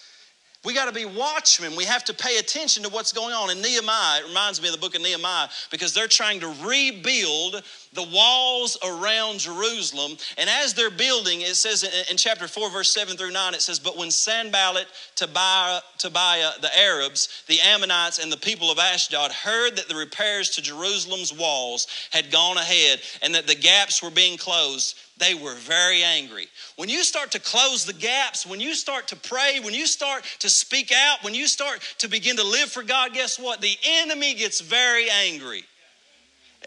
We 0.63 0.73
got 0.73 0.85
to 0.85 0.91
be 0.91 1.05
watchmen. 1.05 1.75
We 1.75 1.85
have 1.85 2.03
to 2.05 2.13
pay 2.13 2.37
attention 2.37 2.81
to 2.83 2.89
what's 2.89 3.13
going 3.13 3.33
on. 3.33 3.51
In 3.51 3.61
Nehemiah, 3.61 4.21
it 4.21 4.27
reminds 4.27 4.59
me 4.59 4.67
of 4.67 4.73
the 4.73 4.79
book 4.79 4.95
of 4.95 5.01
Nehemiah 5.01 5.47
because 5.69 5.93
they're 5.93 6.07
trying 6.07 6.39
to 6.39 6.47
rebuild 6.63 7.61
the 7.95 8.03
walls 8.03 8.77
around 8.83 9.39
Jerusalem. 9.39 10.17
And 10.37 10.49
as 10.49 10.73
they're 10.73 10.91
building, 10.91 11.41
it 11.41 11.55
says 11.55 11.83
in, 12.09 12.17
chapter 12.17 12.47
4, 12.47 12.69
verse 12.69 12.89
7 12.89 13.17
through 13.17 13.31
9, 13.31 13.53
it 13.53 13.61
says, 13.61 13.79
But 13.79 13.97
when 13.97 14.11
Sanballat, 14.11 14.87
Tobiah, 15.15 15.79
Tobiah, 15.97 16.51
the 16.61 16.77
Arabs, 16.77 17.43
the 17.47 17.59
Ammonites, 17.61 18.19
and 18.19 18.31
the 18.31 18.37
people 18.37 18.69
of 18.69 18.77
Ashdod 18.77 19.31
heard 19.31 19.77
that 19.77 19.87
the 19.87 19.95
repairs 19.95 20.49
to 20.51 20.61
Jerusalem's 20.61 21.33
walls 21.33 21.87
had 22.11 22.31
gone 22.31 22.57
ahead 22.57 23.01
and 23.21 23.33
that 23.33 23.47
the 23.47 23.55
gaps 23.55 24.03
were 24.03 24.11
being 24.11 24.37
closed, 24.37 24.97
they 25.17 25.33
were 25.33 25.55
very 25.55 26.03
angry. 26.03 26.47
When 26.75 26.89
you 26.89 27.03
start 27.03 27.31
to 27.31 27.39
close 27.39 27.85
the 27.85 27.93
gaps, 27.93 28.45
when 28.45 28.59
you 28.59 28.75
start 28.75 29.07
to 29.09 29.15
pray, 29.15 29.59
when 29.61 29.73
you 29.73 29.87
start 29.87 30.23
to 30.39 30.49
speak 30.49 30.91
out, 30.91 31.23
when 31.23 31.33
you 31.33 31.47
start 31.47 31.81
to 31.99 32.09
begin 32.09 32.35
to 32.35 32.43
live 32.43 32.69
for 32.69 32.83
God, 32.83 33.13
guess 33.13 33.39
what? 33.39 33.61
The 33.61 33.77
enemy 33.83 34.33
gets 34.33 34.59
very 34.59 35.09
angry. 35.09 35.63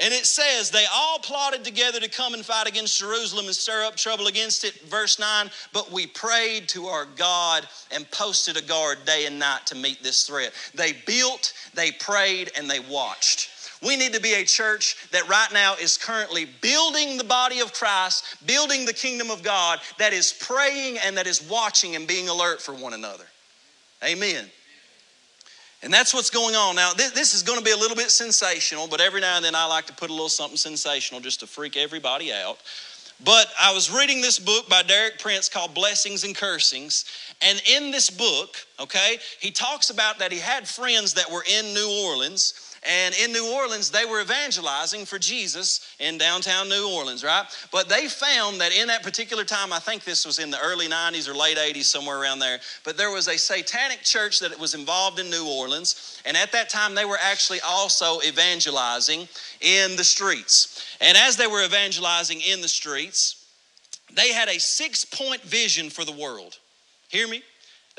And 0.00 0.14
it 0.14 0.26
says 0.26 0.70
they 0.70 0.86
all 0.94 1.18
plotted 1.18 1.64
together 1.64 1.98
to 1.98 2.08
come 2.08 2.34
and 2.34 2.44
fight 2.44 2.68
against 2.68 3.00
Jerusalem 3.00 3.46
and 3.46 3.54
stir 3.54 3.84
up 3.84 3.96
trouble 3.96 4.28
against 4.28 4.64
it. 4.64 4.80
Verse 4.82 5.18
9, 5.18 5.50
but 5.72 5.90
we 5.90 6.06
prayed 6.06 6.68
to 6.68 6.86
our 6.86 7.04
God 7.16 7.66
and 7.90 8.08
posted 8.10 8.56
a 8.56 8.62
guard 8.62 8.98
day 9.04 9.26
and 9.26 9.38
night 9.38 9.66
to 9.66 9.74
meet 9.74 10.02
this 10.02 10.26
threat. 10.26 10.52
They 10.74 10.92
built, 11.06 11.52
they 11.74 11.90
prayed, 11.90 12.52
and 12.56 12.70
they 12.70 12.80
watched. 12.80 13.50
We 13.82 13.96
need 13.96 14.12
to 14.14 14.20
be 14.20 14.34
a 14.34 14.44
church 14.44 14.96
that 15.12 15.28
right 15.28 15.52
now 15.52 15.74
is 15.80 15.96
currently 15.96 16.46
building 16.60 17.16
the 17.16 17.24
body 17.24 17.60
of 17.60 17.72
Christ, 17.72 18.24
building 18.46 18.84
the 18.84 18.92
kingdom 18.92 19.30
of 19.30 19.42
God, 19.42 19.80
that 19.98 20.12
is 20.12 20.32
praying 20.32 20.98
and 20.98 21.16
that 21.16 21.26
is 21.26 21.42
watching 21.42 21.94
and 21.94 22.06
being 22.06 22.28
alert 22.28 22.60
for 22.60 22.74
one 22.74 22.94
another. 22.94 23.24
Amen. 24.04 24.46
And 25.82 25.92
that's 25.92 26.12
what's 26.12 26.30
going 26.30 26.56
on. 26.56 26.74
Now, 26.74 26.92
this, 26.92 27.12
this, 27.12 27.34
is 27.34 27.42
going 27.42 27.58
to 27.58 27.64
be 27.64 27.70
a 27.70 27.76
little 27.76 27.96
bit 27.96 28.10
sensational, 28.10 28.88
but 28.88 29.00
every 29.00 29.20
now 29.20 29.36
and 29.36 29.44
then 29.44 29.54
I 29.54 29.64
like 29.66 29.86
to 29.86 29.92
put 29.92 30.10
a 30.10 30.12
little 30.12 30.28
something 30.28 30.56
sensational 30.56 31.20
just 31.20 31.40
to 31.40 31.46
freak 31.46 31.76
everybody 31.76 32.32
out. 32.32 32.58
But 33.24 33.46
I 33.60 33.72
was 33.72 33.90
reading 33.90 34.20
this 34.20 34.38
book 34.38 34.68
by 34.68 34.82
Derek 34.82 35.18
Prince 35.18 35.48
called 35.48 35.74
Blessings 35.74 36.24
and 36.24 36.36
Cursings. 36.36 37.04
And 37.42 37.60
in 37.68 37.90
this 37.90 38.10
book, 38.10 38.56
okay, 38.80 39.18
he 39.40 39.50
talks 39.50 39.90
about 39.90 40.18
that 40.18 40.32
he 40.32 40.38
had 40.38 40.68
friends 40.68 41.14
that 41.14 41.30
were 41.30 41.44
in 41.48 41.74
New 41.74 42.04
Orleans 42.06 42.67
and 42.86 43.14
in 43.14 43.32
New 43.32 43.52
Orleans, 43.54 43.90
they 43.90 44.04
were 44.04 44.20
evangelizing 44.20 45.04
for 45.04 45.18
Jesus 45.18 45.94
in 45.98 46.18
downtown 46.18 46.68
New 46.68 46.88
Orleans, 46.94 47.24
right? 47.24 47.44
But 47.72 47.88
they 47.88 48.08
found 48.08 48.60
that 48.60 48.72
in 48.72 48.88
that 48.88 49.02
particular 49.02 49.44
time, 49.44 49.72
I 49.72 49.78
think 49.78 50.04
this 50.04 50.24
was 50.24 50.38
in 50.38 50.50
the 50.50 50.60
early 50.60 50.86
90s 50.86 51.28
or 51.28 51.34
late 51.34 51.56
80s, 51.56 51.84
somewhere 51.84 52.20
around 52.20 52.38
there, 52.38 52.58
but 52.84 52.96
there 52.96 53.10
was 53.10 53.28
a 53.28 53.36
satanic 53.36 54.02
church 54.02 54.40
that 54.40 54.58
was 54.58 54.74
involved 54.74 55.18
in 55.18 55.28
New 55.30 55.46
Orleans. 55.48 56.22
And 56.24 56.36
at 56.36 56.52
that 56.52 56.68
time, 56.68 56.94
they 56.94 57.04
were 57.04 57.18
actually 57.20 57.60
also 57.66 58.20
evangelizing 58.22 59.28
in 59.60 59.96
the 59.96 60.04
streets. 60.04 60.96
And 61.00 61.16
as 61.16 61.36
they 61.36 61.46
were 61.46 61.64
evangelizing 61.64 62.40
in 62.40 62.60
the 62.60 62.68
streets, 62.68 63.46
they 64.14 64.32
had 64.32 64.48
a 64.48 64.58
six 64.58 65.04
point 65.04 65.42
vision 65.42 65.90
for 65.90 66.04
the 66.04 66.12
world. 66.12 66.58
Hear 67.08 67.28
me? 67.28 67.42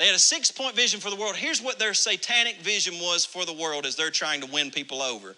They 0.00 0.06
had 0.06 0.14
a 0.14 0.18
six 0.18 0.50
point 0.50 0.74
vision 0.74 0.98
for 0.98 1.10
the 1.10 1.16
world. 1.16 1.36
Here's 1.36 1.60
what 1.60 1.78
their 1.78 1.92
satanic 1.92 2.56
vision 2.62 2.94
was 2.94 3.26
for 3.26 3.44
the 3.44 3.52
world 3.52 3.84
as 3.84 3.96
they're 3.96 4.10
trying 4.10 4.40
to 4.40 4.46
win 4.46 4.70
people 4.70 5.02
over. 5.02 5.36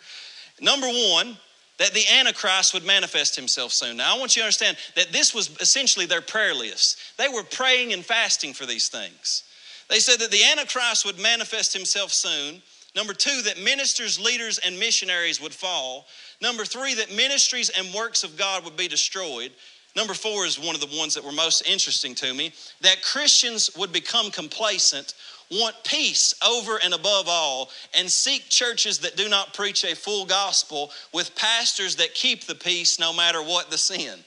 Number 0.61 0.87
one, 0.87 1.37
that 1.79 1.93
the 1.93 2.05
Antichrist 2.09 2.73
would 2.73 2.85
manifest 2.85 3.35
himself 3.35 3.73
soon. 3.73 3.97
Now, 3.97 4.15
I 4.15 4.19
want 4.21 4.37
you 4.37 4.43
to 4.43 4.45
understand 4.45 4.77
that 4.95 5.11
this 5.11 5.35
was 5.35 5.51
essentially 5.61 6.07
their 6.07 6.21
prayer 6.21 6.55
list. 6.55 6.99
They 7.19 7.27
were 7.27 7.43
praying 7.43 7.93
and 7.93 8.05
fasting 8.05 8.53
for 8.53 8.65
these 8.65 8.89
things. 8.89 9.43
They 9.91 9.99
said 9.99 10.21
that 10.21 10.31
the 10.31 10.45
Antichrist 10.45 11.05
would 11.05 11.19
manifest 11.19 11.73
himself 11.75 12.13
soon. 12.13 12.63
Number 12.95 13.15
two, 13.15 13.43
that 13.43 13.61
ministers, 13.61 14.21
leaders, 14.21 14.59
and 14.59 14.79
missionaries 14.79 15.41
would 15.41 15.55
fall. 15.55 16.07
Number 16.41 16.65
three, 16.65 16.95
that 16.95 17.13
ministries 17.13 17.69
and 17.71 17.93
works 17.93 18.23
of 18.23 18.37
God 18.37 18.65
would 18.65 18.77
be 18.77 18.87
destroyed. 18.87 19.51
Number 19.95 20.15
four 20.15 20.47
is 20.47 20.59
one 20.59 20.75
of 20.75 20.81
the 20.81 20.99
ones 20.99 21.15
that 21.15 21.25
were 21.25 21.33
most 21.33 21.69
interesting 21.69 22.15
to 22.17 22.33
me 22.33 22.53
that 22.81 23.03
Christians 23.03 23.71
would 23.77 23.93
become 23.93 24.31
complacent, 24.31 25.15
want 25.51 25.77
peace 25.85 26.35
over 26.47 26.81
and 26.83 26.95
above 26.95 27.27
all, 27.29 27.71
and 27.95 28.11
seek 28.11 28.49
churches 28.49 28.99
that 29.01 29.17
do 29.17 29.29
not 29.29 29.53
preach 29.53 29.85
a 29.85 29.95
full 29.95 30.25
gospel 30.25 30.91
with 31.13 31.37
pastors 31.37 31.97
that 31.97 32.15
keep 32.15 32.45
the 32.45 32.55
peace 32.55 32.99
no 32.99 33.13
matter 33.13 33.43
what 33.43 33.71
the 33.71 33.77
sin. 33.77 34.19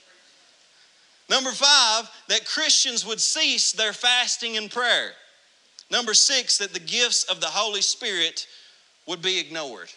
Number 1.30 1.52
five, 1.52 2.10
that 2.28 2.46
Christians 2.46 3.06
would 3.06 3.20
cease 3.20 3.72
their 3.72 3.94
fasting 3.94 4.58
and 4.58 4.70
prayer. 4.70 5.12
Number 5.90 6.14
six, 6.14 6.60
that 6.60 6.74
the 6.74 6.80
gifts 6.80 7.24
of 7.24 7.42
the 7.42 7.48
Holy 7.48 7.82
Spirit 7.82 8.46
would 9.08 9.22
be 9.22 9.40
ignored. 9.40 9.90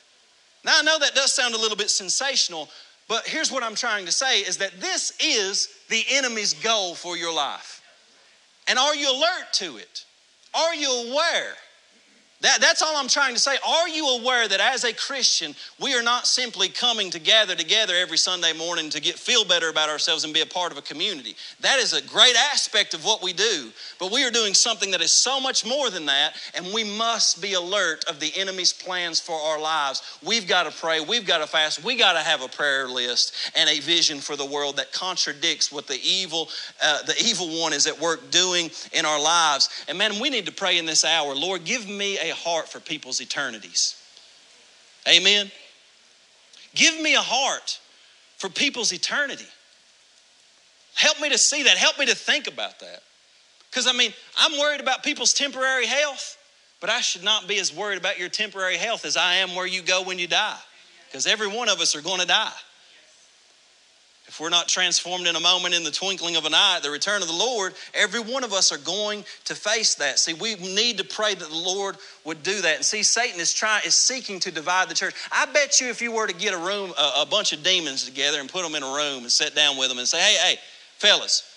Now, 0.65 0.79
I 0.79 0.83
know 0.83 0.99
that 0.99 1.15
does 1.15 1.35
sound 1.35 1.55
a 1.55 1.59
little 1.59 1.77
bit 1.77 1.91
sensational, 1.91 2.69
but 3.09 3.27
here's 3.27 3.51
what 3.51 3.63
I'm 3.63 3.75
trying 3.75 4.07
to 4.07 4.13
say 4.13 4.41
is 4.41 4.59
that 4.59 4.81
this 4.81 5.13
is 5.19 5.69
the 5.89 6.05
enemy's 6.11 6.53
goal 6.53 6.95
for 6.95 7.17
your 7.17 7.35
life. 7.35 7.83
And 8.69 8.79
are 8.79 8.95
you 8.95 9.11
alert 9.11 9.53
to 9.55 9.79
it? 9.79 10.05
Are 10.55 10.75
you 10.75 11.11
aware? 11.11 11.55
That, 12.41 12.61
that's 12.61 12.83
all 12.83 12.97
I'm 12.97 13.09
trying 13.09 13.35
to 13.35 13.41
say. 13.41 13.57
Are 13.67 13.89
you 13.89 14.07
aware 14.21 14.47
that 14.47 14.61
as 14.61 14.85
a 14.85 14.95
Christian, 14.95 15.57
we 15.81 15.97
are 15.97 16.05
not 16.05 16.25
simply 16.25 16.69
coming 16.69 17.11
to 17.11 17.19
gather 17.19 17.57
together 17.57 17.95
every 17.97 18.17
Sunday 18.17 18.53
morning 18.53 18.91
to 18.91 19.01
get 19.01 19.17
feel 19.17 19.45
better 19.45 19.71
about 19.71 19.89
ourselves 19.89 20.23
and 20.23 20.33
be 20.33 20.43
a 20.43 20.47
part 20.47 20.71
of 20.71 20.79
a 20.79 20.83
community? 20.83 21.35
That 21.63 21.81
is 21.81 21.95
a 21.95 22.03
great 22.03 22.37
aspect 22.53 22.95
of 22.95 23.05
what 23.05 23.25
we 23.25 23.33
do. 23.33 23.73
But 23.99 24.13
we 24.13 24.25
are 24.25 24.31
doing 24.31 24.55
something 24.55 24.93
that 24.93 25.01
is 25.01 25.11
so 25.11 25.41
much 25.41 25.67
more 25.67 25.91
than 25.91 26.07
that, 26.07 26.37
and 26.55 26.73
we 26.73 26.85
must 26.85 27.43
be 27.43 27.55
alert 27.55 28.05
of 28.09 28.21
the 28.21 28.31
enemy's 28.37 28.73
plans 28.73 29.21
for 29.21 29.35
our 29.35 29.61
lives. 29.61 30.19
We've 30.25 30.47
got 30.47 30.71
to 30.71 30.71
pray, 30.71 31.01
we've 31.01 31.27
got 31.27 31.39
to 31.39 31.49
fast, 31.49 31.83
we 31.83 31.97
got 31.97 32.13
to 32.13 32.21
have 32.21 32.43
a 32.43 32.49
prayer 32.49 32.87
list 32.87 33.35
and 33.57 33.69
a 33.69 33.81
vision 33.81 34.21
for 34.21 34.37
the 34.37 34.47
world 34.47 34.77
that 34.77 34.93
contradicts 34.93 35.73
what 35.73 35.89
the 35.89 35.99
evil, 36.05 36.51
uh, 36.81 37.03
the 37.03 37.17
evil 37.21 37.61
one 37.61 37.73
is 37.73 37.89
at 37.89 38.01
work 38.01 38.31
doing 38.31 38.71
in 38.93 39.05
our 39.05 39.21
lives. 39.21 39.71
And 39.89 39.99
man, 39.99 40.21
we 40.21 40.31
need 40.31 40.47
to 40.47 40.53
pray 40.53 40.79
in 40.79 40.87
this 40.87 41.05
hour, 41.05 41.35
Lord, 41.35 41.65
give 41.65 41.89
me 41.89 42.17
a 42.19 42.28
a 42.31 42.35
heart 42.35 42.69
for 42.69 42.81
people's 42.81 43.21
eternities. 43.21 43.97
Amen. 45.09 45.51
Give 46.75 47.01
me 47.01 47.15
a 47.15 47.21
heart 47.21 47.81
for 48.37 48.49
people's 48.49 48.93
eternity. 48.93 49.47
Help 50.95 51.21
me 51.21 51.29
to 51.29 51.39
see 51.39 51.63
that. 51.65 51.77
Help 51.77 51.99
me 51.99 52.07
to 52.07 52.15
think 52.15 52.47
about 52.47 52.81
that. 52.81 53.03
Because, 53.71 53.87
I 53.87 53.93
mean, 53.93 54.13
I'm 54.37 54.59
worried 54.59 54.81
about 54.81 55.03
people's 55.03 55.33
temporary 55.33 55.87
health, 55.87 56.37
but 56.81 56.91
I 56.91 57.01
should 57.01 57.23
not 57.23 57.47
be 57.47 57.59
as 57.59 57.75
worried 57.75 57.99
about 57.99 58.19
your 58.19 58.29
temporary 58.29 58.77
health 58.77 59.05
as 59.05 59.17
I 59.17 59.37
am 59.37 59.55
where 59.55 59.67
you 59.67 59.83
go 59.83 60.03
when 60.03 60.19
you 60.19 60.27
die. 60.27 60.59
Because 61.07 61.27
every 61.27 61.49
one 61.49 61.69
of 61.69 61.81
us 61.81 61.95
are 61.95 62.03
going 62.03 62.21
to 62.21 62.27
die 62.27 62.53
if 64.29 64.39
we're 64.39 64.51
not 64.51 64.69
transformed 64.69 65.27
in 65.27 65.37
a 65.37 65.41
moment 65.41 65.75
in 65.75 65.83
the 65.85 65.91
twinkling 65.91 66.37
of 66.37 66.45
an 66.45 66.53
eye 66.53 66.75
at 66.77 66.83
the 66.83 66.91
return 66.91 67.23
of 67.23 67.29
the 67.29 67.35
Lord, 67.35 67.73
every 67.95 68.21
one 68.21 68.45
of 68.45 68.53
us 68.53 68.71
are 68.71 68.79
going 68.79 69.25
to 69.47 69.55
face 69.55 69.95
that. 69.97 70.19
See, 70.19 70.35
we 70.35 70.55
need 70.57 70.99
to 70.99 71.05
pray 71.05 71.35
that 71.35 71.49
the 71.49 71.57
Lord 71.57 71.97
would 72.25 72.43
do 72.43 72.61
that. 72.61 72.77
And 72.77 72.85
see, 72.85 73.03
Satan 73.03 73.41
is 73.41 73.55
trying 73.55 73.85
is 73.87 73.95
seeking 73.95 74.39
to 74.41 74.51
divide 74.51 74.91
the 74.91 74.95
church. 74.95 75.15
I 75.33 75.47
bet 75.47 75.81
you 75.81 75.89
if 75.89 76.03
you 76.03 76.13
were 76.13 76.27
to 76.27 76.35
get 76.35 76.53
a 76.53 76.59
room, 76.59 76.93
a, 76.99 77.23
a 77.23 77.27
bunch 77.27 77.55
of 77.55 77.63
demons 77.63 78.05
together 78.05 78.39
and 78.39 78.51
put 78.51 78.63
them 78.63 78.75
in 78.75 78.83
a 78.83 78.95
room 78.95 79.23
and 79.23 79.33
sit 79.33 79.55
down 79.55 79.79
with 79.79 79.89
them 79.89 79.99
and 79.99 80.07
say, 80.07 80.19
hey, 80.19 80.37
hey, 80.45 80.59
fellas, 80.99 81.55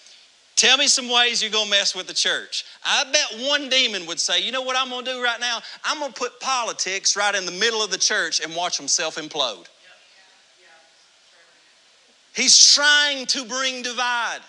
Tell 0.57 0.77
me 0.77 0.87
some 0.87 1.09
ways 1.09 1.41
you're 1.41 1.49
going 1.49 1.65
to 1.65 1.71
mess 1.71 1.95
with 1.95 2.05
the 2.07 2.13
church. 2.13 2.65
I 2.85 3.03
bet 3.11 3.47
one 3.49 3.67
demon 3.67 4.05
would 4.05 4.19
say, 4.19 4.41
You 4.41 4.51
know 4.51 4.61
what 4.61 4.77
I'm 4.77 4.89
going 4.89 5.05
to 5.05 5.13
do 5.13 5.23
right 5.23 5.39
now? 5.39 5.59
I'm 5.83 5.99
going 5.99 6.11
to 6.11 6.19
put 6.19 6.39
politics 6.39 7.15
right 7.15 7.33
in 7.33 7.45
the 7.47 7.51
middle 7.51 7.81
of 7.81 7.89
the 7.89 7.97
church 7.97 8.41
and 8.41 8.55
watch 8.55 8.77
them 8.77 8.87
self 8.87 9.15
implode. 9.15 9.65
He's 12.33 12.73
trying 12.73 13.25
to 13.27 13.45
bring 13.45 13.81
divide. 13.81 14.39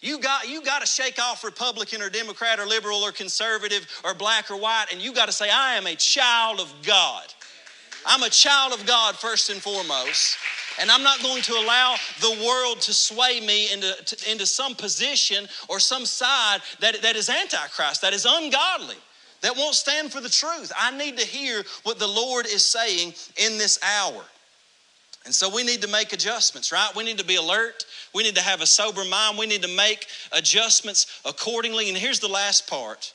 You 0.00 0.18
got, 0.18 0.48
you 0.48 0.62
got 0.62 0.80
to 0.80 0.86
shake 0.86 1.18
off 1.18 1.42
Republican 1.42 2.02
or 2.02 2.10
Democrat 2.10 2.60
or 2.60 2.66
liberal 2.66 2.98
or 2.98 3.12
conservative 3.12 3.86
or 4.04 4.14
black 4.14 4.50
or 4.50 4.56
white, 4.56 4.86
and 4.92 5.00
you 5.00 5.12
got 5.12 5.26
to 5.26 5.32
say, 5.32 5.50
I 5.50 5.74
am 5.74 5.86
a 5.86 5.94
child 5.94 6.60
of 6.60 6.72
God. 6.84 7.24
I'm 8.04 8.22
a 8.22 8.30
child 8.30 8.72
of 8.72 8.86
God 8.86 9.16
first 9.16 9.50
and 9.50 9.60
foremost. 9.60 10.36
And 10.78 10.90
I'm 10.90 11.02
not 11.02 11.22
going 11.22 11.42
to 11.42 11.54
allow 11.54 11.96
the 12.20 12.44
world 12.46 12.80
to 12.82 12.92
sway 12.92 13.40
me 13.40 13.72
into, 13.72 13.92
to, 14.04 14.30
into 14.30 14.46
some 14.46 14.74
position 14.74 15.48
or 15.68 15.80
some 15.80 16.04
side 16.04 16.60
that, 16.80 17.00
that 17.02 17.16
is 17.16 17.30
antichrist, 17.30 18.02
that 18.02 18.12
is 18.12 18.26
ungodly, 18.28 18.96
that 19.40 19.56
won't 19.56 19.74
stand 19.74 20.12
for 20.12 20.20
the 20.20 20.28
truth. 20.28 20.70
I 20.78 20.96
need 20.96 21.18
to 21.18 21.26
hear 21.26 21.64
what 21.82 21.98
the 21.98 22.06
Lord 22.06 22.46
is 22.46 22.64
saying 22.64 23.14
in 23.38 23.58
this 23.58 23.78
hour. 23.82 24.22
And 25.26 25.34
so 25.34 25.52
we 25.52 25.64
need 25.64 25.82
to 25.82 25.88
make 25.88 26.12
adjustments, 26.12 26.70
right? 26.70 26.88
We 26.94 27.02
need 27.04 27.18
to 27.18 27.24
be 27.24 27.34
alert. 27.34 27.84
We 28.14 28.22
need 28.22 28.36
to 28.36 28.42
have 28.42 28.60
a 28.60 28.66
sober 28.66 29.04
mind. 29.04 29.36
We 29.36 29.46
need 29.46 29.62
to 29.62 29.68
make 29.68 30.06
adjustments 30.32 31.20
accordingly. 31.24 31.88
And 31.88 31.98
here's 31.98 32.20
the 32.20 32.28
last 32.28 32.68
part, 32.68 33.12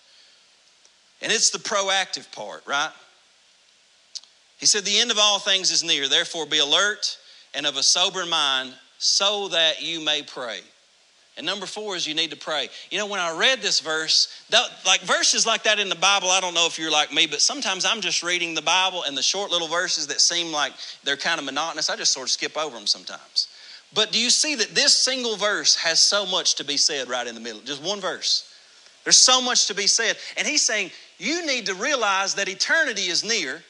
and 1.21 1.31
it's 1.31 1.49
the 1.49 1.57
proactive 1.57 2.29
part, 2.33 2.63
right? 2.67 2.91
He 4.57 4.65
said, 4.65 4.83
The 4.83 4.99
end 4.99 5.09
of 5.09 5.17
all 5.17 5.39
things 5.39 5.71
is 5.71 5.83
near. 5.83 6.07
Therefore, 6.07 6.45
be 6.45 6.59
alert 6.59 7.17
and 7.53 7.65
of 7.65 7.77
a 7.77 7.83
sober 7.83 8.25
mind 8.25 8.73
so 8.99 9.47
that 9.47 9.81
you 9.81 9.99
may 9.99 10.21
pray. 10.21 10.59
And 11.37 11.45
number 11.45 11.65
four 11.65 11.95
is 11.95 12.05
you 12.05 12.13
need 12.13 12.31
to 12.31 12.37
pray. 12.37 12.69
You 12.89 12.97
know, 12.97 13.07
when 13.07 13.19
I 13.19 13.35
read 13.37 13.61
this 13.61 13.79
verse, 13.79 14.43
that, 14.49 14.69
like 14.85 15.01
verses 15.01 15.45
like 15.45 15.63
that 15.63 15.79
in 15.79 15.87
the 15.87 15.95
Bible, 15.95 16.29
I 16.29 16.41
don't 16.41 16.53
know 16.53 16.67
if 16.67 16.77
you're 16.77 16.91
like 16.91 17.13
me, 17.13 17.25
but 17.25 17.39
sometimes 17.39 17.85
I'm 17.85 18.01
just 18.01 18.21
reading 18.21 18.53
the 18.53 18.61
Bible 18.61 19.03
and 19.07 19.17
the 19.17 19.23
short 19.23 19.49
little 19.49 19.69
verses 19.69 20.07
that 20.07 20.19
seem 20.19 20.51
like 20.51 20.73
they're 21.03 21.17
kind 21.17 21.39
of 21.39 21.45
monotonous, 21.45 21.89
I 21.89 21.95
just 21.95 22.11
sort 22.11 22.27
of 22.27 22.31
skip 22.31 22.57
over 22.57 22.75
them 22.75 22.85
sometimes. 22.85 23.47
But 23.93 24.11
do 24.11 24.19
you 24.19 24.29
see 24.29 24.55
that 24.55 24.75
this 24.75 24.95
single 24.95 25.37
verse 25.37 25.75
has 25.75 26.01
so 26.01 26.25
much 26.25 26.55
to 26.55 26.65
be 26.65 26.77
said 26.77 27.09
right 27.09 27.25
in 27.25 27.35
the 27.35 27.41
middle? 27.41 27.61
Just 27.61 27.83
one 27.83 27.99
verse. 27.99 28.53
There's 29.03 29.17
so 29.17 29.41
much 29.41 29.67
to 29.67 29.73
be 29.73 29.87
said. 29.87 30.17
And 30.37 30.47
he's 30.47 30.61
saying, 30.61 30.91
you 31.17 31.45
need 31.45 31.65
to 31.67 31.73
realize 31.75 32.35
that 32.35 32.47
eternity 32.47 33.03
is 33.03 33.23
near, 33.23 33.63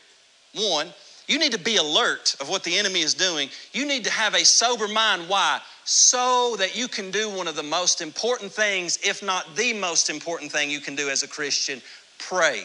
one. 0.54 0.88
You 1.32 1.40
need 1.40 1.54
to 1.54 1.60
be 1.60 1.78
alert 1.78 2.36
of 2.42 2.50
what 2.50 2.64
the 2.64 2.78
enemy 2.78 3.02
is 3.02 3.14
doing. 3.14 3.50
You 3.72 3.88
need 3.88 4.04
to 4.04 4.12
have 4.12 4.34
a 4.34 4.44
sober 4.44 4.88
mind. 4.88 5.30
Why? 5.30 5.62
so 5.84 6.56
that 6.58 6.78
you 6.78 6.88
can 6.88 7.12
do 7.12 7.30
one 7.30 7.48
of 7.48 7.56
the 7.56 7.64
most 7.64 8.02
important 8.02 8.52
things, 8.52 9.00
if 9.04 9.24
not 9.24 9.56
the 9.56 9.74
most 9.74 10.10
important 10.10 10.52
thing 10.52 10.70
you 10.70 10.80
can 10.80 10.96
do 10.96 11.10
as 11.10 11.24
a 11.24 11.28
Christian 11.28 11.82
pray. 12.18 12.64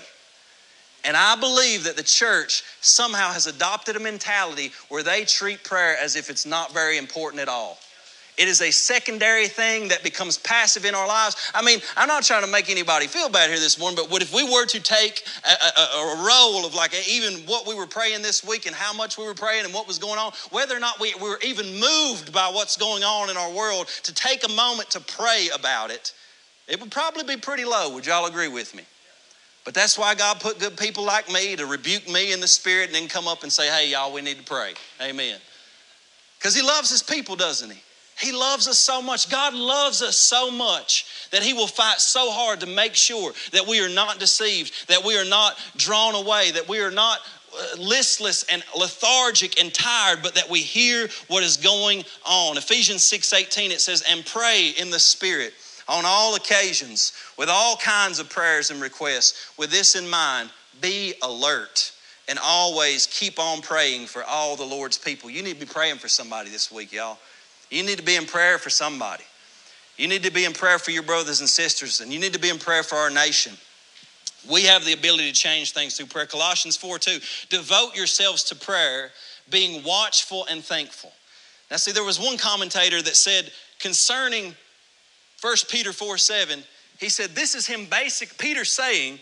And 1.05 1.17
I 1.17 1.37
believe 1.37 1.85
that 1.85 1.97
the 1.97 2.03
church 2.03 2.63
somehow 2.81 3.33
has 3.33 3.47
adopted 3.47 3.97
a 3.97 4.01
mentality 4.01 4.73
where 4.89 5.03
they 5.03 5.25
treat 5.25 5.63
prayer 5.65 5.97
as 6.01 6.17
if 6.17 6.31
it's 6.31 6.45
not 6.45 6.73
very 6.73 6.99
important 6.99 7.41
at 7.41 7.49
all. 7.49 7.79
It 8.37 8.49
is 8.49 8.61
a 8.61 8.71
secondary 8.71 9.49
thing 9.49 9.89
that 9.89 10.03
becomes 10.03 10.37
passive 10.37 10.85
in 10.85 10.95
our 10.95 11.07
lives. 11.07 11.37
I 11.55 11.63
mean, 11.63 11.81
I'm 11.97 12.07
not 12.07 12.23
trying 12.23 12.45
to 12.45 12.51
make 12.51 12.69
anybody 12.69 13.07
feel 13.07 13.31
bad 13.31 13.49
here 13.49 13.59
this 13.59 13.79
morning, 13.79 13.97
but 13.97 14.11
what 14.11 14.21
if 14.21 14.35
we 14.35 14.45
were 14.45 14.67
to 14.67 14.81
take 14.81 15.27
a, 15.43 15.81
a, 15.81 15.83
a 16.03 16.27
role 16.27 16.67
of 16.67 16.75
like 16.75 16.93
even 17.09 17.35
what 17.47 17.67
we 17.67 17.75
were 17.75 17.87
praying 17.87 18.21
this 18.21 18.45
week 18.45 18.67
and 18.67 18.77
how 18.77 18.93
much 18.93 19.17
we 19.17 19.25
were 19.25 19.35
praying 19.35 19.65
and 19.65 19.73
what 19.73 19.87
was 19.87 19.99
going 19.99 20.19
on, 20.19 20.33
whether 20.51 20.77
or 20.77 20.81
not 20.81 21.01
we, 21.01 21.15
we 21.15 21.31
were 21.31 21.41
even 21.43 21.67
moved 21.81 22.31
by 22.31 22.51
what's 22.53 22.77
going 22.77 23.03
on 23.03 23.31
in 23.31 23.39
our 23.39 23.51
world, 23.51 23.89
to 24.03 24.13
take 24.13 24.45
a 24.45 24.53
moment 24.53 24.91
to 24.91 25.01
pray 25.01 25.49
about 25.55 25.91
it, 25.91 26.13
it 26.69 26.79
would 26.79 26.91
probably 26.91 27.25
be 27.25 27.41
pretty 27.41 27.65
low. 27.65 27.95
Would 27.95 28.05
y'all 28.05 28.27
agree 28.27 28.49
with 28.49 28.75
me? 28.75 28.83
But 29.65 29.73
that's 29.73 29.99
why 29.99 30.15
God 30.15 30.41
put 30.41 30.61
good 30.61 30.77
people 30.77 31.05
like 31.05 31.33
me 31.33 31.57
to 31.57 31.65
rebuke 31.65 32.09
me 32.09 32.33
in 32.33 32.41
the 32.41 32.49
spirit 32.49 32.87
and 32.87 32.95
then 32.95 33.09
come 33.09 33.27
up 33.27 33.43
and 33.45 33.53
say, 33.53 33.69
hey, 33.69 33.91
y'all, 33.91 34.13
we 34.13 34.21
need 34.21 34.39
to 34.39 34.45
pray. 34.45 34.75
Amen. 35.01 35.39
Because 36.39 36.55
He 36.55 36.63
loves 36.63 36.91
His 36.91 37.03
people, 37.03 37.35
doesn't 37.35 37.71
He? 37.71 37.81
He 38.19 38.33
loves 38.33 38.67
us 38.67 38.79
so 38.79 39.03
much. 39.03 39.29
God 39.29 39.53
loves 39.53 40.01
us 40.01 40.17
so 40.17 40.51
much 40.51 41.29
that 41.33 41.43
He 41.43 41.53
will 41.53 41.67
fight 41.67 42.01
so 42.01 42.31
hard 42.31 42.61
to 42.61 42.67
make 42.67 42.95
sure 42.95 43.33
that 43.53 43.67
we 43.67 43.81
are 43.81 43.91
not 43.91 44.19
deceived, 44.19 44.89
that 44.89 45.05
we 45.05 45.19
are 45.19 45.25
not 45.25 45.59
drawn 45.77 46.15
away, 46.15 46.51
that 46.53 46.67
we 46.67 46.81
are 46.81 46.91
not 46.91 47.19
uh, 47.55 47.77
listless 47.79 48.45
and 48.45 48.65
lethargic 48.77 49.61
and 49.61 49.73
tired, 49.73 50.21
but 50.23 50.35
that 50.35 50.49
we 50.49 50.61
hear 50.61 51.09
what 51.29 51.43
is 51.43 51.59
going 51.59 52.05
on. 52.25 52.57
Ephesians 52.57 53.03
6:18 53.03 53.71
it 53.71 53.83
says, 53.83 54.01
"And 54.03 54.25
pray 54.25 54.69
in 54.69 54.91
the 54.91 55.01
Spirit 55.01 55.53
on 55.87 56.07
all 56.07 56.35
occasions 56.37 57.13
with 57.37 57.51
all 57.51 57.77
kinds 57.77 58.19
of 58.19 58.31
prayers 58.31 58.71
and 58.71 58.81
requests. 58.81 59.35
With 59.59 59.71
this 59.71 59.95
in 59.95 60.09
mind, 60.09 60.51
be 60.81 61.15
alert." 61.21 61.93
And 62.29 62.41
always 62.41 63.07
keep 63.07 63.39
on 63.39 63.63
praying 63.63 64.09
for 64.09 64.25
all 64.25 64.57
the 64.57 64.65
Lord's 64.65 64.99
people. 64.99 65.31
You 65.31 65.45
need 65.45 65.61
to 65.61 65.67
be 65.67 65.73
praying 65.73 65.99
for 65.99 66.09
somebody 66.09 66.51
this 66.51 66.73
week, 66.73 66.93
y'all. 66.93 67.19
You 67.71 67.83
need 67.83 67.99
to 67.99 68.05
be 68.05 68.17
in 68.17 68.27
prayer 68.27 68.59
for 68.59 68.71
somebody. 68.71 69.25
You 69.97 70.09
need 70.09 70.23
to 70.25 70.33
be 70.33 70.45
in 70.45 70.53
prayer 70.53 70.79
for 70.79 70.91
your 70.91 71.03
brothers 71.03 71.41
and 71.41 71.49
sisters, 71.49 72.01
and 72.01 72.13
you 72.13 72.21
need 72.21 72.35
to 72.35 72.39
be 72.39 72.51
in 72.51 72.59
prayer 72.59 72.83
for 72.83 72.97
our 72.97 73.11
nation. 73.11 73.55
We 74.49 74.63
have 74.63 74.85
the 74.85 74.93
ability 74.93 75.33
to 75.33 75.35
change 75.35 75.73
things 75.73 75.97
through 75.97 76.07
prayer. 76.07 76.27
Colossians 76.27 76.77
4 76.77 76.99
2. 76.99 77.19
Devote 77.49 77.97
yourselves 77.97 78.45
to 78.45 78.55
prayer, 78.55 79.11
being 79.51 79.83
watchful 79.83 80.47
and 80.51 80.63
thankful. 80.63 81.13
Now, 81.71 81.79
see, 81.79 81.93
there 81.93 82.05
was 82.05 82.21
one 82.21 82.37
commentator 82.37 83.03
that 83.03 83.17
said 83.17 83.51
concerning 83.81 84.55
1 85.41 85.57
Peter 85.69 85.93
4 85.93 86.19
7, 86.19 86.63
he 86.99 87.09
said, 87.09 87.31
This 87.31 87.55
is 87.55 87.67
him 87.67 87.87
basic, 87.87 88.39
Peter 88.39 88.65
saying 88.65 89.19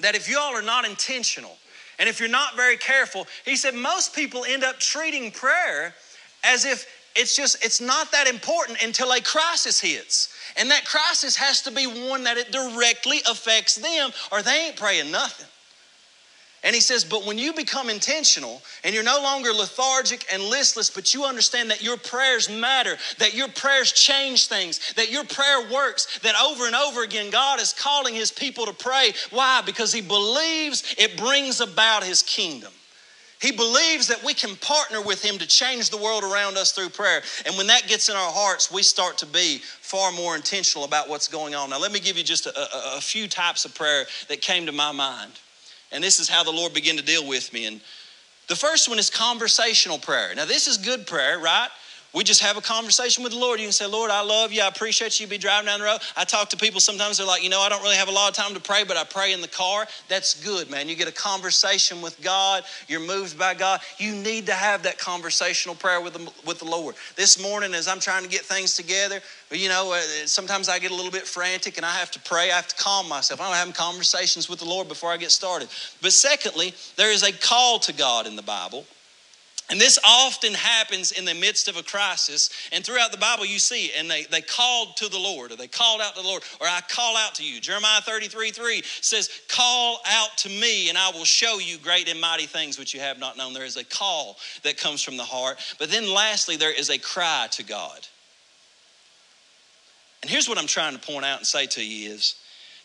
that 0.00 0.14
if 0.14 0.28
y'all 0.28 0.54
are 0.54 0.62
not 0.62 0.86
intentional 0.86 1.56
and 1.98 2.08
if 2.08 2.20
you're 2.20 2.28
not 2.28 2.56
very 2.56 2.76
careful, 2.76 3.26
he 3.44 3.56
said, 3.56 3.74
most 3.74 4.14
people 4.14 4.44
end 4.44 4.64
up 4.64 4.78
treating 4.78 5.30
prayer 5.30 5.94
as 6.42 6.64
if 6.64 6.86
it's 7.16 7.36
just, 7.36 7.64
it's 7.64 7.80
not 7.80 8.10
that 8.12 8.26
important 8.26 8.82
until 8.82 9.12
a 9.12 9.20
crisis 9.20 9.80
hits. 9.80 10.34
And 10.56 10.70
that 10.70 10.84
crisis 10.84 11.36
has 11.36 11.62
to 11.62 11.70
be 11.70 11.86
one 11.86 12.24
that 12.24 12.36
it 12.36 12.52
directly 12.52 13.18
affects 13.28 13.76
them, 13.76 14.10
or 14.30 14.42
they 14.42 14.66
ain't 14.66 14.76
praying 14.76 15.10
nothing. 15.10 15.46
And 16.64 16.74
he 16.74 16.80
says, 16.80 17.04
but 17.04 17.26
when 17.26 17.36
you 17.36 17.52
become 17.52 17.90
intentional 17.90 18.62
and 18.84 18.94
you're 18.94 19.04
no 19.04 19.20
longer 19.22 19.52
lethargic 19.52 20.24
and 20.32 20.42
listless, 20.42 20.88
but 20.88 21.12
you 21.12 21.24
understand 21.24 21.70
that 21.70 21.82
your 21.82 21.98
prayers 21.98 22.48
matter, 22.48 22.96
that 23.18 23.34
your 23.34 23.48
prayers 23.48 23.92
change 23.92 24.46
things, 24.46 24.94
that 24.94 25.12
your 25.12 25.24
prayer 25.24 25.70
works, 25.70 26.18
that 26.20 26.34
over 26.42 26.64
and 26.64 26.74
over 26.74 27.02
again 27.02 27.30
God 27.30 27.60
is 27.60 27.74
calling 27.74 28.14
his 28.14 28.32
people 28.32 28.64
to 28.64 28.72
pray. 28.72 29.12
Why? 29.30 29.60
Because 29.66 29.92
he 29.92 30.00
believes 30.00 30.94
it 30.96 31.18
brings 31.18 31.60
about 31.60 32.02
his 32.02 32.22
kingdom. 32.22 32.72
He 33.44 33.52
believes 33.52 34.08
that 34.08 34.24
we 34.24 34.32
can 34.32 34.56
partner 34.56 35.02
with 35.02 35.22
Him 35.22 35.36
to 35.36 35.46
change 35.46 35.90
the 35.90 35.98
world 35.98 36.24
around 36.24 36.56
us 36.56 36.72
through 36.72 36.88
prayer. 36.88 37.20
And 37.44 37.54
when 37.58 37.66
that 37.66 37.86
gets 37.86 38.08
in 38.08 38.16
our 38.16 38.32
hearts, 38.32 38.72
we 38.72 38.82
start 38.82 39.18
to 39.18 39.26
be 39.26 39.58
far 39.58 40.12
more 40.12 40.34
intentional 40.34 40.86
about 40.86 41.10
what's 41.10 41.28
going 41.28 41.54
on. 41.54 41.68
Now, 41.68 41.78
let 41.78 41.92
me 41.92 42.00
give 42.00 42.16
you 42.16 42.24
just 42.24 42.46
a, 42.46 42.58
a, 42.58 42.96
a 42.96 43.00
few 43.02 43.28
types 43.28 43.66
of 43.66 43.74
prayer 43.74 44.06
that 44.28 44.40
came 44.40 44.64
to 44.64 44.72
my 44.72 44.92
mind. 44.92 45.32
And 45.92 46.02
this 46.02 46.20
is 46.20 46.26
how 46.26 46.42
the 46.42 46.52
Lord 46.52 46.72
began 46.72 46.96
to 46.96 47.02
deal 47.02 47.28
with 47.28 47.52
me. 47.52 47.66
And 47.66 47.82
the 48.48 48.56
first 48.56 48.88
one 48.88 48.98
is 48.98 49.10
conversational 49.10 49.98
prayer. 49.98 50.34
Now, 50.34 50.46
this 50.46 50.66
is 50.66 50.78
good 50.78 51.06
prayer, 51.06 51.38
right? 51.38 51.68
We 52.14 52.22
just 52.22 52.40
have 52.42 52.56
a 52.56 52.60
conversation 52.60 53.24
with 53.24 53.32
the 53.32 53.38
Lord. 53.38 53.58
You 53.58 53.66
can 53.66 53.72
say, 53.72 53.86
Lord, 53.86 54.08
I 54.08 54.22
love 54.22 54.52
you. 54.52 54.62
I 54.62 54.68
appreciate 54.68 55.18
you. 55.18 55.26
Be 55.26 55.36
driving 55.36 55.66
down 55.66 55.80
the 55.80 55.86
road. 55.86 55.98
I 56.16 56.24
talk 56.24 56.48
to 56.50 56.56
people 56.56 56.80
sometimes, 56.80 57.18
they're 57.18 57.26
like, 57.26 57.42
you 57.42 57.50
know, 57.50 57.60
I 57.60 57.68
don't 57.68 57.82
really 57.82 57.96
have 57.96 58.06
a 58.06 58.12
lot 58.12 58.30
of 58.30 58.36
time 58.36 58.54
to 58.54 58.60
pray, 58.60 58.84
but 58.84 58.96
I 58.96 59.02
pray 59.02 59.32
in 59.32 59.40
the 59.40 59.48
car. 59.48 59.86
That's 60.08 60.42
good, 60.44 60.70
man. 60.70 60.88
You 60.88 60.94
get 60.94 61.08
a 61.08 61.12
conversation 61.12 62.00
with 62.00 62.22
God. 62.22 62.62
You're 62.86 63.00
moved 63.00 63.36
by 63.36 63.54
God. 63.54 63.80
You 63.98 64.14
need 64.14 64.46
to 64.46 64.52
have 64.52 64.84
that 64.84 64.96
conversational 64.96 65.74
prayer 65.74 66.00
with 66.00 66.12
the, 66.12 66.32
with 66.46 66.60
the 66.60 66.66
Lord. 66.66 66.94
This 67.16 67.42
morning, 67.42 67.74
as 67.74 67.88
I'm 67.88 67.98
trying 67.98 68.22
to 68.22 68.28
get 68.28 68.42
things 68.42 68.76
together, 68.76 69.20
you 69.50 69.68
know, 69.68 69.92
uh, 69.92 70.26
sometimes 70.26 70.68
I 70.68 70.78
get 70.78 70.92
a 70.92 70.94
little 70.94 71.10
bit 71.10 71.26
frantic 71.26 71.78
and 71.78 71.84
I 71.84 71.92
have 71.94 72.12
to 72.12 72.20
pray. 72.20 72.52
I 72.52 72.56
have 72.56 72.68
to 72.68 72.76
calm 72.76 73.08
myself. 73.08 73.40
I'm 73.40 73.52
having 73.52 73.74
conversations 73.74 74.48
with 74.48 74.60
the 74.60 74.66
Lord 74.66 74.86
before 74.86 75.10
I 75.10 75.16
get 75.16 75.32
started. 75.32 75.68
But 76.00 76.12
secondly, 76.12 76.74
there 76.96 77.10
is 77.10 77.24
a 77.24 77.32
call 77.32 77.80
to 77.80 77.92
God 77.92 78.28
in 78.28 78.36
the 78.36 78.42
Bible. 78.42 78.84
And 79.70 79.80
this 79.80 79.98
often 80.06 80.52
happens 80.52 81.12
in 81.12 81.24
the 81.24 81.34
midst 81.34 81.68
of 81.68 81.78
a 81.78 81.82
crisis. 81.82 82.50
And 82.70 82.84
throughout 82.84 83.12
the 83.12 83.18
Bible, 83.18 83.46
you 83.46 83.58
see, 83.58 83.92
and 83.96 84.10
they, 84.10 84.24
they 84.24 84.42
called 84.42 84.96
to 84.98 85.08
the 85.08 85.18
Lord, 85.18 85.52
or 85.52 85.56
they 85.56 85.68
called 85.68 86.02
out 86.02 86.14
to 86.16 86.22
the 86.22 86.28
Lord, 86.28 86.42
or 86.60 86.66
I 86.66 86.82
call 86.88 87.16
out 87.16 87.34
to 87.36 87.44
you. 87.44 87.60
Jeremiah 87.60 88.02
33 88.02 88.50
3 88.50 88.82
says, 89.00 89.30
Call 89.48 90.00
out 90.06 90.36
to 90.38 90.50
me, 90.50 90.90
and 90.90 90.98
I 90.98 91.10
will 91.12 91.24
show 91.24 91.58
you 91.58 91.78
great 91.78 92.10
and 92.10 92.20
mighty 92.20 92.44
things 92.44 92.78
which 92.78 92.92
you 92.92 93.00
have 93.00 93.18
not 93.18 93.38
known. 93.38 93.54
There 93.54 93.64
is 93.64 93.78
a 93.78 93.84
call 93.84 94.36
that 94.64 94.76
comes 94.76 95.02
from 95.02 95.16
the 95.16 95.24
heart. 95.24 95.58
But 95.78 95.90
then 95.90 96.12
lastly, 96.12 96.56
there 96.56 96.78
is 96.78 96.90
a 96.90 96.98
cry 96.98 97.48
to 97.52 97.62
God. 97.62 98.06
And 100.22 100.30
here's 100.30 100.48
what 100.48 100.58
I'm 100.58 100.66
trying 100.66 100.94
to 100.94 101.00
point 101.00 101.24
out 101.24 101.38
and 101.38 101.46
say 101.46 101.66
to 101.68 101.84
you 101.84 102.10
is 102.10 102.34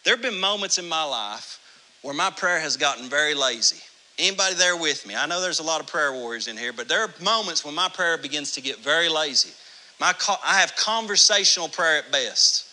there 0.05 0.15
have 0.15 0.23
been 0.23 0.39
moments 0.39 0.77
in 0.77 0.87
my 0.87 1.03
life 1.03 1.59
where 2.03 2.13
my 2.13 2.29
prayer 2.29 2.59
has 2.59 2.77
gotten 2.77 3.09
very 3.09 3.33
lazy. 3.33 3.81
Anybody 4.19 4.55
there 4.55 4.75
with 4.75 5.07
me? 5.07 5.15
I 5.15 5.25
know 5.25 5.39
there's 5.39 5.61
a 5.61 5.63
lot 5.63 5.79
of 5.79 5.87
prayer 5.87 6.11
warriors 6.11 6.49
in 6.49 6.57
here, 6.57 6.73
but 6.73 6.89
there 6.89 7.01
are 7.01 7.13
moments 7.21 7.63
when 7.63 7.73
my 7.73 7.87
prayer 7.87 8.17
begins 8.17 8.51
to 8.51 8.61
get 8.61 8.79
very 8.79 9.07
lazy. 9.07 9.51
My, 9.97 10.13
I 10.45 10.59
have 10.59 10.75
conversational 10.75 11.69
prayer 11.69 11.99
at 11.99 12.11
best. 12.11 12.67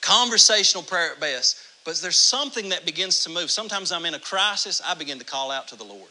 Conversational 0.00 0.82
prayer 0.82 1.12
at 1.12 1.20
best. 1.20 1.56
But 1.84 1.96
there's 1.98 2.18
something 2.18 2.68
that 2.70 2.84
begins 2.84 3.22
to 3.24 3.30
move. 3.30 3.50
Sometimes 3.50 3.92
I'm 3.92 4.04
in 4.06 4.14
a 4.14 4.18
crisis, 4.18 4.82
I 4.84 4.94
begin 4.94 5.20
to 5.20 5.24
call 5.24 5.52
out 5.52 5.68
to 5.68 5.76
the 5.76 5.84
Lord. 5.84 6.10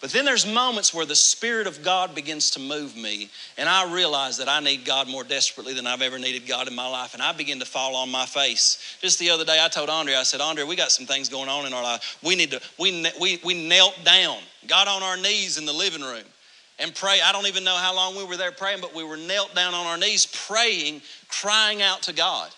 But 0.00 0.10
then 0.10 0.26
there's 0.26 0.46
moments 0.46 0.92
where 0.92 1.06
the 1.06 1.16
Spirit 1.16 1.66
of 1.66 1.82
God 1.82 2.14
begins 2.14 2.50
to 2.52 2.60
move 2.60 2.96
me, 2.96 3.30
and 3.56 3.68
I 3.68 3.90
realize 3.92 4.36
that 4.38 4.48
I 4.48 4.60
need 4.60 4.84
God 4.84 5.08
more 5.08 5.24
desperately 5.24 5.72
than 5.72 5.86
I've 5.86 6.02
ever 6.02 6.18
needed 6.18 6.46
God 6.46 6.68
in 6.68 6.74
my 6.74 6.86
life, 6.86 7.14
and 7.14 7.22
I 7.22 7.32
begin 7.32 7.58
to 7.60 7.64
fall 7.64 7.96
on 7.96 8.10
my 8.10 8.26
face. 8.26 8.98
Just 9.00 9.18
the 9.18 9.30
other 9.30 9.44
day, 9.44 9.58
I 9.62 9.68
told 9.68 9.88
Andre, 9.88 10.14
I 10.14 10.22
said, 10.24 10.42
Andre, 10.42 10.64
we 10.64 10.76
got 10.76 10.90
some 10.90 11.06
things 11.06 11.30
going 11.30 11.48
on 11.48 11.66
in 11.66 11.72
our 11.72 11.82
life. 11.82 12.18
We 12.22 12.36
need 12.36 12.50
to, 12.50 12.60
we, 12.78 13.06
we, 13.18 13.40
we 13.42 13.68
knelt 13.68 13.98
down, 14.04 14.36
got 14.66 14.86
on 14.86 15.02
our 15.02 15.16
knees 15.16 15.56
in 15.56 15.64
the 15.64 15.72
living 15.72 16.02
room, 16.02 16.24
and 16.78 16.94
pray. 16.94 17.20
I 17.24 17.32
don't 17.32 17.46
even 17.46 17.64
know 17.64 17.76
how 17.76 17.94
long 17.96 18.16
we 18.16 18.24
were 18.24 18.36
there 18.36 18.52
praying, 18.52 18.82
but 18.82 18.94
we 18.94 19.02
were 19.02 19.16
knelt 19.16 19.54
down 19.54 19.72
on 19.72 19.86
our 19.86 19.96
knees 19.96 20.26
praying, 20.26 21.00
crying 21.28 21.80
out 21.80 22.02
to 22.02 22.12
God. 22.12 22.50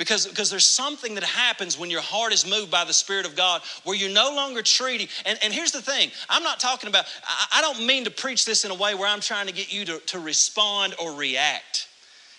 Because, 0.00 0.26
because 0.26 0.48
there's 0.48 0.64
something 0.64 1.14
that 1.16 1.24
happens 1.24 1.78
when 1.78 1.90
your 1.90 2.00
heart 2.00 2.32
is 2.32 2.48
moved 2.48 2.70
by 2.70 2.86
the 2.86 2.92
Spirit 2.92 3.26
of 3.26 3.36
God 3.36 3.60
where 3.84 3.94
you're 3.94 4.08
no 4.08 4.34
longer 4.34 4.62
treating. 4.62 5.08
And, 5.26 5.38
and 5.42 5.52
here's 5.52 5.72
the 5.72 5.82
thing 5.82 6.10
I'm 6.26 6.42
not 6.42 6.58
talking 6.58 6.88
about, 6.88 7.04
I, 7.28 7.58
I 7.58 7.60
don't 7.60 7.84
mean 7.86 8.04
to 8.04 8.10
preach 8.10 8.46
this 8.46 8.64
in 8.64 8.70
a 8.70 8.74
way 8.74 8.94
where 8.94 9.06
I'm 9.06 9.20
trying 9.20 9.46
to 9.48 9.52
get 9.52 9.70
you 9.70 9.84
to, 9.84 9.98
to 9.98 10.18
respond 10.18 10.94
or 10.98 11.12
react. 11.12 11.86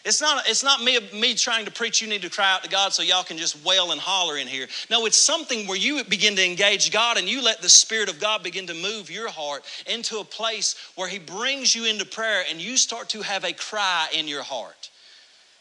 It's 0.03 0.19
not, 0.19 0.49
it's 0.49 0.63
not 0.63 0.83
me, 0.83 0.97
me 1.13 1.35
trying 1.35 1.65
to 1.65 1.71
preach 1.71 2.01
you 2.01 2.09
need 2.09 2.23
to 2.23 2.31
cry 2.31 2.51
out 2.51 2.63
to 2.63 2.69
God 2.69 2.93
so 2.93 3.03
y'all 3.03 3.23
can 3.23 3.37
just 3.37 3.63
wail 3.63 3.91
and 3.91 4.01
holler 4.01 4.37
in 4.37 4.47
here. 4.47 4.67
No, 4.89 5.05
it's 5.05 5.19
something 5.19 5.67
where 5.67 5.77
you 5.77 6.03
begin 6.05 6.35
to 6.37 6.43
engage 6.43 6.91
God 6.91 7.17
and 7.17 7.29
you 7.29 7.43
let 7.43 7.61
the 7.61 7.69
Spirit 7.69 8.09
of 8.09 8.19
God 8.19 8.41
begin 8.41 8.65
to 8.65 8.73
move 8.73 9.11
your 9.11 9.29
heart 9.29 9.63
into 9.85 10.17
a 10.17 10.23
place 10.23 10.75
where 10.95 11.07
He 11.07 11.19
brings 11.19 11.75
you 11.75 11.85
into 11.85 12.07
prayer 12.07 12.43
and 12.49 12.59
you 12.59 12.75
start 12.75 13.09
to 13.09 13.21
have 13.21 13.43
a 13.43 13.53
cry 13.53 14.07
in 14.17 14.27
your 14.27 14.41
heart. 14.41 14.89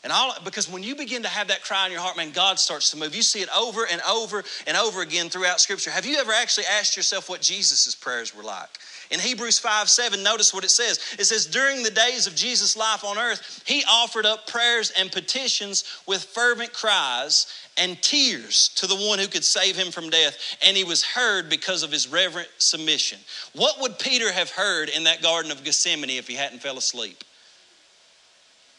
And 0.03 0.13
all 0.13 0.35
because 0.45 0.71
when 0.71 0.83
you 0.83 0.97
begin 0.97 1.23
to 1.25 1.29
have 1.29 1.49
that 1.49 1.63
cry 1.63 1.85
in 1.85 1.93
your 1.93 2.01
heart, 2.01 2.17
man, 2.17 2.31
God 2.31 2.59
starts 2.59 2.91
to 2.91 2.97
move. 2.97 3.15
You 3.15 3.23
see 3.23 3.43
it 3.43 3.51
over 3.55 3.87
and 3.91 4.01
over 4.09 4.43
and 4.67 4.77
over 4.77 5.03
again 5.03 5.29
throughout 5.29 5.61
Scripture. 5.61 5.91
Have 5.91 6.07
you 6.07 6.17
ever 6.17 6.33
actually 6.33 6.65
asked 6.67 6.97
yourself 6.97 7.29
what 7.29 7.43
Jesus' 7.43 7.95
prayers 7.95 8.35
were 8.35 8.43
like? 8.43 8.69
In 9.11 9.21
Hebrews 9.21 9.59
5 9.59 9.91
7, 9.91 10.23
notice 10.23 10.55
what 10.55 10.65
it 10.65 10.71
says. 10.71 11.01
It 11.19 11.25
says, 11.25 11.45
During 11.45 11.83
the 11.83 11.91
days 11.91 12.27
of 12.27 12.35
Jesus' 12.35 12.77
life 12.77 13.05
on 13.05 13.19
earth, 13.19 13.63
he 13.67 13.85
offered 13.91 14.25
up 14.25 14.47
prayers 14.47 14.91
and 14.97 15.13
petitions 15.13 15.85
with 16.07 16.25
fervent 16.25 16.73
cries 16.73 17.47
and 17.77 18.01
tears 18.01 18.71
to 18.77 18.87
the 18.87 18.97
one 18.97 19.19
who 19.19 19.27
could 19.27 19.45
save 19.45 19.77
him 19.77 19.91
from 19.91 20.11
death, 20.11 20.57
and 20.65 20.77
he 20.77 20.85
was 20.85 21.05
heard 21.05 21.51
because 21.51 21.83
of 21.83 21.93
his 21.93 22.09
reverent 22.09 22.49
submission. 22.59 23.19
What 23.55 23.81
would 23.81 23.99
Peter 23.99 24.33
have 24.33 24.51
heard 24.51 24.89
in 24.89 25.05
that 25.05 25.23
Garden 25.23 25.51
of 25.51 25.65
Gethsemane 25.65 26.11
if 26.11 26.29
he 26.29 26.37
hadn't 26.37 26.63
fell 26.63 26.79
asleep? 26.79 27.25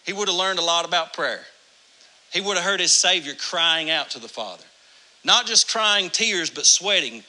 He 0.05 0.13
would 0.13 0.27
have 0.27 0.37
learned 0.37 0.59
a 0.59 0.63
lot 0.63 0.85
about 0.85 1.13
prayer. 1.13 1.41
He 2.31 2.41
would 2.41 2.57
have 2.57 2.65
heard 2.65 2.79
his 2.79 2.93
Savior 2.93 3.33
crying 3.35 3.89
out 3.89 4.11
to 4.11 4.19
the 4.19 4.27
Father. 4.27 4.63
Not 5.23 5.45
just 5.45 5.69
crying 5.69 6.09
tears, 6.09 6.49
but 6.49 6.65
sweating 6.65 7.23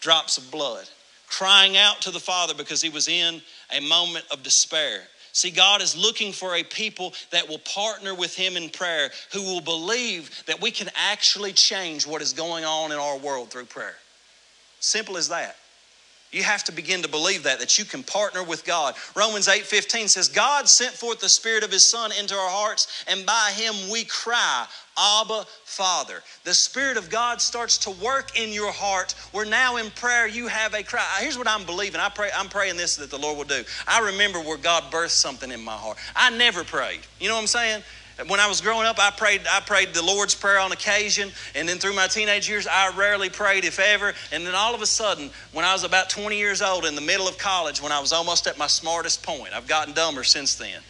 drops 0.00 0.36
of 0.36 0.50
blood. 0.50 0.88
Crying 1.28 1.76
out 1.76 2.00
to 2.02 2.10
the 2.10 2.20
Father 2.20 2.54
because 2.54 2.82
he 2.82 2.88
was 2.88 3.08
in 3.08 3.40
a 3.76 3.80
moment 3.80 4.24
of 4.30 4.42
despair. 4.42 5.02
See, 5.32 5.50
God 5.50 5.82
is 5.82 5.96
looking 5.96 6.32
for 6.32 6.56
a 6.56 6.64
people 6.64 7.14
that 7.30 7.48
will 7.48 7.60
partner 7.60 8.14
with 8.14 8.34
Him 8.34 8.56
in 8.56 8.70
prayer, 8.70 9.10
who 9.32 9.42
will 9.42 9.60
believe 9.60 10.42
that 10.46 10.60
we 10.60 10.70
can 10.70 10.88
actually 10.96 11.52
change 11.52 12.06
what 12.06 12.22
is 12.22 12.32
going 12.32 12.64
on 12.64 12.90
in 12.90 12.98
our 12.98 13.16
world 13.18 13.50
through 13.50 13.66
prayer. 13.66 13.94
Simple 14.80 15.16
as 15.16 15.28
that. 15.28 15.54
You 16.30 16.42
have 16.42 16.64
to 16.64 16.72
begin 16.72 17.02
to 17.02 17.08
believe 17.08 17.44
that, 17.44 17.58
that 17.60 17.78
you 17.78 17.84
can 17.84 18.02
partner 18.02 18.42
with 18.42 18.64
God. 18.64 18.94
Romans 19.16 19.48
8 19.48 19.62
15 19.62 20.08
says, 20.08 20.28
God 20.28 20.68
sent 20.68 20.92
forth 20.92 21.20
the 21.20 21.28
Spirit 21.28 21.64
of 21.64 21.72
His 21.72 21.88
Son 21.88 22.10
into 22.18 22.34
our 22.34 22.50
hearts, 22.50 23.04
and 23.08 23.24
by 23.24 23.52
Him 23.54 23.74
we 23.90 24.04
cry, 24.04 24.66
Abba, 24.98 25.46
Father. 25.64 26.22
The 26.44 26.52
Spirit 26.52 26.96
of 26.96 27.08
God 27.08 27.40
starts 27.40 27.78
to 27.78 27.90
work 27.90 28.38
in 28.38 28.52
your 28.52 28.72
heart 28.72 29.14
where 29.32 29.46
now 29.46 29.76
in 29.76 29.90
prayer 29.92 30.26
you 30.26 30.48
have 30.48 30.74
a 30.74 30.82
cry. 30.82 31.04
Here's 31.20 31.38
what 31.38 31.48
I'm 31.48 31.64
believing. 31.64 32.00
I 32.00 32.08
pray, 32.08 32.30
I'm 32.36 32.48
praying 32.48 32.76
this 32.76 32.96
that 32.96 33.10
the 33.10 33.18
Lord 33.18 33.38
will 33.38 33.44
do. 33.44 33.62
I 33.86 34.00
remember 34.00 34.40
where 34.40 34.58
God 34.58 34.84
birthed 34.90 35.10
something 35.10 35.50
in 35.50 35.60
my 35.62 35.76
heart. 35.76 35.98
I 36.16 36.30
never 36.36 36.64
prayed. 36.64 37.00
You 37.20 37.28
know 37.28 37.34
what 37.34 37.42
I'm 37.42 37.46
saying? 37.46 37.82
When 38.26 38.40
I 38.40 38.48
was 38.48 38.60
growing 38.60 38.86
up, 38.86 38.98
I 38.98 39.10
prayed, 39.10 39.42
I 39.48 39.60
prayed 39.60 39.94
the 39.94 40.02
Lord's 40.02 40.34
Prayer 40.34 40.58
on 40.58 40.72
occasion. 40.72 41.30
And 41.54 41.68
then 41.68 41.78
through 41.78 41.94
my 41.94 42.08
teenage 42.08 42.48
years, 42.48 42.66
I 42.66 42.90
rarely 42.96 43.30
prayed, 43.30 43.64
if 43.64 43.78
ever. 43.78 44.12
And 44.32 44.44
then 44.44 44.56
all 44.56 44.74
of 44.74 44.82
a 44.82 44.86
sudden, 44.86 45.30
when 45.52 45.64
I 45.64 45.72
was 45.72 45.84
about 45.84 46.10
20 46.10 46.36
years 46.36 46.60
old, 46.60 46.84
in 46.84 46.96
the 46.96 47.00
middle 47.00 47.28
of 47.28 47.38
college, 47.38 47.80
when 47.80 47.92
I 47.92 48.00
was 48.00 48.12
almost 48.12 48.48
at 48.48 48.58
my 48.58 48.66
smartest 48.66 49.22
point, 49.22 49.54
I've 49.54 49.68
gotten 49.68 49.94
dumber 49.94 50.24
since 50.24 50.56
then. 50.56 50.80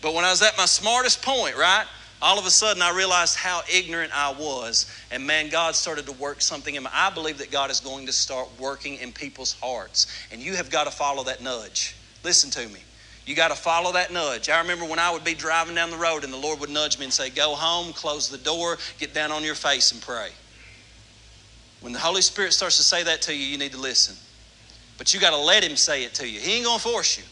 But 0.00 0.14
when 0.14 0.24
I 0.24 0.30
was 0.30 0.40
at 0.42 0.56
my 0.56 0.66
smartest 0.66 1.22
point, 1.22 1.56
right? 1.56 1.86
all 2.20 2.38
of 2.38 2.46
a 2.46 2.50
sudden 2.50 2.82
I 2.82 2.94
realized 2.96 3.36
how 3.36 3.62
ignorant 3.72 4.10
I 4.14 4.32
was. 4.32 4.92
And 5.10 5.26
man, 5.26 5.50
God 5.50 5.74
started 5.74 6.06
to 6.06 6.12
work 6.12 6.40
something 6.40 6.74
in 6.74 6.82
me. 6.82 6.90
I 6.92 7.10
believe 7.10 7.38
that 7.38 7.50
God 7.50 7.70
is 7.70 7.80
going 7.80 8.06
to 8.06 8.12
start 8.12 8.48
working 8.58 8.96
in 8.96 9.12
people's 9.12 9.52
hearts. 9.52 10.06
And 10.32 10.40
you 10.40 10.56
have 10.56 10.70
got 10.70 10.84
to 10.84 10.90
follow 10.90 11.24
that 11.24 11.42
nudge. 11.42 11.96
Listen 12.24 12.50
to 12.50 12.68
me. 12.68 12.80
You 13.28 13.34
got 13.34 13.48
to 13.48 13.54
follow 13.54 13.92
that 13.92 14.10
nudge. 14.10 14.48
I 14.48 14.58
remember 14.58 14.86
when 14.86 14.98
I 14.98 15.10
would 15.10 15.22
be 15.22 15.34
driving 15.34 15.74
down 15.74 15.90
the 15.90 15.98
road 15.98 16.24
and 16.24 16.32
the 16.32 16.38
Lord 16.38 16.60
would 16.60 16.70
nudge 16.70 16.98
me 16.98 17.04
and 17.04 17.12
say, 17.12 17.28
Go 17.28 17.54
home, 17.54 17.92
close 17.92 18.30
the 18.30 18.38
door, 18.38 18.78
get 18.98 19.12
down 19.12 19.32
on 19.32 19.44
your 19.44 19.54
face 19.54 19.92
and 19.92 20.00
pray. 20.00 20.30
When 21.82 21.92
the 21.92 21.98
Holy 21.98 22.22
Spirit 22.22 22.54
starts 22.54 22.78
to 22.78 22.82
say 22.82 23.02
that 23.02 23.20
to 23.22 23.34
you, 23.34 23.44
you 23.44 23.58
need 23.58 23.72
to 23.72 23.78
listen. 23.78 24.16
But 24.96 25.12
you 25.12 25.20
got 25.20 25.32
to 25.32 25.36
let 25.36 25.62
Him 25.62 25.76
say 25.76 26.04
it 26.04 26.14
to 26.14 26.26
you. 26.26 26.40
He 26.40 26.54
ain't 26.54 26.64
going 26.64 26.78
to 26.78 26.82
force 26.82 27.18
you. 27.18 27.24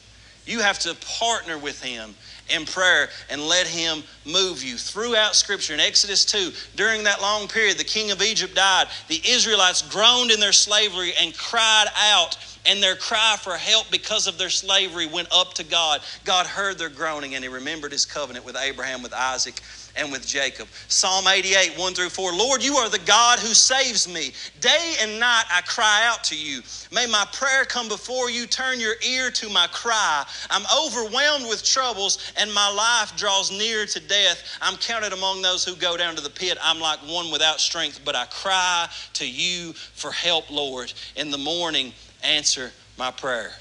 You 0.44 0.60
have 0.60 0.78
to 0.80 0.94
partner 1.18 1.56
with 1.56 1.82
Him 1.82 2.14
in 2.48 2.64
prayer 2.64 3.08
and 3.30 3.40
let 3.42 3.66
Him 3.66 4.02
move 4.24 4.62
you. 4.62 4.76
Throughout 4.76 5.34
Scripture, 5.34 5.74
in 5.74 5.80
Exodus 5.80 6.24
2, 6.24 6.52
during 6.76 7.04
that 7.04 7.20
long 7.20 7.48
period, 7.48 7.78
the 7.78 7.84
king 7.84 8.10
of 8.10 8.22
Egypt 8.22 8.54
died. 8.54 8.88
The 9.08 9.20
Israelites 9.26 9.82
groaned 9.82 10.30
in 10.30 10.40
their 10.40 10.52
slavery 10.52 11.12
and 11.20 11.36
cried 11.36 11.86
out 11.96 12.36
and 12.66 12.82
their 12.82 12.96
cry 12.96 13.36
for 13.40 13.56
help 13.56 13.90
because 13.90 14.26
of 14.26 14.38
their 14.38 14.50
slavery 14.50 15.06
went 15.06 15.28
up 15.32 15.54
to 15.54 15.64
God. 15.64 16.00
God 16.24 16.46
heard 16.46 16.78
their 16.78 16.88
groaning 16.88 17.34
and 17.34 17.44
He 17.44 17.48
remembered 17.48 17.92
His 17.92 18.04
covenant 18.04 18.44
with 18.44 18.56
Abraham, 18.56 19.02
with 19.02 19.14
Isaac, 19.14 19.60
and 19.96 20.12
with 20.12 20.26
Jacob. 20.26 20.68
Psalm 20.88 21.26
88, 21.26 21.78
1 21.78 21.94
through 21.94 22.08
4. 22.08 22.32
Lord, 22.32 22.62
you 22.62 22.76
are 22.76 22.88
the 22.88 22.98
God 23.00 23.38
who 23.38 23.48
saves 23.48 24.06
me. 24.08 24.32
Day 24.60 24.94
and 25.00 25.18
night 25.18 25.44
I 25.50 25.60
cry 25.62 26.06
out 26.06 26.24
to 26.24 26.36
you. 26.36 26.62
May 26.92 27.06
my 27.06 27.26
prayer 27.32 27.64
come 27.64 27.88
before 27.88 28.30
you. 28.30 28.46
Turn 28.46 28.80
your 28.80 28.94
ear 29.06 29.30
to 29.32 29.48
my 29.48 29.66
cry. 29.72 30.24
I'm 30.50 30.64
overwhelmed 30.84 31.48
with 31.48 31.64
troubles, 31.64 32.32
and 32.38 32.52
my 32.52 32.70
life 32.70 33.16
draws 33.16 33.50
near 33.50 33.86
to 33.86 34.00
death. 34.00 34.58
I'm 34.60 34.76
counted 34.76 35.12
among 35.12 35.42
those 35.42 35.64
who 35.64 35.76
go 35.76 35.96
down 35.96 36.14
to 36.16 36.22
the 36.22 36.30
pit. 36.30 36.58
I'm 36.62 36.80
like 36.80 37.00
one 37.00 37.30
without 37.30 37.60
strength, 37.60 38.00
but 38.04 38.14
I 38.14 38.26
cry 38.26 38.88
to 39.14 39.28
you 39.28 39.72
for 39.72 40.12
help, 40.12 40.50
Lord. 40.50 40.92
In 41.16 41.30
the 41.30 41.38
morning, 41.38 41.92
answer 42.22 42.72
my 42.98 43.10
prayer. 43.10 43.52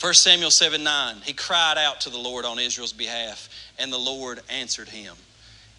1 0.00 0.14
Samuel 0.14 0.50
7 0.50 0.82
9, 0.82 1.16
he 1.24 1.34
cried 1.34 1.76
out 1.76 2.00
to 2.02 2.10
the 2.10 2.18
Lord 2.18 2.46
on 2.46 2.58
Israel's 2.58 2.92
behalf, 2.92 3.50
and 3.78 3.92
the 3.92 3.98
Lord 3.98 4.40
answered 4.48 4.88
him. 4.88 5.14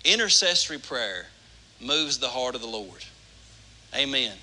Intercessory 0.05 0.77
prayer 0.77 1.25
moves 1.79 2.19
the 2.19 2.27
heart 2.27 2.53
of 2.53 2.61
the 2.61 2.67
Lord. 2.67 3.03
Amen. 3.95 4.33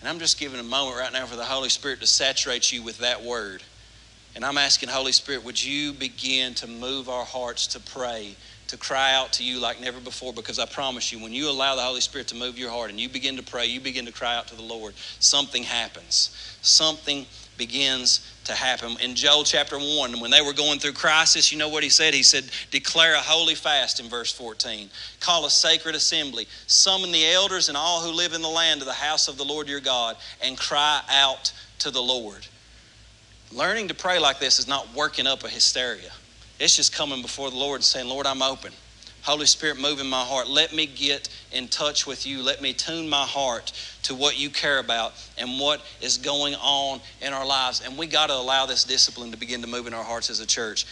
And 0.00 0.08
I'm 0.08 0.18
just 0.18 0.38
giving 0.38 0.60
a 0.60 0.64
moment 0.64 0.98
right 0.98 1.12
now 1.12 1.24
for 1.24 1.36
the 1.36 1.44
Holy 1.44 1.70
Spirit 1.70 2.00
to 2.00 2.06
saturate 2.06 2.70
you 2.70 2.82
with 2.82 2.98
that 2.98 3.22
word. 3.22 3.62
And 4.34 4.44
I'm 4.44 4.58
asking, 4.58 4.88
Holy 4.90 5.12
Spirit, 5.12 5.44
would 5.44 5.62
you 5.62 5.92
begin 5.92 6.54
to 6.54 6.66
move 6.66 7.08
our 7.08 7.24
hearts 7.24 7.66
to 7.68 7.80
pray 7.80 8.36
to 8.72 8.78
cry 8.78 9.12
out 9.12 9.34
to 9.34 9.44
you 9.44 9.60
like 9.60 9.82
never 9.82 10.00
before 10.00 10.32
because 10.32 10.58
I 10.58 10.64
promise 10.64 11.12
you, 11.12 11.22
when 11.22 11.32
you 11.32 11.50
allow 11.50 11.76
the 11.76 11.82
Holy 11.82 12.00
Spirit 12.00 12.28
to 12.28 12.34
move 12.34 12.58
your 12.58 12.70
heart 12.70 12.88
and 12.88 12.98
you 12.98 13.06
begin 13.06 13.36
to 13.36 13.42
pray, 13.42 13.66
you 13.66 13.80
begin 13.80 14.06
to 14.06 14.12
cry 14.12 14.34
out 14.34 14.48
to 14.48 14.56
the 14.56 14.62
Lord, 14.62 14.94
something 15.18 15.62
happens. 15.62 16.34
Something 16.62 17.26
begins 17.58 18.31
to 18.44 18.54
happen. 18.54 18.96
In 19.00 19.14
Joel 19.14 19.44
chapter 19.44 19.78
1, 19.78 20.20
when 20.20 20.30
they 20.30 20.40
were 20.40 20.52
going 20.52 20.78
through 20.78 20.92
crisis, 20.92 21.52
you 21.52 21.58
know 21.58 21.68
what 21.68 21.82
he 21.82 21.88
said? 21.88 22.14
He 22.14 22.22
said, 22.22 22.44
Declare 22.70 23.14
a 23.14 23.20
holy 23.20 23.54
fast 23.54 24.00
in 24.00 24.08
verse 24.08 24.32
14. 24.32 24.90
Call 25.20 25.46
a 25.46 25.50
sacred 25.50 25.94
assembly. 25.94 26.46
Summon 26.66 27.12
the 27.12 27.26
elders 27.26 27.68
and 27.68 27.76
all 27.76 28.00
who 28.00 28.10
live 28.10 28.32
in 28.32 28.42
the 28.42 28.48
land 28.48 28.80
to 28.80 28.86
the 28.86 28.92
house 28.92 29.28
of 29.28 29.36
the 29.36 29.44
Lord 29.44 29.68
your 29.68 29.80
God 29.80 30.16
and 30.42 30.58
cry 30.58 31.02
out 31.10 31.52
to 31.80 31.90
the 31.90 32.02
Lord. 32.02 32.46
Learning 33.52 33.88
to 33.88 33.94
pray 33.94 34.18
like 34.18 34.38
this 34.38 34.58
is 34.58 34.66
not 34.66 34.92
working 34.94 35.26
up 35.26 35.44
a 35.44 35.48
hysteria. 35.48 36.10
It's 36.58 36.76
just 36.76 36.94
coming 36.94 37.22
before 37.22 37.50
the 37.50 37.56
Lord 37.56 37.76
and 37.76 37.84
saying, 37.84 38.08
Lord, 38.08 38.26
I'm 38.26 38.42
open. 38.42 38.72
Holy 39.22 39.46
Spirit, 39.46 39.78
move 39.78 40.00
in 40.00 40.08
my 40.08 40.24
heart. 40.24 40.48
Let 40.48 40.74
me 40.74 40.84
get 40.84 41.28
in 41.52 41.68
touch 41.68 42.06
with 42.08 42.26
you. 42.26 42.42
Let 42.42 42.60
me 42.60 42.72
tune 42.72 43.08
my 43.08 43.24
heart 43.24 43.72
to 44.02 44.16
what 44.16 44.36
you 44.38 44.50
care 44.50 44.80
about 44.80 45.14
and 45.38 45.60
what 45.60 45.80
is 46.00 46.18
going 46.18 46.56
on 46.56 47.00
in 47.20 47.32
our 47.32 47.46
lives. 47.46 47.82
And 47.84 47.96
we 47.96 48.08
got 48.08 48.26
to 48.28 48.34
allow 48.34 48.66
this 48.66 48.82
discipline 48.82 49.30
to 49.30 49.36
begin 49.36 49.60
to 49.62 49.68
move 49.68 49.86
in 49.86 49.94
our 49.94 50.02
hearts 50.02 50.28
as 50.28 50.40
a 50.40 50.46
church. 50.46 50.86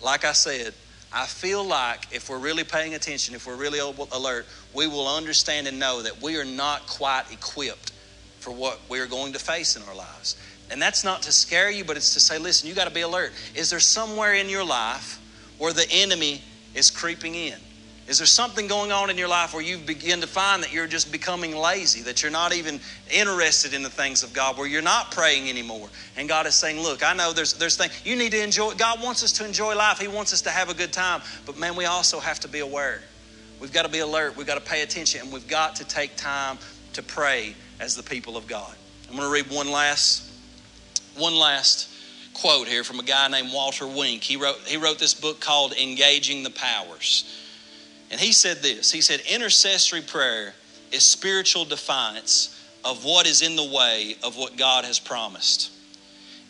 Like 0.00 0.24
I 0.24 0.32
said, 0.32 0.74
I 1.12 1.26
feel 1.26 1.64
like 1.64 2.06
if 2.12 2.30
we're 2.30 2.38
really 2.38 2.62
paying 2.62 2.94
attention, 2.94 3.34
if 3.34 3.48
we're 3.48 3.56
really 3.56 3.80
alert, 3.80 4.46
we 4.72 4.86
will 4.86 5.08
understand 5.08 5.66
and 5.66 5.80
know 5.80 6.02
that 6.02 6.22
we 6.22 6.36
are 6.36 6.44
not 6.44 6.86
quite 6.86 7.24
equipped 7.32 7.90
for 8.38 8.52
what 8.52 8.80
we 8.88 9.00
are 9.00 9.06
going 9.06 9.32
to 9.32 9.40
face 9.40 9.76
in 9.76 9.82
our 9.88 9.94
lives. 9.94 10.36
And 10.70 10.80
that's 10.80 11.02
not 11.02 11.22
to 11.22 11.32
scare 11.32 11.70
you, 11.70 11.84
but 11.84 11.96
it's 11.96 12.14
to 12.14 12.20
say, 12.20 12.38
listen, 12.38 12.68
you 12.68 12.74
got 12.74 12.86
to 12.86 12.94
be 12.94 13.02
alert. 13.02 13.32
Is 13.56 13.70
there 13.70 13.80
somewhere 13.80 14.34
in 14.34 14.48
your 14.48 14.64
life 14.64 15.20
where 15.58 15.72
the 15.72 15.86
enemy 15.90 16.42
is 16.74 16.90
creeping 16.90 17.34
in? 17.34 17.58
Is 18.12 18.18
there 18.18 18.26
something 18.26 18.66
going 18.66 18.92
on 18.92 19.08
in 19.08 19.16
your 19.16 19.26
life 19.26 19.54
where 19.54 19.62
you 19.62 19.78
begin 19.78 20.20
to 20.20 20.26
find 20.26 20.62
that 20.62 20.70
you're 20.70 20.86
just 20.86 21.10
becoming 21.10 21.56
lazy, 21.56 22.02
that 22.02 22.22
you're 22.22 22.30
not 22.30 22.52
even 22.52 22.78
interested 23.10 23.72
in 23.72 23.82
the 23.82 23.88
things 23.88 24.22
of 24.22 24.34
God, 24.34 24.58
where 24.58 24.66
you're 24.66 24.82
not 24.82 25.12
praying 25.12 25.48
anymore? 25.48 25.88
And 26.18 26.28
God 26.28 26.46
is 26.46 26.54
saying, 26.54 26.82
Look, 26.82 27.02
I 27.02 27.14
know 27.14 27.32
there's, 27.32 27.54
there's 27.54 27.78
things 27.78 27.98
you 28.04 28.14
need 28.14 28.32
to 28.32 28.44
enjoy. 28.44 28.74
God 28.74 29.02
wants 29.02 29.24
us 29.24 29.32
to 29.38 29.46
enjoy 29.46 29.74
life, 29.74 29.98
He 29.98 30.08
wants 30.08 30.34
us 30.34 30.42
to 30.42 30.50
have 30.50 30.68
a 30.68 30.74
good 30.74 30.92
time. 30.92 31.22
But 31.46 31.56
man, 31.56 31.74
we 31.74 31.86
also 31.86 32.20
have 32.20 32.38
to 32.40 32.48
be 32.48 32.58
aware. 32.58 33.00
We've 33.60 33.72
got 33.72 33.86
to 33.86 33.90
be 33.90 34.00
alert, 34.00 34.36
we've 34.36 34.46
got 34.46 34.62
to 34.62 34.70
pay 34.70 34.82
attention, 34.82 35.22
and 35.22 35.32
we've 35.32 35.48
got 35.48 35.76
to 35.76 35.84
take 35.84 36.14
time 36.14 36.58
to 36.92 37.02
pray 37.02 37.54
as 37.80 37.96
the 37.96 38.02
people 38.02 38.36
of 38.36 38.46
God. 38.46 38.74
I'm 39.08 39.16
going 39.16 39.26
to 39.26 39.32
read 39.32 39.50
one 39.50 39.70
last, 39.70 40.30
one 41.16 41.34
last 41.34 41.88
quote 42.34 42.68
here 42.68 42.84
from 42.84 43.00
a 43.00 43.04
guy 43.04 43.26
named 43.28 43.54
Walter 43.54 43.86
Wink. 43.86 44.22
He 44.22 44.36
wrote, 44.36 44.58
he 44.66 44.76
wrote 44.76 44.98
this 44.98 45.14
book 45.14 45.40
called 45.40 45.72
Engaging 45.72 46.42
the 46.42 46.50
Powers. 46.50 47.38
And 48.12 48.20
he 48.20 48.32
said 48.32 48.58
this 48.58 48.92
He 48.92 49.00
said, 49.00 49.20
Intercessory 49.28 50.02
prayer 50.02 50.54
is 50.92 51.02
spiritual 51.02 51.64
defiance 51.64 52.60
of 52.84 53.04
what 53.04 53.26
is 53.26 53.42
in 53.42 53.56
the 53.56 53.64
way 53.64 54.16
of 54.22 54.36
what 54.36 54.56
God 54.56 54.84
has 54.84 54.98
promised. 54.98 55.72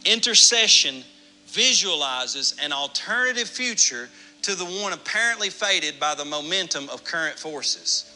Intercession 0.05 1.05
visualizes 1.47 2.57
an 2.63 2.73
alternative 2.73 3.49
future 3.49 4.09
to 4.43 4.57
the 4.57 4.65
one 4.65 4.93
apparently 4.93 5.51
faded 5.51 6.01
by 6.01 6.15
the 6.15 6.25
momentum 6.25 6.89
of 6.91 7.05
current 7.05 7.39
forces. 7.39 8.09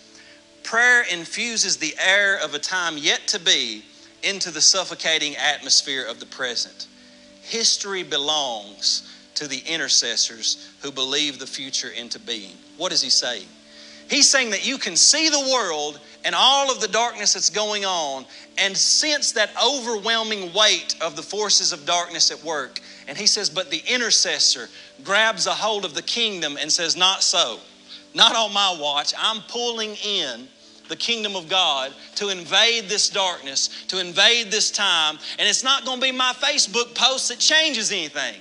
Prayer 0.65 1.05
infuses 1.13 1.77
the 1.77 1.95
air 2.05 2.39
of 2.43 2.55
a 2.55 2.59
time 2.59 2.99
yet 2.99 3.29
to 3.29 3.39
be 3.39 3.85
into 4.25 4.51
the 4.51 4.61
suffocating 4.61 5.37
atmosphere 5.37 6.05
of 6.05 6.19
the 6.19 6.27
present. 6.27 6.89
History 7.43 8.03
belongs 8.03 9.16
to 9.37 9.47
the 9.47 9.63
intercessors 9.67 10.73
who 10.83 10.91
believe 10.91 11.39
the 11.39 11.47
future 11.47 11.91
into 11.91 12.19
being. 12.19 12.53
What 12.77 12.93
is 12.93 13.03
he 13.03 13.11
saying? 13.11 13.47
He's 14.09 14.29
saying 14.29 14.51
that 14.51 14.67
you 14.67 14.79
can 14.79 14.95
see 14.95 15.29
the 15.29 15.51
world 15.53 16.01
and 16.25 16.35
all 16.35 16.71
of 16.71 16.81
the 16.81 16.89
darkness 16.89 17.35
that's 17.35 17.51
going 17.51 17.85
on 17.85 18.25
and 18.57 18.77
sense 18.77 19.33
that 19.33 19.51
overwhelming 19.65 20.53
weight 20.53 20.95
of 21.01 21.17
the 21.17 21.23
forces 21.23 21.73
of 21.73 21.87
darkness 21.87 22.31
at 22.31 22.43
work. 22.45 22.81
And 23.09 23.19
he 23.19 23.27
says, 23.27 23.51
but 23.51 23.71
the 23.71 23.83
intercessor 23.89 24.69
grabs 25.03 25.47
a 25.47 25.53
hold 25.53 25.85
of 25.85 25.95
the 25.95 26.03
kingdom 26.03 26.57
and 26.61 26.71
says, 26.71 26.97
Not 26.97 27.23
so. 27.23 27.59
Not 28.15 28.35
on 28.35 28.53
my 28.53 28.77
watch. 28.81 29.13
I'm 29.19 29.43
pulling 29.43 29.95
in 29.97 30.49
the 30.89 30.97
kingdom 30.97 31.37
of 31.37 31.49
God 31.49 31.93
to 32.15 32.29
invade 32.31 32.85
this 32.85 33.11
darkness, 33.11 33.85
to 33.89 34.01
invade 34.01 34.51
this 34.51 34.71
time. 34.71 35.19
And 35.39 35.49
it's 35.49 35.65
not 35.65 35.85
going 35.85 36.01
to 36.01 36.07
be 36.07 36.13
my 36.13 36.33
Facebook 36.39 36.95
post 36.95 37.29
that 37.29 37.39
changes 37.39 37.93
anything. 37.93 38.41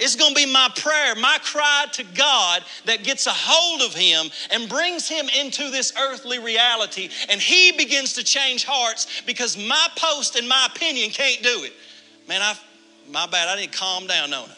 It's 0.00 0.16
going 0.16 0.34
to 0.34 0.34
be 0.34 0.50
my 0.50 0.70
prayer, 0.76 1.14
my 1.14 1.38
cry 1.42 1.84
to 1.92 2.04
God 2.14 2.64
that 2.86 3.04
gets 3.04 3.26
a 3.26 3.32
hold 3.32 3.82
of 3.82 3.94
him 3.94 4.30
and 4.50 4.66
brings 4.66 5.06
him 5.06 5.28
into 5.38 5.70
this 5.70 5.92
earthly 5.98 6.38
reality. 6.38 7.10
And 7.28 7.38
he 7.38 7.72
begins 7.72 8.14
to 8.14 8.24
change 8.24 8.64
hearts 8.64 9.22
because 9.26 9.58
my 9.58 9.88
post 9.96 10.36
and 10.36 10.48
my 10.48 10.68
opinion 10.74 11.10
can't 11.10 11.42
do 11.42 11.64
it. 11.64 11.74
Man, 12.26 12.40
I, 12.40 12.54
my 13.10 13.26
bad, 13.26 13.48
I 13.48 13.60
need 13.60 13.72
to 13.72 13.78
calm 13.78 14.06
down, 14.06 14.30
Nona. 14.30 14.56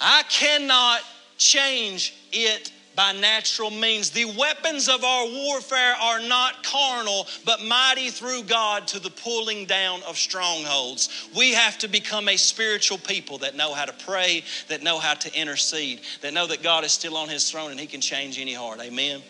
I 0.00 0.22
cannot 0.30 1.00
change 1.36 2.14
it 2.32 2.70
by 2.96 3.12
natural 3.12 3.70
means. 3.70 4.10
The 4.10 4.24
weapons 4.24 4.88
of 4.88 5.04
our 5.04 5.26
warfare 5.26 5.94
are 5.94 6.20
not 6.20 6.64
carnal, 6.64 7.26
but 7.44 7.62
mighty 7.62 8.10
through 8.10 8.44
God 8.44 8.86
to 8.88 8.98
the 8.98 9.10
pulling 9.10 9.66
down 9.66 10.02
of 10.06 10.16
strongholds. 10.16 11.28
We 11.36 11.54
have 11.54 11.78
to 11.78 11.88
become 11.88 12.28
a 12.28 12.36
spiritual 12.36 12.98
people 12.98 13.38
that 13.38 13.56
know 13.56 13.72
how 13.72 13.84
to 13.84 13.94
pray, 14.04 14.44
that 14.68 14.82
know 14.82 14.98
how 14.98 15.14
to 15.14 15.40
intercede, 15.40 16.00
that 16.22 16.34
know 16.34 16.46
that 16.46 16.62
God 16.62 16.84
is 16.84 16.92
still 16.92 17.16
on 17.16 17.28
His 17.28 17.50
throne 17.50 17.70
and 17.70 17.80
He 17.80 17.86
can 17.86 18.00
change 18.00 18.38
any 18.38 18.54
heart. 18.54 18.80
Amen. 18.80 19.22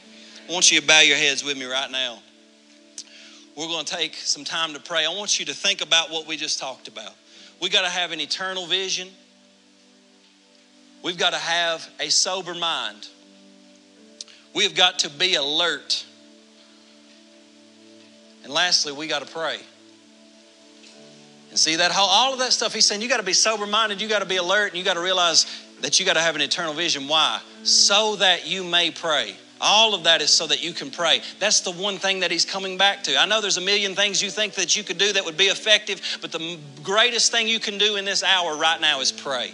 I 0.48 0.52
want 0.52 0.72
you 0.72 0.80
to 0.80 0.86
bow 0.86 1.00
your 1.00 1.16
heads 1.16 1.44
with 1.44 1.56
me 1.56 1.66
right 1.66 1.90
now. 1.90 2.18
We're 3.56 3.68
going 3.68 3.84
to 3.84 3.96
take 3.96 4.14
some 4.14 4.44
time 4.44 4.72
to 4.74 4.80
pray. 4.80 5.04
I 5.04 5.14
want 5.14 5.38
you 5.38 5.44
to 5.46 5.54
think 5.54 5.82
about 5.82 6.10
what 6.10 6.26
we 6.26 6.36
just 6.36 6.58
talked 6.58 6.88
about. 6.88 7.12
We 7.60 7.68
got 7.68 7.82
to 7.82 7.90
have 7.90 8.10
an 8.10 8.20
eternal 8.20 8.66
vision. 8.66 9.08
We've 11.02 11.18
got 11.18 11.34
to 11.34 11.38
have 11.38 11.86
a 11.98 12.10
sober 12.10 12.54
mind. 12.54 13.08
We've 14.54 14.74
got 14.74 15.00
to 15.00 15.10
be 15.10 15.34
alert. 15.34 16.04
And 18.44 18.52
lastly, 18.52 18.92
we 18.92 19.06
got 19.06 19.26
to 19.26 19.32
pray. 19.32 19.58
And 21.50 21.58
see 21.58 21.76
that 21.76 21.90
whole, 21.90 22.08
all 22.08 22.32
of 22.32 22.38
that 22.38 22.52
stuff 22.52 22.72
he's 22.72 22.86
saying, 22.86 23.02
you 23.02 23.08
got 23.08 23.18
to 23.18 23.22
be 23.22 23.32
sober 23.32 23.66
minded, 23.66 24.00
you 24.00 24.08
got 24.08 24.20
to 24.20 24.26
be 24.26 24.36
alert, 24.36 24.68
and 24.68 24.78
you 24.78 24.84
got 24.84 24.94
to 24.94 25.00
realize 25.00 25.46
that 25.80 25.98
you 25.98 26.06
got 26.06 26.14
to 26.14 26.20
have 26.20 26.36
an 26.36 26.42
eternal 26.42 26.72
vision. 26.72 27.08
Why? 27.08 27.40
So 27.62 28.16
that 28.16 28.46
you 28.46 28.62
may 28.64 28.90
pray. 28.90 29.34
All 29.60 29.94
of 29.94 30.04
that 30.04 30.22
is 30.22 30.30
so 30.30 30.46
that 30.46 30.64
you 30.64 30.72
can 30.72 30.90
pray. 30.90 31.20
That's 31.38 31.60
the 31.60 31.72
one 31.72 31.98
thing 31.98 32.20
that 32.20 32.30
he's 32.30 32.46
coming 32.46 32.78
back 32.78 33.02
to. 33.04 33.18
I 33.18 33.26
know 33.26 33.40
there's 33.40 33.58
a 33.58 33.62
million 33.62 33.94
things 33.94 34.22
you 34.22 34.30
think 34.30 34.54
that 34.54 34.74
you 34.74 34.82
could 34.82 34.96
do 34.96 35.12
that 35.12 35.24
would 35.24 35.36
be 35.36 35.46
effective, 35.46 36.00
but 36.22 36.32
the 36.32 36.58
greatest 36.82 37.30
thing 37.30 37.46
you 37.46 37.60
can 37.60 37.76
do 37.76 37.96
in 37.96 38.04
this 38.06 38.22
hour 38.22 38.56
right 38.56 38.80
now 38.80 39.00
is 39.00 39.12
pray. 39.12 39.52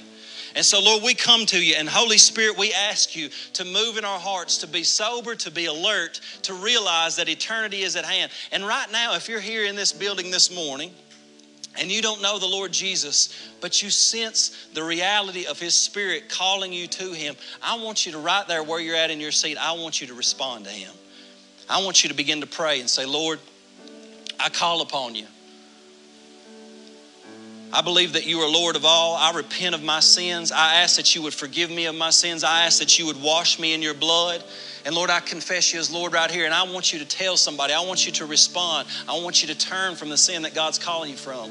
And 0.57 0.65
so, 0.65 0.81
Lord, 0.81 1.03
we 1.03 1.13
come 1.13 1.45
to 1.47 1.63
you, 1.63 1.75
and 1.77 1.87
Holy 1.87 2.17
Spirit, 2.17 2.57
we 2.57 2.73
ask 2.73 3.15
you 3.15 3.29
to 3.53 3.65
move 3.67 3.99
in 3.99 4.07
our 4.07 4.19
hearts, 4.19 4.57
to 4.59 4.67
be 4.67 4.85
sober, 4.85 5.35
to 5.35 5.51
be 5.51 5.67
alert, 5.67 6.19
to 6.45 6.55
realize 6.55 7.17
that 7.17 7.29
eternity 7.29 7.83
is 7.83 7.95
at 7.95 8.07
hand. 8.07 8.33
And 8.51 8.67
right 8.67 8.91
now, 8.91 9.17
if 9.17 9.29
you're 9.29 9.39
here 9.39 9.67
in 9.67 9.77
this 9.77 9.93
building 9.93 10.31
this 10.31 10.53
morning, 10.53 10.93
and 11.79 11.93
you 11.93 12.01
don't 12.01 12.23
know 12.23 12.39
the 12.39 12.47
Lord 12.47 12.73
Jesus, 12.73 13.51
but 13.61 13.83
you 13.83 13.91
sense 13.91 14.69
the 14.73 14.83
reality 14.83 15.45
of 15.45 15.61
His 15.61 15.75
Spirit 15.75 16.31
calling 16.31 16.73
you 16.73 16.87
to 16.87 17.13
Him, 17.13 17.37
I 17.63 17.77
want 17.77 18.07
you 18.07 18.13
to, 18.13 18.19
right 18.19 18.49
there 18.49 18.63
where 18.63 18.81
you're 18.81 18.97
at 18.97 19.11
in 19.11 19.21
your 19.21 19.33
seat, 19.33 19.59
I 19.59 19.73
want 19.73 20.01
you 20.01 20.07
to 20.07 20.15
respond 20.15 20.65
to 20.65 20.71
Him. 20.71 20.93
I 21.69 21.85
want 21.85 22.03
you 22.03 22.09
to 22.09 22.17
begin 22.17 22.41
to 22.41 22.47
pray 22.47 22.81
and 22.81 22.89
say, 22.89 23.05
Lord, 23.05 23.41
I 24.41 24.49
call 24.49 24.81
upon 24.81 25.17
you. 25.17 25.27
I 27.73 27.83
believe 27.83 28.15
that 28.15 28.27
you 28.27 28.39
are 28.41 28.51
Lord 28.51 28.77
of 28.77 28.85
all. 28.85 29.17
I 29.17 29.33
repent 29.33 29.75
of 29.75 29.83
my 29.83 30.01
sins. 30.01 30.53
I 30.53 30.77
ask 30.77 30.97
that 30.97 31.15
you 31.15 31.23
would 31.23 31.35
forgive 31.35 31.71
me 31.71 31.87
of 31.87 31.95
my 31.95 32.11
sins. 32.11 32.45
I 32.45 32.63
ask 32.65 32.79
that 32.79 32.99
you 32.99 33.07
would 33.07 33.21
wash 33.21 33.59
me 33.59 33.75
in 33.75 33.83
your 33.83 33.95
blood. 33.95 34.43
And 34.85 34.95
Lord, 34.95 35.11
I 35.11 35.21
confess 35.21 35.73
you 35.73 35.81
as 35.81 35.91
Lord 35.91 36.13
right 36.13 36.31
here. 36.31 36.45
And 36.45 36.55
I 36.55 36.63
want 36.63 36.93
you 36.93 37.01
to 37.01 37.05
tell 37.05 37.37
somebody, 37.37 37.73
I 37.73 37.81
want 37.81 38.07
you 38.07 38.13
to 38.13 38.27
respond. 38.27 38.87
I 39.09 39.21
want 39.21 39.43
you 39.43 39.49
to 39.49 39.59
turn 39.59 39.97
from 39.97 40.11
the 40.11 40.17
sin 40.17 40.43
that 40.43 40.55
God's 40.55 40.79
calling 40.79 41.11
you 41.11 41.17
from. 41.17 41.51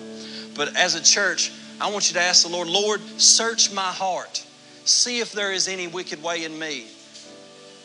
But 0.56 0.76
as 0.78 0.96
a 0.96 1.04
church, 1.04 1.52
I 1.82 1.92
want 1.92 2.10
you 2.10 2.14
to 2.14 2.22
ask 2.22 2.44
the 2.44 2.52
Lord, 2.52 2.70
Lord, 2.70 3.02
search 3.20 3.74
my 3.74 3.82
heart. 3.82 4.44
See 4.86 5.20
if 5.20 5.34
there 5.34 5.52
is 5.52 5.68
any 5.68 5.88
wicked 5.88 6.24
way 6.24 6.46
in 6.46 6.58
me. 6.58 6.86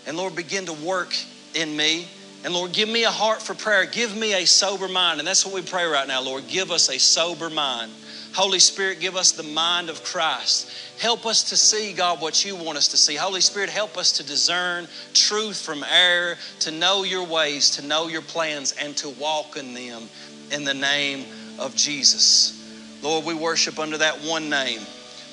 And 0.06 0.16
Lord, 0.16 0.36
begin 0.36 0.66
to 0.66 0.72
work 0.72 1.14
in 1.54 1.76
me. 1.76 2.06
And 2.44 2.54
Lord, 2.54 2.72
give 2.72 2.88
me 2.88 3.04
a 3.04 3.10
heart 3.10 3.42
for 3.42 3.54
prayer. 3.54 3.84
Give 3.86 4.16
me 4.16 4.34
a 4.34 4.46
sober 4.46 4.88
mind. 4.88 5.18
And 5.18 5.26
that's 5.26 5.44
what 5.44 5.54
we 5.54 5.62
pray 5.62 5.84
right 5.84 6.06
now, 6.06 6.22
Lord. 6.22 6.46
Give 6.46 6.70
us 6.70 6.88
a 6.88 6.98
sober 6.98 7.50
mind. 7.50 7.90
Holy 8.32 8.60
Spirit, 8.60 9.00
give 9.00 9.16
us 9.16 9.32
the 9.32 9.42
mind 9.42 9.90
of 9.90 10.04
Christ. 10.04 10.70
Help 10.98 11.26
us 11.26 11.50
to 11.50 11.56
see, 11.56 11.92
God, 11.92 12.20
what 12.20 12.44
you 12.44 12.54
want 12.54 12.78
us 12.78 12.88
to 12.88 12.96
see. 12.96 13.16
Holy 13.16 13.40
Spirit, 13.40 13.70
help 13.70 13.96
us 13.96 14.12
to 14.18 14.22
discern 14.22 14.86
truth 15.14 15.60
from 15.60 15.84
error, 15.84 16.36
to 16.60 16.70
know 16.70 17.02
your 17.02 17.24
ways, 17.24 17.70
to 17.70 17.86
know 17.86 18.08
your 18.08 18.22
plans, 18.22 18.72
and 18.80 18.96
to 18.98 19.08
walk 19.10 19.56
in 19.56 19.74
them 19.74 20.08
in 20.52 20.64
the 20.64 20.74
name 20.74 21.24
of 21.58 21.74
Jesus. 21.74 22.56
Lord, 23.02 23.24
we 23.24 23.34
worship 23.34 23.78
under 23.78 23.98
that 23.98 24.16
one 24.18 24.48
name. 24.48 24.80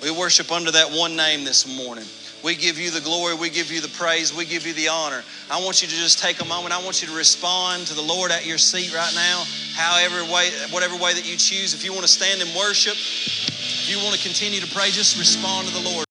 We 0.01 0.11
worship 0.11 0.51
under 0.51 0.71
that 0.71 0.91
one 0.91 1.15
name 1.15 1.43
this 1.43 1.67
morning. 1.77 2.05
We 2.43 2.55
give 2.55 2.77
you 2.77 2.91
the 2.91 3.01
glory, 3.01 3.33
we 3.33 3.49
give 3.49 3.71
you 3.71 3.81
the 3.81 3.89
praise, 3.89 4.33
we 4.35 4.45
give 4.45 4.67
you 4.67 4.73
the 4.73 4.89
honor. 4.89 5.23
I 5.49 5.63
want 5.63 5.81
you 5.81 5.87
to 5.87 5.95
just 5.95 6.19
take 6.19 6.39
a 6.39 6.45
moment. 6.45 6.73
I 6.73 6.83
want 6.83 7.01
you 7.01 7.07
to 7.07 7.15
respond 7.15 7.87
to 7.87 7.95
the 7.95 8.01
Lord 8.01 8.31
at 8.31 8.45
your 8.45 8.59
seat 8.59 8.93
right 8.93 9.11
now, 9.15 9.43
however 9.75 10.23
way, 10.31 10.51
whatever 10.69 10.95
way 10.95 11.13
that 11.13 11.27
you 11.27 11.35
choose. 11.35 11.73
If 11.73 11.83
you 11.83 11.93
want 11.93 12.03
to 12.03 12.11
stand 12.11 12.41
and 12.41 12.49
worship, 12.55 12.93
if 12.93 13.89
you 13.89 13.97
want 14.03 14.15
to 14.15 14.21
continue 14.21 14.59
to 14.59 14.67
pray, 14.67 14.91
just 14.91 15.17
respond 15.17 15.67
to 15.67 15.73
the 15.73 15.89
Lord. 15.89 16.05